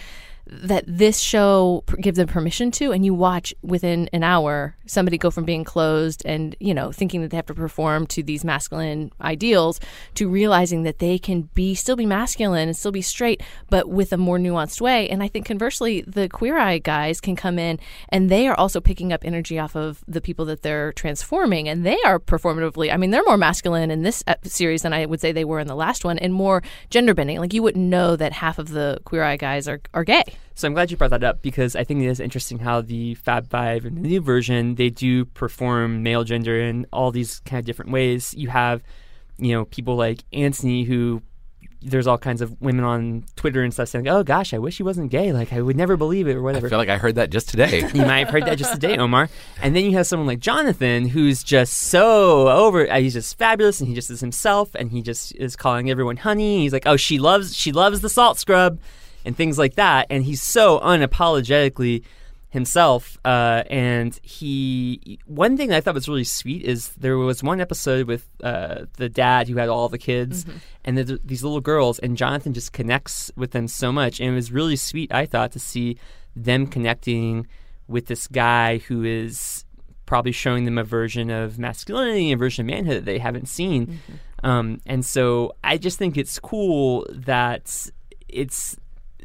That 0.49 0.85
this 0.87 1.19
show 1.19 1.83
gives 2.01 2.19
them 2.19 2.29
permission 2.29 2.71
to, 2.73 2.93
and 2.93 3.05
you 3.05 3.15
watch 3.15 3.53
within 3.63 4.09
an 4.13 4.23
hour 4.23 4.77
somebody 4.87 5.19
go 5.19 5.31
from 5.31 5.45
being 5.45 5.65
closed 5.65 6.23
and 6.25 6.55
you 6.61 6.73
know 6.73 6.93
thinking 6.93 7.21
that 7.23 7.31
they 7.33 7.37
have 7.37 7.47
to 7.47 7.55
perform 7.55 8.07
to 8.07 8.23
these 8.23 8.45
masculine 8.45 9.11
ideals 9.21 9.81
to 10.15 10.29
realizing 10.29 10.85
that 10.85 11.01
they 11.01 11.19
can 11.19 11.43
be 11.55 11.75
still 11.75 11.97
be 11.97 12.07
masculine 12.07 12.69
and 12.69 12.77
still 12.77 12.93
be 12.93 13.03
straight, 13.03 13.43
but 13.71 13.89
with 13.89 14.13
a 14.13 14.17
more 14.17 14.39
nuanced 14.39 14.81
way. 14.81 15.09
And 15.09 15.23
I 15.23 15.29
think 15.29 15.47
conversely, 15.47 16.03
the 16.07 16.29
queer 16.29 16.57
eye 16.59 16.79
guys 16.79 17.21
can 17.21 17.35
come 17.35 17.59
in 17.59 17.81
and 18.11 18.31
they 18.31 18.47
are 18.47 18.55
also 18.55 18.81
picking 18.81 19.13
up 19.13 19.25
energy 19.25 19.59
off 19.59 19.75
of 19.75 20.05
the 20.07 20.21
people 20.21 20.45
that 20.47 20.63
they're 20.63 20.93
transforming, 20.93 21.69
and 21.69 21.85
they 21.85 21.99
are 22.05 22.19
performatively. 22.19 22.93
I 22.93 22.97
mean, 22.97 23.11
they're 23.11 23.25
more 23.25 23.37
masculine 23.37 23.91
in 23.91 24.03
this 24.03 24.23
uh, 24.27 24.35
series 24.45 24.83
than 24.83 24.93
I 24.93 25.07
would 25.07 25.21
say 25.21 25.33
they 25.33 25.45
were 25.45 25.61
in 25.61 25.67
the 25.67 25.75
last 25.75 26.05
one, 26.05 26.19
and 26.19 26.33
more 26.33 26.63
gender 26.91 27.15
bending. 27.15 27.39
Like 27.39 27.53
you 27.53 27.63
wouldn't 27.63 27.85
know 27.85 28.17
that 28.17 28.33
half 28.33 28.59
of 28.59 28.69
the 28.69 29.01
queer 29.05 29.23
eye 29.25 29.37
guys 29.37 29.67
are 29.67 29.81
are 29.93 30.05
gay. 30.05 30.36
So 30.57 30.67
I'm 30.67 30.73
glad 30.73 30.91
you 30.91 30.97
brought 30.97 31.11
that 31.11 31.23
up 31.23 31.43
because 31.43 31.77
I 31.77 31.85
think 31.85 32.03
it 32.03 32.07
is 32.07 32.19
interesting 32.19 32.59
how 32.59 32.81
the 32.81 33.15
Fab 33.15 33.51
Five 33.51 33.85
and 33.85 33.97
the 33.99 34.01
new 34.01 34.21
version 34.23 34.77
they 34.77 34.89
do 34.89 35.27
perform 35.27 36.03
male 36.03 36.25
gender 36.25 36.59
in 36.59 36.87
all 36.95 37.11
these 37.11 37.41
kind 37.41 37.61
of 37.61 37.67
different 37.67 37.91
ways. 37.93 38.33
You 38.35 38.49
have, 38.49 38.83
you 39.39 39.53
know, 39.53 39.67
people 39.67 39.97
like 39.97 40.25
Anthony 40.33 40.85
who 40.85 41.21
there's 41.83 42.07
all 42.07 42.17
kinds 42.17 42.41
of 42.41 42.59
women 42.61 42.85
on 42.87 43.25
Twitter 43.37 43.63
and 43.63 43.73
stuff 43.73 43.89
saying, 43.89 44.09
"Oh 44.09 44.23
gosh, 44.25 44.55
I 44.55 44.59
wish 44.59 44.79
he 44.79 44.83
wasn't 44.83 45.11
gay. 45.11 45.33
Like 45.35 45.53
I 45.53 45.61
would 45.61 45.77
never 45.77 45.99
believe 45.99 46.27
it 46.27 46.35
or 46.35 46.43
whatever." 46.43 46.67
I 46.67 46.71
feel 46.71 46.79
like 46.79 46.89
I 46.89 46.97
heard 46.97 47.17
that 47.17 47.29
just 47.29 47.51
today. 47.51 47.81
you 47.95 48.07
might 48.07 48.21
have 48.21 48.31
heard 48.31 48.47
that 48.47 48.57
just 48.57 48.73
today, 48.73 48.97
Omar. 48.97 49.29
And 49.61 49.77
then 49.77 49.85
you 49.85 49.93
have 49.93 50.07
someone 50.07 50.27
like 50.27 50.41
Jonathan, 50.41 51.07
who's 51.07 51.45
just 51.45 51.75
so 51.75 52.49
over. 52.49 52.91
uh, 52.91 52.99
He's 52.99 53.13
just 53.13 53.37
fabulous, 53.39 53.79
and 53.81 53.89
he 53.89 53.95
just 53.95 54.11
is 54.11 54.21
himself, 54.21 54.75
and 54.75 54.91
he 54.91 55.03
just 55.03 55.35
is 55.37 55.55
calling 55.55 55.91
everyone 55.91 56.17
honey. 56.17 56.63
He's 56.63 56.73
like, 56.73 56.87
oh, 56.87 56.97
she 56.97 57.19
loves, 57.19 57.55
she 57.55 57.73
loves 57.73 58.01
the 58.01 58.09
salt 58.09 58.39
scrub, 58.39 58.81
and 59.27 59.37
things 59.37 59.59
like 59.59 59.75
that. 59.75 60.07
And 60.09 60.25
he's 60.25 60.43
so 60.43 60.81
unapologetically 60.81 62.05
himself. 62.49 63.19
Uh, 63.25 63.65
and 63.69 64.19
he, 64.23 65.19
one 65.27 65.59
thing 65.59 65.69
that 65.69 65.77
I 65.77 65.81
thought 65.83 65.95
was 65.95 66.09
really 66.09 66.25
sweet 66.25 66.63
is 66.63 66.89
there 66.91 67.19
was 67.19 67.43
one 67.43 67.61
episode 67.61 68.07
with 68.07 68.27
uh, 68.43 68.87
the 68.97 69.11
dad 69.11 69.49
who 69.49 69.57
had 69.57 69.69
all 69.69 69.91
the 69.91 69.99
kids, 69.99 70.47
and 70.85 70.97
the, 70.97 71.21
these 71.23 71.43
little 71.43 71.61
girls, 71.61 71.99
and 71.99 72.17
Jonathan 72.17 72.55
just 72.55 72.73
connects 72.73 73.31
with 73.37 73.51
them 73.51 73.69
so 73.69 73.93
much, 73.93 74.21
and 74.21 74.31
it 74.31 74.35
was 74.35 74.51
really 74.53 74.77
sweet. 74.77 75.13
I 75.13 75.27
thought 75.27 75.53
to 75.53 75.59
see 75.59 75.99
them 76.35 76.67
connecting 76.67 77.47
with 77.89 78.07
this 78.07 78.27
guy 78.27 78.79
who 78.79 79.05
is 79.05 79.65
probably 80.07 80.33
showing 80.33 80.65
them 80.65 80.79
a 80.79 80.85
version 80.85 81.31
of 81.31 81.59
masculinity, 81.59 82.33
a 82.33 82.37
version 82.37 82.65
of 82.65 82.75
manhood 82.75 82.99
that 82.99 83.05
they 83.05 83.19
haven't 83.19 83.49
seen. 83.49 84.01
Um, 84.45 84.81
and 84.87 85.05
so 85.05 85.53
I 85.65 85.79
just 85.79 85.99
think 85.99 86.17
it's 86.17 86.39
cool 86.39 87.07
that 87.11 87.91
it's 88.29 88.77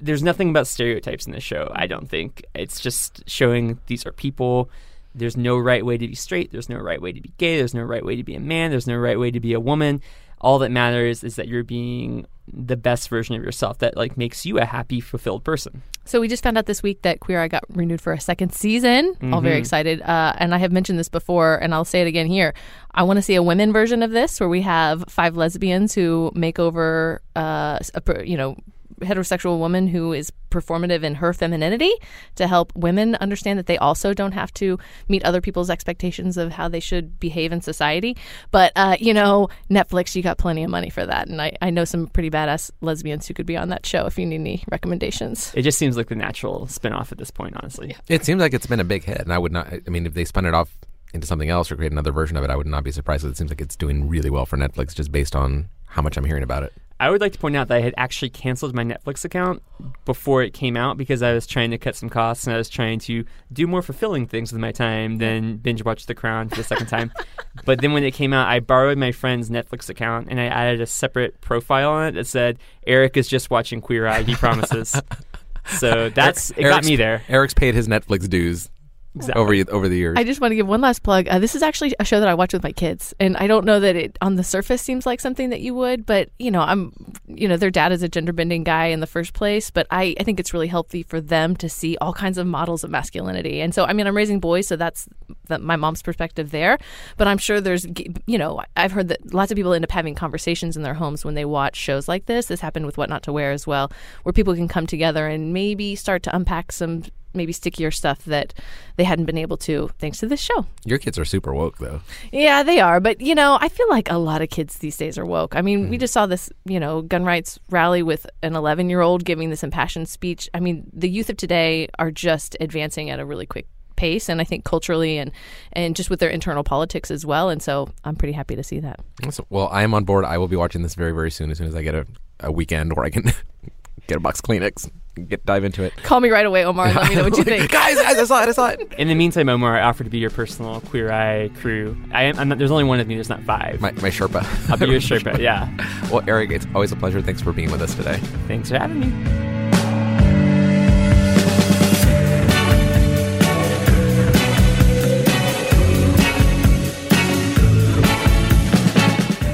there's 0.02 0.24
nothing 0.24 0.50
about 0.50 0.68
stereotypes 0.68 1.26
in 1.26 1.32
this 1.32 1.44
show. 1.44 1.72
I 1.74 1.88
don't 1.88 2.10
think 2.10 2.44
it's 2.56 2.80
just 2.80 3.24
showing 3.30 3.80
these 3.88 4.06
are 4.06 4.12
people. 4.12 4.70
There's 5.14 5.38
no 5.38 5.58
right 5.58 5.86
way 5.86 5.98
to 5.98 6.08
be 6.08 6.16
straight. 6.16 6.52
There's 6.52 6.70
no 6.70 6.78
right 6.78 7.02
way 7.02 7.12
to 7.12 7.22
be 7.22 7.32
gay. 7.38 7.58
There's 7.58 7.74
no 7.74 7.84
right 7.84 8.04
way 8.04 8.16
to 8.16 8.24
be 8.24 8.36
a 8.36 8.40
man. 8.40 8.72
There's 8.72 8.88
no 8.88 8.98
right 8.98 9.20
way 9.20 9.32
to 9.32 9.40
be 9.40 9.54
a 9.54 9.60
woman. 9.60 10.02
All 10.40 10.60
that 10.60 10.72
matters 10.72 11.24
is 11.24 11.36
that 11.36 11.48
you're 11.48 11.64
being 11.64 12.26
the 12.52 12.76
best 12.76 13.10
version 13.10 13.36
of 13.36 13.44
yourself 13.44 13.78
that 13.80 13.96
like 13.96 14.18
makes 14.18 14.46
you 14.46 14.58
a 14.58 14.66
happy, 14.66 15.00
fulfilled 15.00 15.44
person. 15.44 15.84
So 16.04 16.20
we 16.20 16.28
just 16.28 16.42
found 16.42 16.58
out 16.58 16.66
this 16.66 16.82
week 16.82 17.04
that 17.04 17.20
Queer 17.20 17.40
Eye 17.40 17.48
got 17.48 17.64
renewed 17.70 18.02
for 18.02 18.12
a 18.12 18.20
second 18.20 18.54
season. 18.54 19.16
All 19.32 19.40
very 19.42 19.58
excited. 19.60 20.02
Uh, 20.02 20.34
and 20.38 20.56
I 20.56 20.58
have 20.58 20.72
mentioned 20.72 20.98
this 20.98 21.10
before, 21.10 21.58
and 21.58 21.76
I'll 21.76 21.86
say 21.86 22.02
it 22.02 22.08
again 22.08 22.26
here. 22.26 22.56
I 22.92 23.04
want 23.04 23.18
to 23.18 23.22
see 23.22 23.36
a 23.36 23.44
women 23.44 23.72
version 23.72 24.02
of 24.02 24.10
this, 24.10 24.40
where 24.40 24.50
we 24.50 24.62
have 24.62 25.06
five 25.08 25.38
lesbians 25.38 25.94
who 25.94 26.32
make 26.34 26.58
over, 26.58 27.22
uh, 27.36 27.78
a, 27.94 28.26
you 28.26 28.36
know, 28.36 28.58
heterosexual 29.02 29.60
woman 29.60 29.88
who 29.88 30.14
is 30.14 30.32
performative 30.50 31.04
in 31.04 31.16
her 31.16 31.34
femininity 31.34 31.92
to 32.36 32.48
help 32.48 32.72
women 32.76 33.16
understand 33.16 33.58
that 33.58 33.66
they 33.66 33.78
also 33.78 34.14
don't 34.14 34.34
have 34.34 34.54
to 34.54 34.78
meet 35.08 35.24
other 35.24 35.42
people's 35.42 35.70
expectations 35.70 36.38
of 36.38 36.52
how 36.52 36.68
they 36.68 36.80
should 36.80 37.20
behave 37.20 37.52
in 37.52 37.62
society. 37.62 38.18
But, 38.52 38.72
uh, 38.76 38.98
you 39.00 39.14
know, 39.14 39.50
Netflix, 39.70 40.16
you 40.16 40.22
got 40.22 40.38
plenty 40.38 40.64
of 40.64 40.70
money 40.70 40.90
for 40.90 41.06
that. 41.06 41.28
And 41.28 41.42
I, 41.42 41.58
I 41.62 41.70
know 41.70 41.86
some 41.86 42.08
pretty 42.08 42.30
badass 42.30 42.72
lesbians 42.82 43.28
who 43.28 43.34
could 43.34 43.46
be 43.46 43.58
on 43.58 43.70
that 43.70 43.86
show 43.86 44.06
if 44.06 44.18
you 44.18 44.26
need 44.26 44.36
any 44.36 44.64
recommendations. 44.72 45.52
It 45.56 45.62
just 45.64 45.78
seems 45.78 45.98
like 45.98 46.08
the 46.08 46.16
natural 46.16 46.68
spin-off 46.68 47.12
at 47.12 47.18
this 47.18 47.32
point, 47.32 47.56
honestly. 47.56 47.96
It 48.08 48.26
seems 48.26 48.42
like 48.42 48.54
it's 48.54 48.68
been 48.68 48.80
a 48.80 48.86
big 48.86 49.04
hit, 49.04 49.20
and 49.20 49.34
I 49.34 49.38
would 49.38 49.52
not. 49.52 49.72
I 49.72 49.90
mean, 49.90 50.06
if 50.06 50.14
they 50.14 50.26
spun 50.26 50.46
it 50.46 50.54
off 50.54 50.76
into 51.14 51.28
something 51.28 51.50
else 51.50 51.72
or 51.72 51.76
create 51.76 51.92
another 51.92 52.12
version 52.12 52.38
of 52.38 52.44
it, 52.44 52.50
I 52.50 52.56
would 52.56 52.68
not 52.68 52.84
be 52.84 52.92
surprised. 52.92 53.26
It 53.26 53.38
seems 53.38 53.52
like 53.52 53.62
it's 53.62 53.76
doing 53.76 54.08
really 54.08 54.30
well 54.30 54.46
for 54.46 54.58
Netflix, 54.58 54.94
just 54.94 55.12
based 55.12 55.36
on 55.36 55.70
how 55.88 56.02
much 56.02 56.18
I'm 56.18 56.26
hearing 56.26 56.44
about 56.44 56.64
it. 56.64 56.74
I 57.02 57.10
would 57.10 57.20
like 57.20 57.34
to 57.34 57.40
point 57.40 57.56
out 57.56 57.68
that 57.70 57.78
I 57.78 57.82
had 57.82 57.96
actually 57.98 58.30
canceled 58.30 58.76
my 58.76 58.84
Netflix 58.84 59.26
account 59.26 59.64
before 60.06 60.44
it 60.44 60.54
came 60.54 60.78
out 60.78 60.98
because 60.98 61.24
I 61.24 61.34
was 61.34 61.48
trying 61.48 61.72
to 61.72 61.80
cut 61.80 61.96
some 61.96 62.10
costs 62.10 62.46
and 62.46 62.54
I 62.54 62.58
was 62.60 62.70
trying 62.70 63.00
to 63.00 63.26
do 63.52 63.66
more 63.66 63.82
fulfilling 63.82 64.28
things 64.28 64.52
with 64.52 64.62
my 64.62 64.72
time 64.72 65.18
than 65.18 65.58
binge 65.58 65.84
watch 65.84 66.06
The 66.06 66.14
Crown 66.14 66.48
for 66.48 66.58
the 66.58 66.64
second 66.64 66.86
time. 66.86 67.12
but 67.66 67.82
then 67.82 67.94
when 67.94 68.04
it 68.04 68.12
came 68.12 68.34
out, 68.34 68.48
I 68.48 68.60
borrowed 68.60 69.00
my 69.00 69.12
friend's 69.12 69.50
Netflix 69.50 69.90
account 69.90 70.28
and 70.30 70.40
I 70.40 70.46
added 70.46 70.80
a 70.80 70.86
separate 70.86 71.42
profile 71.42 71.90
on 71.90 72.10
it 72.10 72.12
that 72.12 72.28
said, 72.28 72.60
Eric 72.86 73.18
is 73.18 73.28
just 73.28 73.50
watching 73.50 73.82
Queer 73.82 74.06
Eye, 74.06 74.22
he 74.22 74.36
promises. 74.36 74.96
so 75.80 76.10
that's, 76.10 76.52
it 76.52 76.62
got 76.62 76.86
me 76.86 76.98
there. 76.98 77.24
Eric's 77.28 77.56
paid 77.56 77.74
his 77.74 77.88
Netflix 77.88 78.30
dues 78.30 78.70
Exactly. 79.14 79.42
over 79.42 79.72
over 79.72 79.90
the 79.90 79.98
years. 79.98 80.18
I 80.18 80.24
just 80.24 80.40
want 80.40 80.52
to 80.52 80.56
give 80.56 80.68
one 80.68 80.80
last 80.80 81.04
plug. 81.04 81.28
Uh, 81.28 81.38
this 81.38 81.54
is 81.54 81.62
actually 81.62 81.94
a 82.00 82.06
show 82.06 82.22
that 82.22 82.30
I 82.30 82.34
watch 82.34 82.54
with 82.54 82.64
my 82.64 82.72
kids, 82.72 83.14
and 83.20 83.36
I 83.36 83.46
don't 83.46 83.66
know 83.66 83.80
that 83.80 83.96
it 83.98 84.18
on 84.22 84.36
the 84.36 84.44
surface 84.44 84.82
seems 84.82 85.06
like 85.06 85.20
something 85.20 85.50
that 85.50 85.60
you 85.60 85.74
would, 85.76 86.06
but 86.06 86.30
you 86.40 86.50
know, 86.50 86.62
I'm, 86.62 86.94
you 87.28 87.48
know, 87.48 87.58
their 87.58 87.72
dad 87.72 87.92
is 87.92 88.04
a 88.04 88.10
gender 88.10 88.32
bending 88.32 88.64
guy 88.64 88.86
in 88.86 89.02
the 89.02 89.08
first 89.08 89.34
place, 89.34 89.70
but 89.70 89.86
I, 89.92 90.16
I 90.18 90.24
think 90.24 90.40
it's 90.40 90.54
really 90.54 90.68
healthy 90.68 91.04
for 91.04 91.20
them 91.20 91.58
to 91.58 91.68
see 91.68 91.98
all 92.00 92.14
kinds 92.14 92.38
of 92.38 92.48
models 92.48 92.86
of 92.86 92.90
masculinity, 92.90 93.60
and 93.60 93.76
so 93.76 93.84
I 93.84 93.92
mean, 93.92 94.08
I'm 94.08 94.16
raising 94.16 94.40
boys, 94.40 94.68
so 94.68 94.78
that's 94.78 95.10
the, 95.48 95.60
my 95.60 95.76
mom's 95.76 96.02
perspective 96.02 96.52
there, 96.52 96.78
but 97.18 97.28
I'm 97.28 97.38
sure 97.38 97.60
there's, 97.60 97.86
you 98.28 98.38
know, 98.38 98.62
I've 98.78 98.94
heard 98.94 99.10
that 99.10 99.34
lots 99.34 99.52
of 99.52 99.58
people 99.58 99.74
end 99.74 99.84
up 99.84 99.92
having 99.92 100.16
conversations 100.16 100.78
in 100.78 100.84
their 100.84 100.94
homes 100.94 101.26
when 101.26 101.36
they 101.36 101.46
watch 101.46 101.76
shows 101.76 102.08
like 102.08 102.28
this. 102.28 102.46
This 102.46 102.62
happened 102.62 102.86
with 102.86 102.98
What 102.98 103.10
Not 103.10 103.24
to 103.24 103.34
Wear 103.34 103.52
as 103.52 103.68
well, 103.68 103.92
where 104.24 104.32
people 104.32 104.56
can 104.56 104.70
come 104.70 104.88
together 104.88 105.28
and 105.28 105.52
maybe 105.52 105.96
start 105.96 106.24
to 106.24 106.36
unpack 106.36 106.72
some 106.72 107.04
maybe 107.34 107.54
stickier 107.54 107.92
stuff 107.92 108.24
that 108.26 108.54
they 108.98 109.04
hadn't 109.04 109.26
been 109.26 109.38
able 109.38 109.58
to 109.58 109.90
thanks 110.00 110.20
to 110.20 110.28
this 110.28 110.40
show. 110.40 110.66
Your 110.86 110.98
kids 110.98 111.18
are 111.18 111.26
super 111.26 111.54
woke, 111.54 111.78
though. 111.78 112.02
Yeah, 112.32 112.64
they 112.64 112.80
are. 112.80 113.00
But, 113.00 113.22
you 113.22 113.36
know, 113.36 113.58
I 113.60 113.70
feel 113.70 113.90
like 113.90 114.12
a 114.12 114.18
lot 114.18 114.42
of 114.42 114.50
kids 114.50 114.80
these 114.80 114.98
days 114.98 115.18
are 115.18 115.26
woke. 115.26 115.56
I 115.56 115.62
mean, 115.62 115.90
we 115.90 115.98
hmm. 115.98 116.02
just 116.02 116.14
saw 116.14 116.26
this, 116.26 116.50
you 116.66 116.80
know, 116.80 117.02
gun 117.02 117.24
rights 117.24 117.60
rally 117.70 118.04
with 118.04 118.26
an 118.44 118.56
11 118.56 118.90
year 118.90 119.02
old 119.02 119.26
giving 119.26 119.50
this 119.50 119.64
impassioned 119.64 120.10
speech. 120.10 120.50
I 120.54 120.60
mean, 120.60 120.90
the 120.94 121.10
youth 121.10 121.30
of 121.30 121.38
today 121.38 121.88
are 122.00 122.12
just 122.12 122.56
advancing 122.60 123.10
at 123.10 123.20
a 123.20 123.26
really 123.26 123.46
quick 123.46 123.68
pace. 123.96 124.30
And 124.30 124.42
I 124.42 124.44
think 124.44 124.66
culturally 124.66 125.18
and, 125.18 125.32
and 125.74 125.96
just 125.96 126.10
with 126.10 126.20
their 126.20 126.30
internal 126.30 126.64
politics 126.64 127.12
as 127.12 127.26
well. 127.26 127.50
And 127.50 127.62
so 127.62 127.90
I'm 128.04 128.16
pretty 128.16 128.34
happy 128.34 128.56
to 128.56 128.64
see 128.64 128.80
that. 128.80 129.00
So- 129.30 129.46
well, 129.50 129.70
I 129.72 129.84
am 129.84 129.94
on 129.94 130.04
board. 130.06 130.26
I 130.26 130.38
will 130.38 130.48
be 130.48 130.56
watching 130.56 130.82
this 130.82 130.96
very, 130.96 131.12
very 131.12 131.32
soon. 131.32 131.52
As 131.52 131.60
soon 131.60 131.68
as 131.68 131.76
I 131.76 131.84
get 131.84 131.96
a, 131.96 132.08
a 132.40 132.52
weekend 132.52 132.96
where 132.96 133.06
I 133.06 133.10
can 133.10 133.24
get 134.08 134.18
a 134.18 134.20
box 134.20 134.40
of 134.40 134.46
Kleenex, 134.46 134.90
get 135.28 135.46
dive 135.46 135.64
into 135.64 135.84
it. 135.84 135.96
Call 135.98 136.20
me 136.20 136.30
right 136.30 136.46
away, 136.46 136.64
Omar, 136.66 136.88
and 136.88 136.96
let 136.96 137.10
me 137.10 137.16
know 137.16 137.24
what 137.24 137.38
you 137.38 137.44
think. 137.46 137.70
guys, 137.72 137.96
guys, 137.96 138.18
I 138.18 138.24
saw 138.24 138.44
it. 138.44 138.50
I 138.50 138.52
saw 138.54 138.68
it. 138.70 138.94
In 138.98 139.08
the 139.08 139.16
meantime, 139.16 139.50
Omar, 139.50 139.78
I 139.78 139.82
offer 139.84 140.04
to 140.04 140.10
be 140.10 140.20
your 140.20 140.30
personal 140.30 140.82
Queer 140.82 141.12
Eye 141.12 141.50
crew. 141.62 141.98
I 142.14 142.24
am, 142.24 142.40
I'm 142.40 142.50
not, 142.50 142.58
there's 142.58 142.72
only 142.72 142.84
one 142.86 143.00
of 143.00 143.08
me, 143.08 143.16
there's 143.16 143.30
not 143.30 143.44
five. 143.44 143.82
My, 143.82 143.92
my 143.94 144.10
Sherpa. 144.10 144.70
I'll 144.70 144.78
be 144.78 144.88
your 144.88 145.00
Sherpa, 145.02 145.38
yeah. 145.40 145.70
well, 146.12 146.24
Eric, 146.28 146.52
it's 146.52 146.68
always 146.74 146.92
a 146.92 146.96
pleasure. 146.96 147.22
Thanks 147.22 147.42
for 147.42 147.52
being 147.52 147.72
with 147.72 147.82
us 147.82 147.94
today. 147.96 148.18
Thanks 148.48 148.70
for 148.70 148.78
having 148.78 149.00
me. 149.02 149.42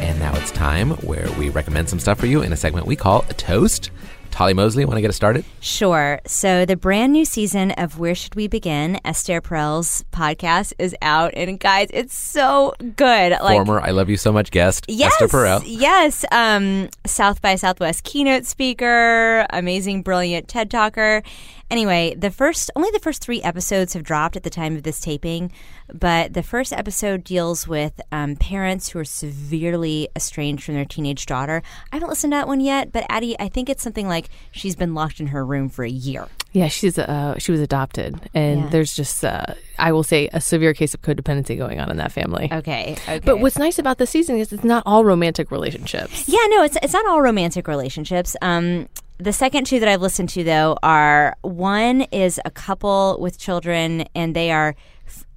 And 0.02 0.20
now 0.20 0.36
it's 0.36 0.52
time 0.52 0.92
where 0.98 1.30
we 1.38 1.50
recommend 1.50 1.90
some 1.90 2.00
stuff 2.00 2.20
for 2.20 2.26
you 2.28 2.42
in 2.42 2.54
a 2.54 2.58
segment 2.58 2.86
we 2.86 2.96
call 2.96 3.26
a 3.30 3.34
toast. 3.34 3.92
Tolly 4.38 4.54
Moseley, 4.54 4.86
want 4.86 4.98
to 4.98 5.02
get 5.02 5.10
us 5.10 5.16
started? 5.16 5.44
Sure. 5.62 6.20
So 6.28 6.64
the 6.64 6.76
brand 6.76 7.12
new 7.12 7.26
season 7.26 7.72
of 7.72 7.98
Where 7.98 8.14
Should 8.14 8.36
We 8.36 8.48
Begin, 8.48 9.00
Esther 9.04 9.42
Perel's 9.42 10.06
podcast 10.12 10.74
is 10.78 10.96
out, 11.02 11.34
and 11.36 11.60
guys, 11.60 11.88
it's 11.92 12.14
so 12.14 12.76
good. 12.98 13.32
Like 13.32 13.42
Former 13.66 13.82
I 13.82 13.90
Love 13.90 14.12
You 14.12 14.16
So 14.18 14.32
Much 14.32 14.52
guest, 14.52 14.86
Yes, 14.88 15.12
Esther 15.14 15.28
Perel. 15.28 15.64
yes. 15.66 16.24
Um, 16.32 16.90
South 17.08 17.42
by 17.42 17.56
Southwest 17.56 18.04
keynote 18.04 18.46
speaker, 18.46 19.48
amazing, 19.50 20.04
brilliant 20.04 20.48
TED 20.48 20.70
talker. 20.70 21.24
Anyway, 21.70 22.16
the 22.18 22.32
first 22.32 22.72
only 22.76 22.90
the 22.92 23.00
first 23.00 23.22
three 23.22 23.42
episodes 23.42 23.94
have 23.94 24.04
dropped 24.04 24.36
at 24.38 24.44
the 24.44 24.50
time 24.50 24.76
of 24.78 24.84
this 24.84 25.02
taping, 25.02 25.52
but 25.94 26.34
the 26.34 26.44
first 26.44 26.72
episode 26.72 27.24
deals 27.26 27.68
with 27.68 28.00
um, 28.12 28.36
parents 28.38 28.90
who 28.90 29.00
are 29.00 29.04
severely 29.06 30.08
estranged 30.16 30.64
from 30.64 30.76
their 30.76 30.86
teenage 30.86 31.26
daughter. 31.26 31.62
I 31.92 31.96
haven't 31.98 32.10
listened 32.10 32.32
to 32.32 32.38
that 32.38 32.48
one 32.48 32.62
yet, 32.62 32.92
but 32.92 33.06
Addie, 33.10 33.38
I 33.40 33.50
think 33.50 33.70
it's 33.70 33.84
something 33.84 34.08
like 34.08 34.30
she's 34.52 34.76
been 34.76 34.94
locked 34.94 35.20
in 35.20 35.28
her 35.28 35.46
room 35.46 35.68
for 35.70 35.84
a 35.84 35.90
year. 35.90 36.28
Yeah, 36.54 36.70
she's 36.70 36.98
uh, 36.98 37.36
she 37.38 37.52
was 37.52 37.60
adopted, 37.60 38.16
and 38.34 38.62
Yeah. 38.62 38.70
there's 38.70 38.96
just 38.96 39.24
uh, 39.26 39.46
I 39.78 39.92
will 39.92 40.04
say 40.04 40.30
a 40.32 40.40
severe 40.40 40.74
case 40.74 40.94
of 40.94 41.02
codependency 41.02 41.58
going 41.58 41.80
on 41.82 41.92
in 41.92 41.98
that 41.98 42.14
family. 42.14 42.48
Okay, 42.52 42.94
okay. 42.94 43.20
But 43.20 43.40
what's 43.40 43.58
nice 43.58 43.78
about 43.78 43.98
this 43.98 44.10
season 44.10 44.38
is 44.38 44.54
it's 44.54 44.64
not 44.64 44.84
all 44.86 45.04
romantic 45.04 45.52
relationships. 45.52 46.28
Yeah, 46.30 46.46
no, 46.50 46.64
it's 46.64 46.78
it's 46.82 46.94
not 46.94 47.06
all 47.06 47.22
romantic 47.22 47.68
relationships. 47.68 48.36
Um, 48.42 48.88
the 49.20 49.34
second 49.34 49.66
two 49.66 49.80
that 49.80 49.90
I've 49.90 50.02
listened 50.02 50.30
to 50.30 50.44
though 50.44 50.78
are 50.84 51.36
one 51.42 52.02
is 52.12 52.40
a 52.46 52.52
couple 52.52 53.18
with 53.20 53.38
children, 53.38 54.06
and 54.14 54.36
they 54.36 54.52
are 54.52 54.76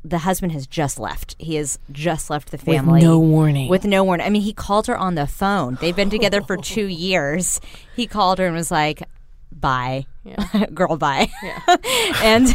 the 0.04 0.18
husband 0.18 0.52
has 0.52 0.66
just 0.66 0.98
left. 0.98 1.36
He 1.38 1.56
has 1.56 1.78
just 1.92 2.30
left 2.30 2.50
the 2.50 2.58
family 2.58 3.00
With 3.00 3.02
no 3.02 3.18
warning. 3.18 3.68
With 3.68 3.84
no 3.84 4.02
warning. 4.02 4.26
I 4.26 4.30
mean, 4.30 4.42
he 4.42 4.52
called 4.52 4.86
her 4.86 4.96
on 4.96 5.14
the 5.14 5.26
phone. 5.26 5.76
They've 5.80 5.94
been 5.96 6.10
together 6.10 6.40
for 6.40 6.56
two 6.56 6.86
years. 6.88 7.60
He 7.96 8.06
called 8.06 8.38
her 8.38 8.46
and 8.46 8.54
was 8.54 8.70
like, 8.70 9.02
"Bye, 9.52 10.06
girl, 10.74 10.96
bye." 10.96 11.30
Yeah. 11.42 11.60
and 12.22 12.48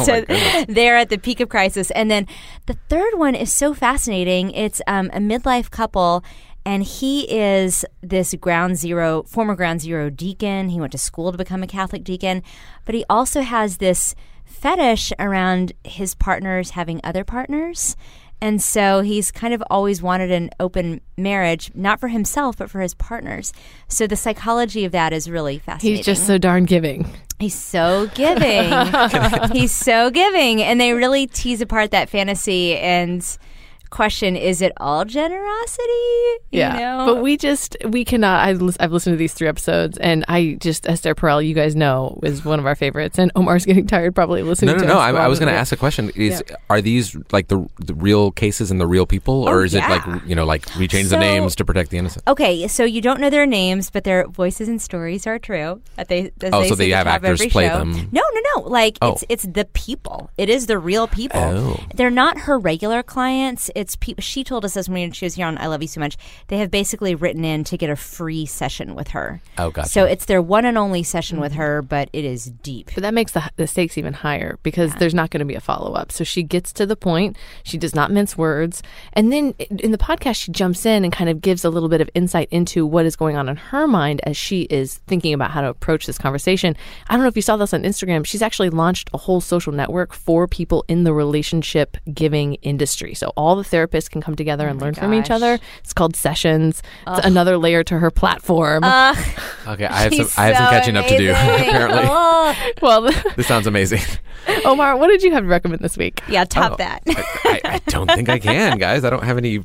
so 0.00 0.24
they're 0.68 0.96
at 0.96 1.08
the 1.08 1.18
peak 1.18 1.40
of 1.40 1.48
crisis. 1.48 1.90
And 1.92 2.10
then 2.10 2.26
the 2.66 2.76
third 2.88 3.14
one 3.14 3.34
is 3.34 3.52
so 3.52 3.74
fascinating. 3.74 4.50
It's 4.50 4.80
um, 4.86 5.10
a 5.12 5.18
midlife 5.18 5.70
couple. 5.70 6.24
And 6.64 6.82
he 6.84 7.22
is 7.30 7.84
this 8.02 8.34
ground 8.34 8.76
zero, 8.76 9.24
former 9.24 9.56
ground 9.56 9.80
zero 9.80 10.10
deacon. 10.10 10.68
He 10.68 10.80
went 10.80 10.92
to 10.92 10.98
school 10.98 11.32
to 11.32 11.38
become 11.38 11.62
a 11.62 11.66
Catholic 11.66 12.04
deacon, 12.04 12.42
but 12.84 12.94
he 12.94 13.04
also 13.10 13.40
has 13.42 13.78
this 13.78 14.14
fetish 14.44 15.12
around 15.18 15.72
his 15.84 16.14
partners 16.14 16.70
having 16.70 17.00
other 17.02 17.24
partners. 17.24 17.96
And 18.40 18.60
so 18.60 19.02
he's 19.02 19.30
kind 19.30 19.54
of 19.54 19.62
always 19.70 20.02
wanted 20.02 20.32
an 20.32 20.50
open 20.58 21.00
marriage, 21.16 21.70
not 21.76 22.00
for 22.00 22.08
himself, 22.08 22.58
but 22.58 22.70
for 22.70 22.80
his 22.80 22.92
partners. 22.92 23.52
So 23.86 24.08
the 24.08 24.16
psychology 24.16 24.84
of 24.84 24.90
that 24.90 25.12
is 25.12 25.30
really 25.30 25.60
fascinating. 25.60 25.98
He's 25.98 26.04
just 26.04 26.26
so 26.26 26.38
darn 26.38 26.64
giving. 26.64 27.08
He's 27.38 27.54
so 27.54 28.08
giving. 28.14 28.72
He's 29.52 29.72
so 29.72 30.10
giving. 30.10 30.60
And 30.60 30.80
they 30.80 30.92
really 30.92 31.28
tease 31.28 31.60
apart 31.60 31.92
that 31.92 32.08
fantasy 32.08 32.76
and 32.76 33.24
question: 33.92 34.34
Is 34.34 34.60
it 34.62 34.72
all 34.78 35.04
generosity? 35.04 35.92
You 36.50 36.58
yeah, 36.60 36.76
know? 36.78 37.06
but 37.14 37.22
we 37.22 37.36
just 37.36 37.76
we 37.84 38.04
cannot. 38.04 38.46
I 38.46 38.52
lis- 38.52 38.76
I've 38.80 38.92
listened 38.92 39.14
to 39.14 39.18
these 39.18 39.34
three 39.34 39.48
episodes, 39.48 39.96
and 39.98 40.24
I 40.28 40.56
just 40.60 40.88
Esther 40.88 41.14
Perel, 41.14 41.46
you 41.46 41.54
guys 41.54 41.76
know, 41.76 42.18
is 42.22 42.44
one 42.44 42.58
of 42.58 42.66
our 42.66 42.74
favorites, 42.74 43.18
and 43.18 43.30
Omar's 43.36 43.64
getting 43.70 43.86
tired 43.86 44.14
probably 44.14 44.42
listening. 44.42 44.74
To. 44.74 44.80
No, 44.80 44.86
no, 44.86 44.88
to 44.88 44.94
no. 44.94 45.00
us 45.00 45.14
I, 45.14 45.24
I 45.24 45.28
was 45.28 45.38
going 45.38 45.52
to 45.52 45.58
ask 45.58 45.72
a 45.72 45.76
question: 45.76 46.10
Is 46.16 46.42
are 46.68 46.80
these 46.80 47.16
like 47.30 47.48
the 47.48 47.66
the 47.78 47.94
real 47.94 48.32
cases 48.32 48.70
and 48.70 48.80
the 48.80 48.86
real 48.86 49.06
people, 49.06 49.44
oh, 49.48 49.52
or 49.52 49.60
Oh, 49.60 49.64
is 49.64 49.74
it 49.74 49.80
like 49.88 50.02
you 50.26 50.34
know, 50.34 50.44
like 50.44 50.64
we 50.76 50.88
change 50.88 51.08
the 51.10 51.18
names 51.18 51.54
to 51.56 51.64
protect 51.64 51.90
the 51.90 51.98
innocent? 51.98 52.24
Okay, 52.26 52.66
so 52.68 52.84
you 52.84 53.00
don't 53.00 53.20
know 53.20 53.30
their 53.30 53.46
names, 53.46 53.90
but 53.90 54.04
their 54.04 54.26
voices 54.28 54.68
and 54.68 54.80
stories 54.80 55.26
are 55.26 55.38
true. 55.38 55.80
That 55.96 56.08
they, 56.08 56.30
Oh, 56.44 56.62
they 56.62 56.68
so 56.68 56.74
say 56.74 56.86
they 56.86 56.90
have 56.90 57.06
actors 57.06 57.40
every 57.40 57.50
play 57.50 57.68
show. 57.68 57.78
them. 57.78 57.92
No, 58.12 58.22
no, 58.34 58.40
no. 58.56 58.68
Like 58.68 58.98
Oh. 59.00 59.12
it's 59.12 59.24
it's 59.28 59.42
the 59.44 59.64
people. 59.72 60.30
It 60.38 60.48
is 60.48 60.66
the 60.66 60.78
real 60.78 61.06
people. 61.06 61.40
Oh. 61.40 61.80
They're 61.94 62.10
not 62.10 62.38
her 62.40 62.58
regular 62.58 63.02
clients. 63.02 63.70
It's 63.82 63.96
people. 63.96 64.22
She 64.22 64.44
told 64.44 64.64
us 64.64 64.74
this 64.74 64.88
when 64.88 65.10
she 65.10 65.24
was 65.24 65.34
here 65.34 65.44
on 65.44 65.58
I 65.58 65.66
Love 65.66 65.82
You 65.82 65.88
So 65.88 65.98
Much. 65.98 66.16
They 66.46 66.58
have 66.58 66.70
basically 66.70 67.16
written 67.16 67.44
in 67.44 67.64
to 67.64 67.76
get 67.76 67.90
a 67.90 67.96
free 67.96 68.46
session 68.46 68.94
with 68.94 69.08
her. 69.08 69.42
Oh, 69.58 69.72
gotcha. 69.72 69.88
So 69.88 70.04
it's 70.04 70.26
their 70.26 70.40
one 70.40 70.64
and 70.64 70.78
only 70.78 71.02
session 71.02 71.40
with 71.40 71.50
mm-hmm. 71.50 71.60
her, 71.62 71.82
but 71.82 72.08
it 72.12 72.24
is 72.24 72.44
deep. 72.44 72.92
But 72.94 73.02
that 73.02 73.12
makes 73.12 73.32
the, 73.32 73.50
the 73.56 73.66
stakes 73.66 73.98
even 73.98 74.12
higher 74.12 74.56
because 74.62 74.94
there's 74.94 75.14
not 75.14 75.30
going 75.30 75.40
to 75.40 75.44
be 75.44 75.56
a 75.56 75.60
follow 75.60 75.94
up. 75.94 76.12
So 76.12 76.22
she 76.22 76.44
gets 76.44 76.72
to 76.74 76.86
the 76.86 76.94
point. 76.94 77.36
She 77.64 77.76
does 77.76 77.92
not 77.92 78.12
mince 78.12 78.38
words. 78.38 78.84
And 79.14 79.32
then 79.32 79.52
in 79.58 79.90
the 79.90 79.98
podcast, 79.98 80.36
she 80.36 80.52
jumps 80.52 80.86
in 80.86 81.02
and 81.02 81.12
kind 81.12 81.28
of 81.28 81.40
gives 81.40 81.64
a 81.64 81.70
little 81.70 81.88
bit 81.88 82.00
of 82.00 82.08
insight 82.14 82.46
into 82.52 82.86
what 82.86 83.04
is 83.04 83.16
going 83.16 83.36
on 83.36 83.48
in 83.48 83.56
her 83.56 83.88
mind 83.88 84.20
as 84.22 84.36
she 84.36 84.62
is 84.62 84.98
thinking 85.08 85.34
about 85.34 85.50
how 85.50 85.60
to 85.60 85.68
approach 85.68 86.06
this 86.06 86.18
conversation. 86.18 86.76
I 87.08 87.14
don't 87.14 87.22
know 87.22 87.28
if 87.28 87.34
you 87.34 87.42
saw 87.42 87.56
this 87.56 87.74
on 87.74 87.82
Instagram. 87.82 88.24
She's 88.24 88.42
actually 88.42 88.70
launched 88.70 89.10
a 89.12 89.18
whole 89.18 89.40
social 89.40 89.72
network 89.72 90.12
for 90.12 90.46
people 90.46 90.84
in 90.86 91.02
the 91.02 91.12
relationship 91.12 91.96
giving 92.14 92.54
industry. 92.54 93.14
So 93.14 93.32
all 93.36 93.56
the 93.56 93.64
therapists 93.72 94.08
can 94.10 94.20
come 94.20 94.36
together 94.36 94.68
and 94.68 94.80
learn 94.80 94.94
from 94.94 95.14
each 95.14 95.30
other. 95.30 95.58
It's 95.82 95.92
called 95.92 96.14
Sessions. 96.14 96.82
It's 97.06 97.26
another 97.26 97.56
layer 97.58 97.82
to 97.84 97.98
her 97.98 98.10
platform. 98.10 98.84
Okay, 99.64 99.86
I 99.86 100.00
have 100.02 100.12
some 100.14 100.26
She's 100.26 100.36
I 100.38 100.46
have 100.46 100.56
some 100.56 100.66
so 100.66 100.70
catching 100.72 100.96
up 100.96 101.06
to 101.06 101.16
do. 101.16 101.30
Apparently, 101.36 102.00
Oh. 102.04 102.54
well, 102.82 103.02
this 103.36 103.46
sounds 103.46 103.68
amazing. 103.68 104.00
Omar, 104.64 104.96
what 104.96 105.06
did 105.06 105.22
you 105.22 105.30
have 105.32 105.44
to 105.44 105.48
recommend 105.48 105.80
this 105.82 105.96
week? 105.96 106.20
Yeah, 106.28 106.44
top 106.44 106.72
Oh, 106.72 106.76
that. 106.78 107.02
I, 107.06 107.60
I 107.64 107.78
don't 107.86 108.10
think 108.10 108.28
I 108.28 108.40
can, 108.40 108.76
guys. 108.78 109.04
I 109.04 109.10
don't 109.10 109.22
have 109.22 109.38
any 109.38 109.64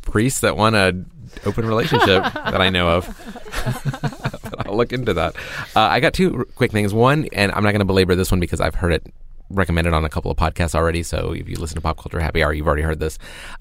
priests 0.00 0.40
that 0.40 0.56
want 0.56 0.76
a 0.76 0.96
open 1.44 1.66
relationship 1.66 2.22
that 2.32 2.60
I 2.60 2.70
know 2.70 2.88
of. 2.88 4.54
I'll 4.66 4.76
look 4.76 4.92
into 4.94 5.12
that. 5.14 5.36
Uh, 5.76 5.80
I 5.80 6.00
got 6.00 6.14
two 6.14 6.38
r- 6.38 6.44
quick 6.56 6.72
things. 6.72 6.94
One, 6.94 7.26
and 7.32 7.52
I'm 7.52 7.62
not 7.62 7.72
going 7.72 7.80
to 7.80 7.84
belabor 7.84 8.14
this 8.14 8.30
one 8.30 8.40
because 8.40 8.60
I've 8.62 8.74
heard 8.76 8.92
it 8.94 9.06
recommended 9.50 9.92
on 9.92 10.04
a 10.04 10.08
couple 10.08 10.30
of 10.30 10.36
podcasts 10.36 10.74
already. 10.74 11.02
So 11.02 11.32
if 11.32 11.48
you 11.48 11.56
listen 11.56 11.76
to 11.76 11.80
Pop 11.80 11.98
Culture 11.98 12.20
Happy 12.20 12.42
Hour, 12.42 12.52
you've 12.52 12.66
already 12.66 12.82
heard 12.82 13.00
this. 13.00 13.18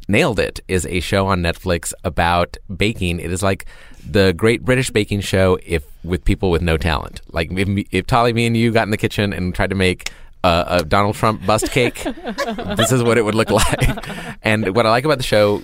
Nailed 0.07 0.39
It 0.39 0.59
is 0.67 0.85
a 0.85 0.99
show 0.99 1.27
on 1.27 1.41
Netflix 1.41 1.93
about 2.03 2.57
baking. 2.75 3.19
It 3.19 3.31
is 3.31 3.43
like 3.43 3.65
the 4.07 4.33
Great 4.33 4.63
British 4.63 4.89
Baking 4.89 5.21
Show 5.21 5.59
if 5.65 5.85
with 6.03 6.25
people 6.25 6.51
with 6.51 6.61
no 6.61 6.77
talent. 6.77 7.21
Like 7.31 7.51
if, 7.51 7.87
if 7.91 8.07
Tolly, 8.07 8.33
me, 8.33 8.45
and 8.45 8.57
you 8.57 8.71
got 8.71 8.83
in 8.83 8.91
the 8.91 8.97
kitchen 8.97 9.33
and 9.33 9.53
tried 9.53 9.69
to 9.69 9.75
make 9.75 10.11
a, 10.43 10.65
a 10.67 10.83
Donald 10.83 11.15
Trump 11.15 11.45
bust 11.45 11.71
cake, 11.71 12.03
this 12.75 12.91
is 12.91 13.03
what 13.03 13.17
it 13.17 13.23
would 13.23 13.35
look 13.35 13.49
like. 13.49 14.07
And 14.45 14.75
what 14.75 14.85
I 14.85 14.89
like 14.89 15.05
about 15.05 15.19
the 15.19 15.23
show, 15.23 15.61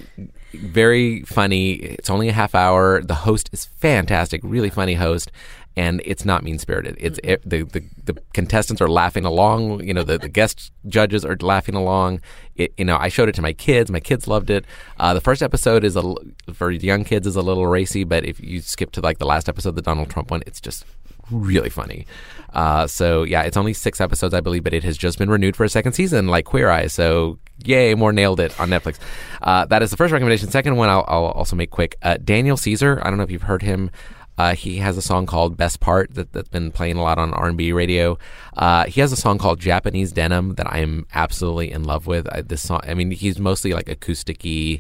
very 0.53 1.23
funny. 1.23 1.73
It's 1.73 2.09
only 2.09 2.29
a 2.29 2.33
half 2.33 2.55
hour. 2.55 3.03
The 3.03 3.13
host 3.13 3.49
is 3.51 3.65
fantastic, 3.65 4.39
really 4.41 4.69
funny 4.69 4.93
host. 4.93 5.33
And 5.75 6.01
it's 6.03 6.25
not 6.25 6.43
mean 6.43 6.59
spirited. 6.59 6.97
It's 6.99 7.19
it, 7.23 7.47
the, 7.47 7.63
the 7.63 7.83
the 8.03 8.17
contestants 8.33 8.81
are 8.81 8.89
laughing 8.89 9.23
along. 9.23 9.83
You 9.83 9.93
know, 9.93 10.03
the, 10.03 10.17
the 10.17 10.27
guest 10.27 10.73
judges 10.87 11.23
are 11.23 11.37
laughing 11.39 11.75
along. 11.75 12.21
It, 12.55 12.73
you 12.77 12.83
know, 12.83 12.97
I 12.97 13.07
showed 13.07 13.29
it 13.29 13.35
to 13.35 13.41
my 13.41 13.53
kids. 13.53 13.89
My 13.89 14.01
kids 14.01 14.27
loved 14.27 14.49
it. 14.49 14.65
Uh, 14.99 15.13
the 15.13 15.21
first 15.21 15.41
episode 15.41 15.83
is 15.85 15.95
a 15.95 16.13
for 16.53 16.71
young 16.71 17.05
kids 17.05 17.27
is 17.27 17.37
a 17.37 17.41
little 17.41 17.67
racy, 17.67 18.03
but 18.03 18.25
if 18.25 18.39
you 18.41 18.59
skip 18.61 18.91
to 18.93 19.01
like 19.01 19.19
the 19.19 19.25
last 19.25 19.47
episode, 19.47 19.75
the 19.75 19.81
Donald 19.81 20.09
Trump 20.09 20.31
one, 20.31 20.43
it's 20.45 20.59
just 20.59 20.85
really 21.31 21.69
funny. 21.69 22.05
Uh, 22.53 22.87
so 22.87 23.23
yeah, 23.23 23.43
it's 23.43 23.57
only 23.57 23.73
six 23.73 24.01
episodes, 24.01 24.33
I 24.33 24.41
believe, 24.41 24.63
but 24.63 24.73
it 24.73 24.83
has 24.83 24.97
just 24.97 25.17
been 25.17 25.29
renewed 25.29 25.55
for 25.55 25.63
a 25.63 25.69
second 25.69 25.93
season, 25.93 26.27
like 26.27 26.45
Queer 26.45 26.69
Eye. 26.69 26.87
So 26.87 27.37
yay, 27.63 27.93
more 27.93 28.11
nailed 28.11 28.39
it 28.39 28.59
on 28.59 28.69
Netflix. 28.69 28.97
Uh, 29.41 29.65
that 29.65 29.81
is 29.81 29.91
the 29.91 29.97
first 29.97 30.11
recommendation. 30.11 30.49
Second 30.49 30.75
one, 30.75 30.89
I'll, 30.89 31.05
I'll 31.07 31.25
also 31.25 31.55
make 31.55 31.69
quick. 31.69 31.95
Uh, 32.01 32.17
Daniel 32.17 32.57
Caesar. 32.57 32.99
I 33.03 33.09
don't 33.09 33.17
know 33.17 33.23
if 33.23 33.31
you've 33.31 33.43
heard 33.43 33.61
him. 33.61 33.91
Uh, 34.39 34.55
he 34.55 34.77
has 34.77 34.97
a 34.97 35.01
song 35.01 35.25
called 35.25 35.57
"Best 35.57 35.81
Part" 35.81 36.13
that, 36.13 36.31
that's 36.31 36.47
been 36.47 36.71
playing 36.71 36.95
a 36.95 37.03
lot 37.03 37.19
on 37.19 37.33
R 37.33 37.49
and 37.49 37.57
B 37.57 37.73
radio. 37.73 38.17
Uh, 38.55 38.85
he 38.85 39.01
has 39.01 39.11
a 39.11 39.17
song 39.17 39.37
called 39.37 39.59
"Japanese 39.59 40.13
Denim" 40.13 40.55
that 40.55 40.71
I 40.71 40.79
am 40.79 41.05
absolutely 41.13 41.71
in 41.71 41.83
love 41.83 42.07
with. 42.07 42.25
I, 42.33 42.41
this 42.41 42.61
song, 42.61 42.79
I 42.83 42.93
mean, 42.93 43.11
he's 43.11 43.37
mostly 43.37 43.73
like 43.73 43.87
acousticy 43.87 44.79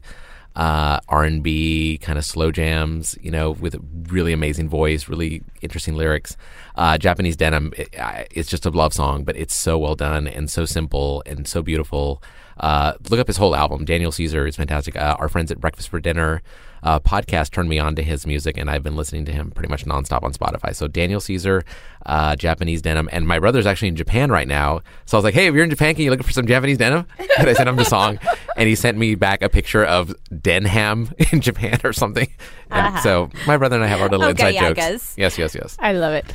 uh, 0.55 0.99
R&B 1.07 1.99
kind 2.01 2.17
of 2.17 2.25
slow 2.25 2.51
jams, 2.51 3.17
you 3.21 3.31
know, 3.31 3.51
with 3.51 3.75
a 3.75 3.81
really 4.07 4.33
amazing 4.33 4.67
voice, 4.67 5.07
really 5.07 5.41
interesting 5.61 5.95
lyrics. 5.95 6.35
Uh, 6.75 6.97
Japanese 6.97 7.35
Denim, 7.35 7.73
it, 7.77 7.89
it's 8.31 8.49
just 8.49 8.65
a 8.65 8.69
love 8.69 8.93
song, 8.93 9.23
but 9.23 9.35
it's 9.37 9.55
so 9.55 9.77
well 9.77 9.95
done 9.95 10.27
and 10.27 10.49
so 10.49 10.65
simple 10.65 11.23
and 11.25 11.47
so 11.47 11.61
beautiful. 11.61 12.21
Uh, 12.59 12.93
look 13.09 13.19
up 13.19 13.27
his 13.27 13.37
whole 13.37 13.55
album. 13.55 13.85
Daniel 13.85 14.11
Caesar 14.11 14.47
is 14.47 14.55
fantastic. 14.55 14.95
Uh, 14.95 15.15
our 15.19 15.29
friends 15.29 15.51
at 15.51 15.59
Breakfast 15.59 15.89
for 15.89 15.99
Dinner 15.99 16.41
uh, 16.83 16.99
podcast 16.99 17.51
turned 17.51 17.69
me 17.69 17.79
on 17.79 17.95
to 17.95 18.03
his 18.03 18.25
music, 18.27 18.57
and 18.57 18.69
I've 18.69 18.83
been 18.83 18.95
listening 18.95 19.25
to 19.25 19.31
him 19.31 19.51
pretty 19.51 19.69
much 19.69 19.85
nonstop 19.85 20.23
on 20.23 20.33
Spotify. 20.33 20.75
So 20.75 20.87
Daniel 20.87 21.19
Caesar, 21.19 21.63
uh, 22.05 22.35
Japanese 22.35 22.81
denim, 22.81 23.09
and 23.11 23.27
my 23.27 23.39
brother's 23.39 23.65
actually 23.65 23.89
in 23.89 23.95
Japan 23.95 24.31
right 24.31 24.47
now. 24.47 24.81
So 25.05 25.17
I 25.17 25.19
was 25.19 25.23
like, 25.25 25.33
"Hey, 25.33 25.47
if 25.47 25.53
you're 25.55 25.63
in 25.63 25.69
Japan, 25.69 25.95
can 25.95 26.03
you 26.03 26.11
look 26.11 26.23
for 26.23 26.31
some 26.31 26.47
Japanese 26.47 26.77
denim?" 26.77 27.05
And 27.37 27.49
I 27.49 27.53
sent 27.53 27.69
him 27.69 27.75
the 27.77 27.85
song, 27.85 28.19
and 28.57 28.67
he 28.67 28.75
sent 28.75 28.97
me 28.97 29.15
back 29.15 29.41
a 29.41 29.49
picture 29.49 29.83
of 29.85 30.13
Denham 30.41 31.11
in 31.31 31.41
Japan 31.41 31.79
or 31.83 31.93
something. 31.93 32.27
And 32.71 32.99
so 32.99 33.29
my 33.47 33.57
brother 33.57 33.75
and 33.77 33.83
I 33.85 33.87
have 33.87 34.01
our 34.01 34.09
little 34.09 34.25
Okay, 34.27 34.31
inside 34.49 34.53
yeah, 34.55 34.67
jokes. 34.69 34.79
guys. 34.79 35.13
Yes, 35.17 35.37
yes, 35.37 35.55
yes. 35.55 35.77
I 35.79 35.93
love 35.93 36.13
it. 36.13 36.25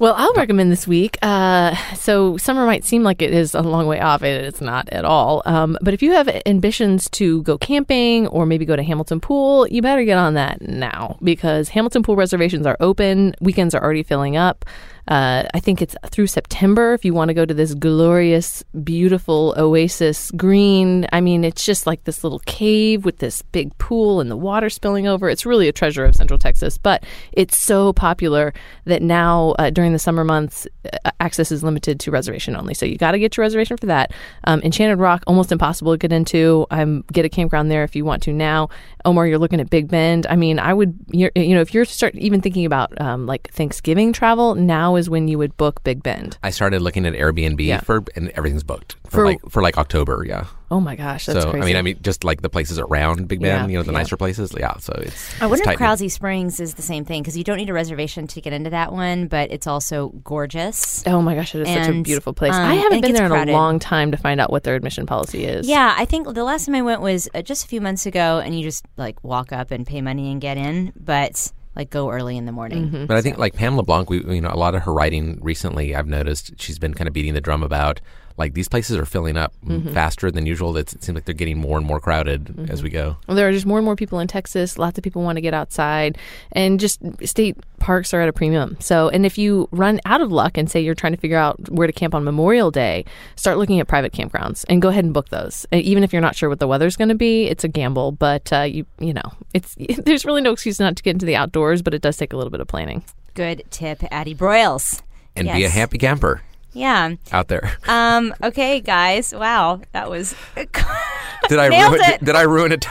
Well, 0.00 0.14
I'll 0.16 0.32
recommend 0.32 0.72
this 0.72 0.86
week. 0.86 1.18
Uh, 1.20 1.74
so, 1.94 2.38
summer 2.38 2.64
might 2.64 2.86
seem 2.86 3.02
like 3.02 3.20
it 3.20 3.34
is 3.34 3.54
a 3.54 3.60
long 3.60 3.86
way 3.86 4.00
off. 4.00 4.22
It, 4.22 4.42
it's 4.46 4.62
not 4.62 4.88
at 4.88 5.04
all. 5.04 5.42
Um, 5.44 5.76
but 5.82 5.92
if 5.92 6.02
you 6.02 6.12
have 6.12 6.26
ambitions 6.46 7.10
to 7.10 7.42
go 7.42 7.58
camping 7.58 8.26
or 8.28 8.46
maybe 8.46 8.64
go 8.64 8.76
to 8.76 8.82
Hamilton 8.82 9.20
Pool, 9.20 9.68
you 9.68 9.82
better 9.82 10.02
get 10.04 10.16
on 10.16 10.32
that 10.34 10.62
now 10.62 11.18
because 11.22 11.68
Hamilton 11.68 12.02
Pool 12.02 12.16
reservations 12.16 12.64
are 12.64 12.78
open. 12.80 13.34
Weekends 13.42 13.74
are 13.74 13.84
already 13.84 14.02
filling 14.02 14.38
up. 14.38 14.64
Uh, 15.08 15.44
I 15.54 15.60
think 15.60 15.82
it's 15.82 15.96
through 16.06 16.28
September 16.28 16.92
if 16.94 17.04
you 17.04 17.14
want 17.14 17.28
to 17.28 17.34
go 17.34 17.44
to 17.44 17.54
this 17.54 17.74
glorious, 17.74 18.62
beautiful 18.84 19.54
oasis 19.56 20.30
green. 20.32 21.06
I 21.12 21.20
mean, 21.20 21.44
it's 21.44 21.64
just 21.64 21.86
like 21.86 22.04
this 22.04 22.22
little 22.22 22.40
cave 22.40 23.04
with 23.04 23.18
this 23.18 23.42
big 23.42 23.76
pool 23.78 24.20
and 24.20 24.30
the 24.30 24.36
water 24.36 24.70
spilling 24.70 25.06
over. 25.06 25.28
It's 25.28 25.44
really 25.46 25.68
a 25.68 25.72
treasure 25.72 26.04
of 26.04 26.14
Central 26.14 26.38
Texas, 26.38 26.78
but 26.78 27.04
it's 27.32 27.56
so 27.56 27.92
popular 27.92 28.52
that 28.84 29.02
now 29.02 29.54
uh, 29.58 29.70
during 29.70 29.92
the 29.92 29.98
summer 29.98 30.24
months, 30.24 30.66
uh, 31.04 31.10
access 31.20 31.50
is 31.50 31.62
limited 31.62 31.98
to 32.00 32.10
reservation 32.10 32.54
only. 32.54 32.74
So 32.74 32.86
you 32.86 32.96
got 32.96 33.12
to 33.12 33.18
get 33.18 33.36
your 33.36 33.42
reservation 33.42 33.76
for 33.76 33.86
that. 33.86 34.12
Um, 34.44 34.60
Enchanted 34.62 34.98
Rock, 34.98 35.24
almost 35.26 35.52
impossible 35.52 35.92
to 35.92 35.98
get 35.98 36.12
into. 36.12 36.66
Um, 36.70 37.04
get 37.12 37.24
a 37.24 37.28
campground 37.28 37.70
there 37.70 37.84
if 37.84 37.96
you 37.96 38.04
want 38.04 38.22
to 38.24 38.32
now. 38.32 38.68
Omar, 39.04 39.26
you're 39.26 39.38
looking 39.38 39.60
at 39.60 39.70
Big 39.70 39.88
Bend. 39.88 40.26
I 40.28 40.36
mean, 40.36 40.58
I 40.58 40.72
would, 40.72 40.94
you 41.10 41.30
know, 41.34 41.60
if 41.60 41.74
you're 41.74 41.84
start 41.84 42.14
even 42.14 42.40
thinking 42.40 42.66
about 42.66 42.98
um, 43.00 43.26
like 43.26 43.50
Thanksgiving 43.52 44.12
travel, 44.12 44.54
now 44.54 44.89
is 44.96 45.08
when 45.10 45.28
you 45.28 45.38
would 45.38 45.56
book 45.56 45.82
Big 45.84 46.02
Bend. 46.02 46.38
I 46.42 46.50
started 46.50 46.82
looking 46.82 47.06
at 47.06 47.12
Airbnb 47.14 47.64
Yeah. 47.64 47.80
for, 47.80 48.02
and 48.16 48.30
everything's 48.30 48.62
booked 48.64 48.96
for, 49.04 49.10
For- 49.10 49.24
like 49.26 49.40
for 49.48 49.62
like 49.62 49.78
October. 49.78 50.24
Yeah. 50.26 50.46
Oh 50.72 50.78
my 50.78 50.94
gosh, 50.94 51.26
that's 51.26 51.42
so 51.42 51.50
crazy. 51.50 51.64
I 51.64 51.66
mean, 51.66 51.76
I 51.76 51.82
mean, 51.82 51.98
just 52.00 52.22
like 52.22 52.42
the 52.42 52.48
places 52.48 52.78
around 52.78 53.26
Big 53.26 53.40
Bend, 53.40 53.64
Yeah, 53.64 53.66
you 53.72 53.76
know, 53.78 53.82
the 53.82 53.90
yeah. 53.90 53.98
nicer 53.98 54.16
places. 54.16 54.54
Yeah. 54.56 54.76
So 54.78 54.92
it's. 54.98 55.34
I 55.42 55.46
wonder 55.46 55.54
it's 55.54 55.60
if 55.62 55.64
tightening. 55.66 55.78
Krause 55.78 56.12
Springs 56.12 56.60
is 56.60 56.74
the 56.74 56.82
same 56.82 57.04
thing 57.04 57.22
because 57.22 57.36
you 57.36 57.42
don't 57.42 57.56
need 57.56 57.68
a 57.70 57.72
reservation 57.72 58.28
to 58.28 58.40
get 58.40 58.52
into 58.52 58.70
that 58.70 58.92
one, 58.92 59.26
but 59.26 59.50
it's 59.50 59.66
also 59.66 60.10
gorgeous. 60.22 61.04
Oh 61.08 61.20
my 61.22 61.34
gosh, 61.34 61.56
it 61.56 61.62
is 61.62 61.68
such 61.68 61.88
a 61.88 62.02
beautiful 62.02 62.32
place. 62.32 62.54
um, 62.54 62.62
I 62.62 62.74
haven't 62.74 63.00
been 63.00 63.14
there 63.14 63.24
in 63.24 63.32
crowded. 63.32 63.50
a 63.50 63.56
long 63.56 63.80
time 63.80 64.12
to 64.12 64.16
find 64.16 64.40
out 64.40 64.50
what 64.52 64.62
their 64.62 64.76
admission 64.76 65.06
policy 65.06 65.44
is. 65.44 65.68
Yeah, 65.68 65.92
I 65.98 66.04
think 66.04 66.32
the 66.32 66.44
last 66.44 66.66
time 66.66 66.76
I 66.76 66.82
went 66.82 67.00
was 67.00 67.28
uh, 67.34 67.42
just 67.42 67.64
a 67.64 67.68
few 67.68 67.80
months 67.80 68.06
ago, 68.06 68.38
and 68.38 68.56
you 68.56 68.62
just 68.62 68.84
like 68.96 69.22
walk 69.24 69.50
up 69.52 69.72
and 69.72 69.84
pay 69.84 70.00
money 70.00 70.30
and 70.30 70.40
get 70.40 70.56
in, 70.56 70.92
but 70.96 71.50
like 71.76 71.90
go 71.90 72.10
early 72.10 72.36
in 72.36 72.46
the 72.46 72.52
morning. 72.52 72.88
Mm-hmm. 72.88 73.06
But 73.06 73.16
I 73.16 73.22
think 73.22 73.38
like 73.38 73.54
Pam 73.54 73.76
LeBlanc, 73.76 74.10
we 74.10 74.22
you 74.34 74.40
know 74.40 74.50
a 74.52 74.58
lot 74.58 74.74
of 74.74 74.82
her 74.82 74.92
writing 74.92 75.38
recently. 75.40 75.94
I've 75.94 76.08
noticed 76.08 76.52
she's 76.60 76.78
been 76.78 76.94
kind 76.94 77.08
of 77.08 77.14
beating 77.14 77.34
the 77.34 77.40
drum 77.40 77.62
about 77.62 78.00
like 78.40 78.54
these 78.54 78.68
places 78.68 78.96
are 78.96 79.04
filling 79.04 79.36
up 79.36 79.52
Mm-hmm. 79.64 79.92
faster 79.94 80.30
than 80.32 80.46
usual. 80.46 80.76
It's, 80.76 80.94
it 80.94 81.04
seems 81.04 81.14
like 81.14 81.26
they're 81.26 81.34
getting 81.34 81.58
more 81.58 81.78
and 81.78 81.86
more 81.86 82.00
crowded 82.00 82.68
as 82.70 82.82
we 82.82 82.90
go. 82.90 83.16
Well, 83.28 83.36
there 83.36 83.46
are 83.48 83.52
just 83.52 83.66
more 83.66 83.78
and 83.78 83.84
more 83.84 83.94
people 83.94 84.18
in 84.18 84.26
Texas. 84.26 84.78
Lots 84.78 84.98
of 84.98 85.04
people 85.04 85.22
want 85.22 85.36
to 85.36 85.40
get 85.42 85.54
outside, 85.54 86.18
and 86.52 86.80
just 86.80 86.98
state 87.24 87.56
parks 87.78 88.12
are 88.12 88.20
at 88.20 88.28
a 88.28 88.32
premium. 88.32 88.76
So, 88.80 89.08
and 89.10 89.24
if 89.24 89.38
you 89.38 89.68
run 89.70 90.00
out 90.06 90.20
of 90.22 90.32
luck 90.32 90.56
and 90.58 90.68
say 90.70 90.80
you're 90.80 90.94
trying 90.96 91.12
to 91.12 91.18
figure 91.20 91.36
out 91.36 91.68
where 91.70 91.86
to 91.86 91.92
camp 91.92 92.14
on 92.14 92.24
Memorial 92.24 92.70
Day, 92.72 93.04
start 93.36 93.58
looking 93.58 93.78
at 93.80 93.86
private 93.86 94.12
campgrounds 94.12 94.64
and 94.68 94.82
go 94.82 94.88
ahead 94.88 95.04
and 95.04 95.14
book 95.14 95.28
those. 95.28 95.66
And 95.70 95.82
even 95.82 96.02
if 96.02 96.12
you're 96.12 96.22
not 96.22 96.34
sure 96.34 96.48
what 96.48 96.58
the 96.58 96.66
weather's 96.66 96.96
going 96.96 97.10
to 97.10 97.14
be, 97.14 97.44
it's 97.46 97.62
a 97.64 97.68
gamble, 97.68 98.12
but 98.12 98.52
uh, 98.52 98.62
you 98.62 98.86
you 98.98 99.12
know 99.12 99.32
it's 99.54 99.76
there's 100.04 100.24
really 100.24 100.40
no 100.40 100.52
excuse 100.52 100.80
not 100.80 100.96
to 100.96 101.02
get 101.02 101.10
into 101.12 101.26
the 101.26 101.36
outdoors, 101.36 101.82
but 101.82 101.94
it 101.94 102.02
does 102.02 102.16
take 102.16 102.32
a 102.32 102.36
little 102.36 102.50
bit 102.50 102.60
of 102.60 102.66
planning. 102.66 103.04
Good 103.34 103.62
tip, 103.70 104.02
Addie 104.10 104.34
Broyles. 104.34 105.02
And 105.36 105.46
be 105.46 105.64
a 105.64 105.68
happy 105.68 105.98
camper 105.98 106.42
Yeah. 106.72 107.14
out 107.32 107.48
there. 107.48 107.72
Um. 107.88 108.34
Okay, 108.42 108.80
guys. 108.80 109.34
Wow, 109.34 109.80
that 109.92 110.08
was 110.10 110.34
Did 110.54 111.58
I 111.58 111.68
Nailed 111.68 111.94
ruin 111.94 112.04
it. 112.10 112.24
Did 112.24 112.36
I 112.36 112.42
ruin 112.42 112.72
it? 112.72 112.86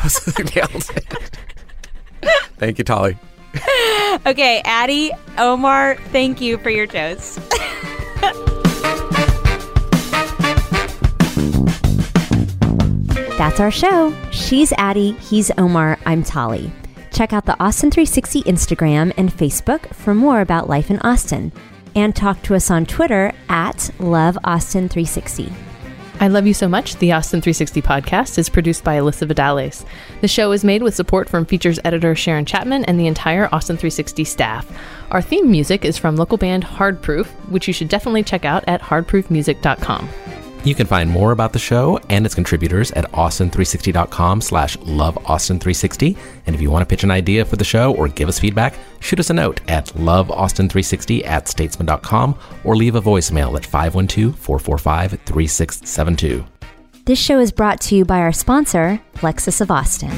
Nailed 0.55 0.89
it. 0.95 1.37
Thank 2.57 2.77
you, 2.77 2.83
Tolly. 2.83 3.17
Okay, 4.25 4.61
Addie, 4.65 5.11
Omar, 5.37 5.95
thank 6.11 6.39
you 6.41 6.57
for 6.59 6.69
your 6.69 6.85
toast. 6.85 7.39
That's 13.37 13.59
our 13.61 13.71
show. 13.71 14.13
She's 14.31 14.73
Addie, 14.73 15.13
he's 15.13 15.49
Omar, 15.57 15.97
I'm 16.05 16.23
Tolly. 16.23 16.71
Check 17.13 17.31
out 17.33 17.45
the 17.45 17.57
Austin 17.63 17.89
360 17.89 18.43
Instagram 18.43 19.13
and 19.17 19.31
Facebook 19.31 19.93
for 19.93 20.13
more 20.13 20.41
about 20.41 20.69
life 20.69 20.89
in 20.91 20.99
Austin. 20.99 21.51
And 21.95 22.15
talk 22.15 22.41
to 22.43 22.55
us 22.55 22.69
on 22.71 22.85
Twitter 22.85 23.33
at 23.49 23.77
LoveAustin360. 23.97 25.51
I 26.21 26.27
Love 26.27 26.45
You 26.45 26.53
So 26.53 26.67
Much, 26.67 26.97
the 26.97 27.13
Austin 27.13 27.39
360 27.39 27.81
podcast, 27.81 28.37
is 28.37 28.49
produced 28.49 28.83
by 28.83 28.97
Alyssa 28.97 29.25
Vidales. 29.25 29.85
The 30.19 30.27
show 30.27 30.51
is 30.51 30.65
made 30.65 30.83
with 30.83 30.93
support 30.93 31.29
from 31.29 31.45
features 31.45 31.79
editor 31.85 32.13
Sharon 32.13 32.43
Chapman 32.43 32.83
and 32.85 32.99
the 32.99 33.07
entire 33.07 33.47
Austin 33.53 33.77
360 33.77 34.25
staff. 34.25 34.69
Our 35.11 35.21
theme 35.21 35.49
music 35.49 35.85
is 35.85 35.97
from 35.97 36.17
local 36.17 36.37
band 36.37 36.65
Hard 36.65 37.01
Proof, 37.01 37.29
which 37.49 37.67
you 37.67 37.73
should 37.73 37.87
definitely 37.87 38.23
check 38.23 38.43
out 38.43 38.65
at 38.67 38.81
hardproofmusic.com. 38.81 40.09
You 40.63 40.73
can 40.75 40.87
find 40.87 41.09
more 41.09 41.31
about 41.31 41.53
the 41.53 41.59
show 41.59 42.01
and 42.09 42.25
its 42.25 42.35
contributors 42.35 42.91
at 42.91 43.09
austin360.com 43.13 44.41
slash 44.41 44.75
loveaustin360. 44.77 46.17
And 46.45 46.55
if 46.55 46.61
you 46.61 46.69
want 46.69 46.81
to 46.81 46.85
pitch 46.85 47.03
an 47.03 47.11
idea 47.11 47.45
for 47.45 47.55
the 47.55 47.63
show 47.63 47.95
or 47.95 48.09
give 48.09 48.27
us 48.27 48.39
feedback, 48.39 48.73
shoot 48.99 49.19
us 49.19 49.29
a 49.29 49.33
note 49.33 49.61
at 49.69 49.85
loveaustin360 49.87 51.25
at 51.25 51.47
statesman.com 51.47 52.37
or 52.63 52.75
leave 52.75 52.95
a 52.95 53.01
voicemail 53.01 53.55
at 53.55 53.63
512-445-3672. 53.63 56.45
This 57.05 57.19
show 57.19 57.39
is 57.39 57.53
brought 57.53 57.79
to 57.81 57.95
you 57.95 58.05
by 58.05 58.19
our 58.19 58.33
sponsor, 58.33 59.01
Lexus 59.15 59.61
of 59.61 59.71
Austin. 59.71 60.11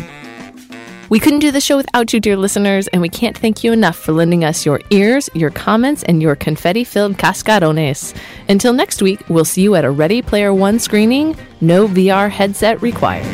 We 1.11 1.19
couldn't 1.19 1.39
do 1.39 1.51
the 1.51 1.59
show 1.59 1.75
without 1.75 2.13
you, 2.13 2.21
dear 2.21 2.37
listeners, 2.37 2.87
and 2.87 3.01
we 3.01 3.09
can't 3.09 3.37
thank 3.37 3.65
you 3.65 3.73
enough 3.73 3.97
for 3.97 4.13
lending 4.13 4.45
us 4.45 4.65
your 4.65 4.79
ears, 4.91 5.29
your 5.33 5.49
comments, 5.49 6.03
and 6.03 6.21
your 6.21 6.37
confetti 6.37 6.85
filled 6.85 7.17
cascarones. 7.17 8.15
Until 8.47 8.71
next 8.71 9.01
week, 9.01 9.19
we'll 9.27 9.43
see 9.43 9.61
you 9.61 9.75
at 9.75 9.83
a 9.83 9.91
Ready 9.91 10.21
Player 10.21 10.53
One 10.53 10.79
screening. 10.79 11.35
No 11.59 11.85
VR 11.85 12.29
headset 12.29 12.81
required. 12.81 13.25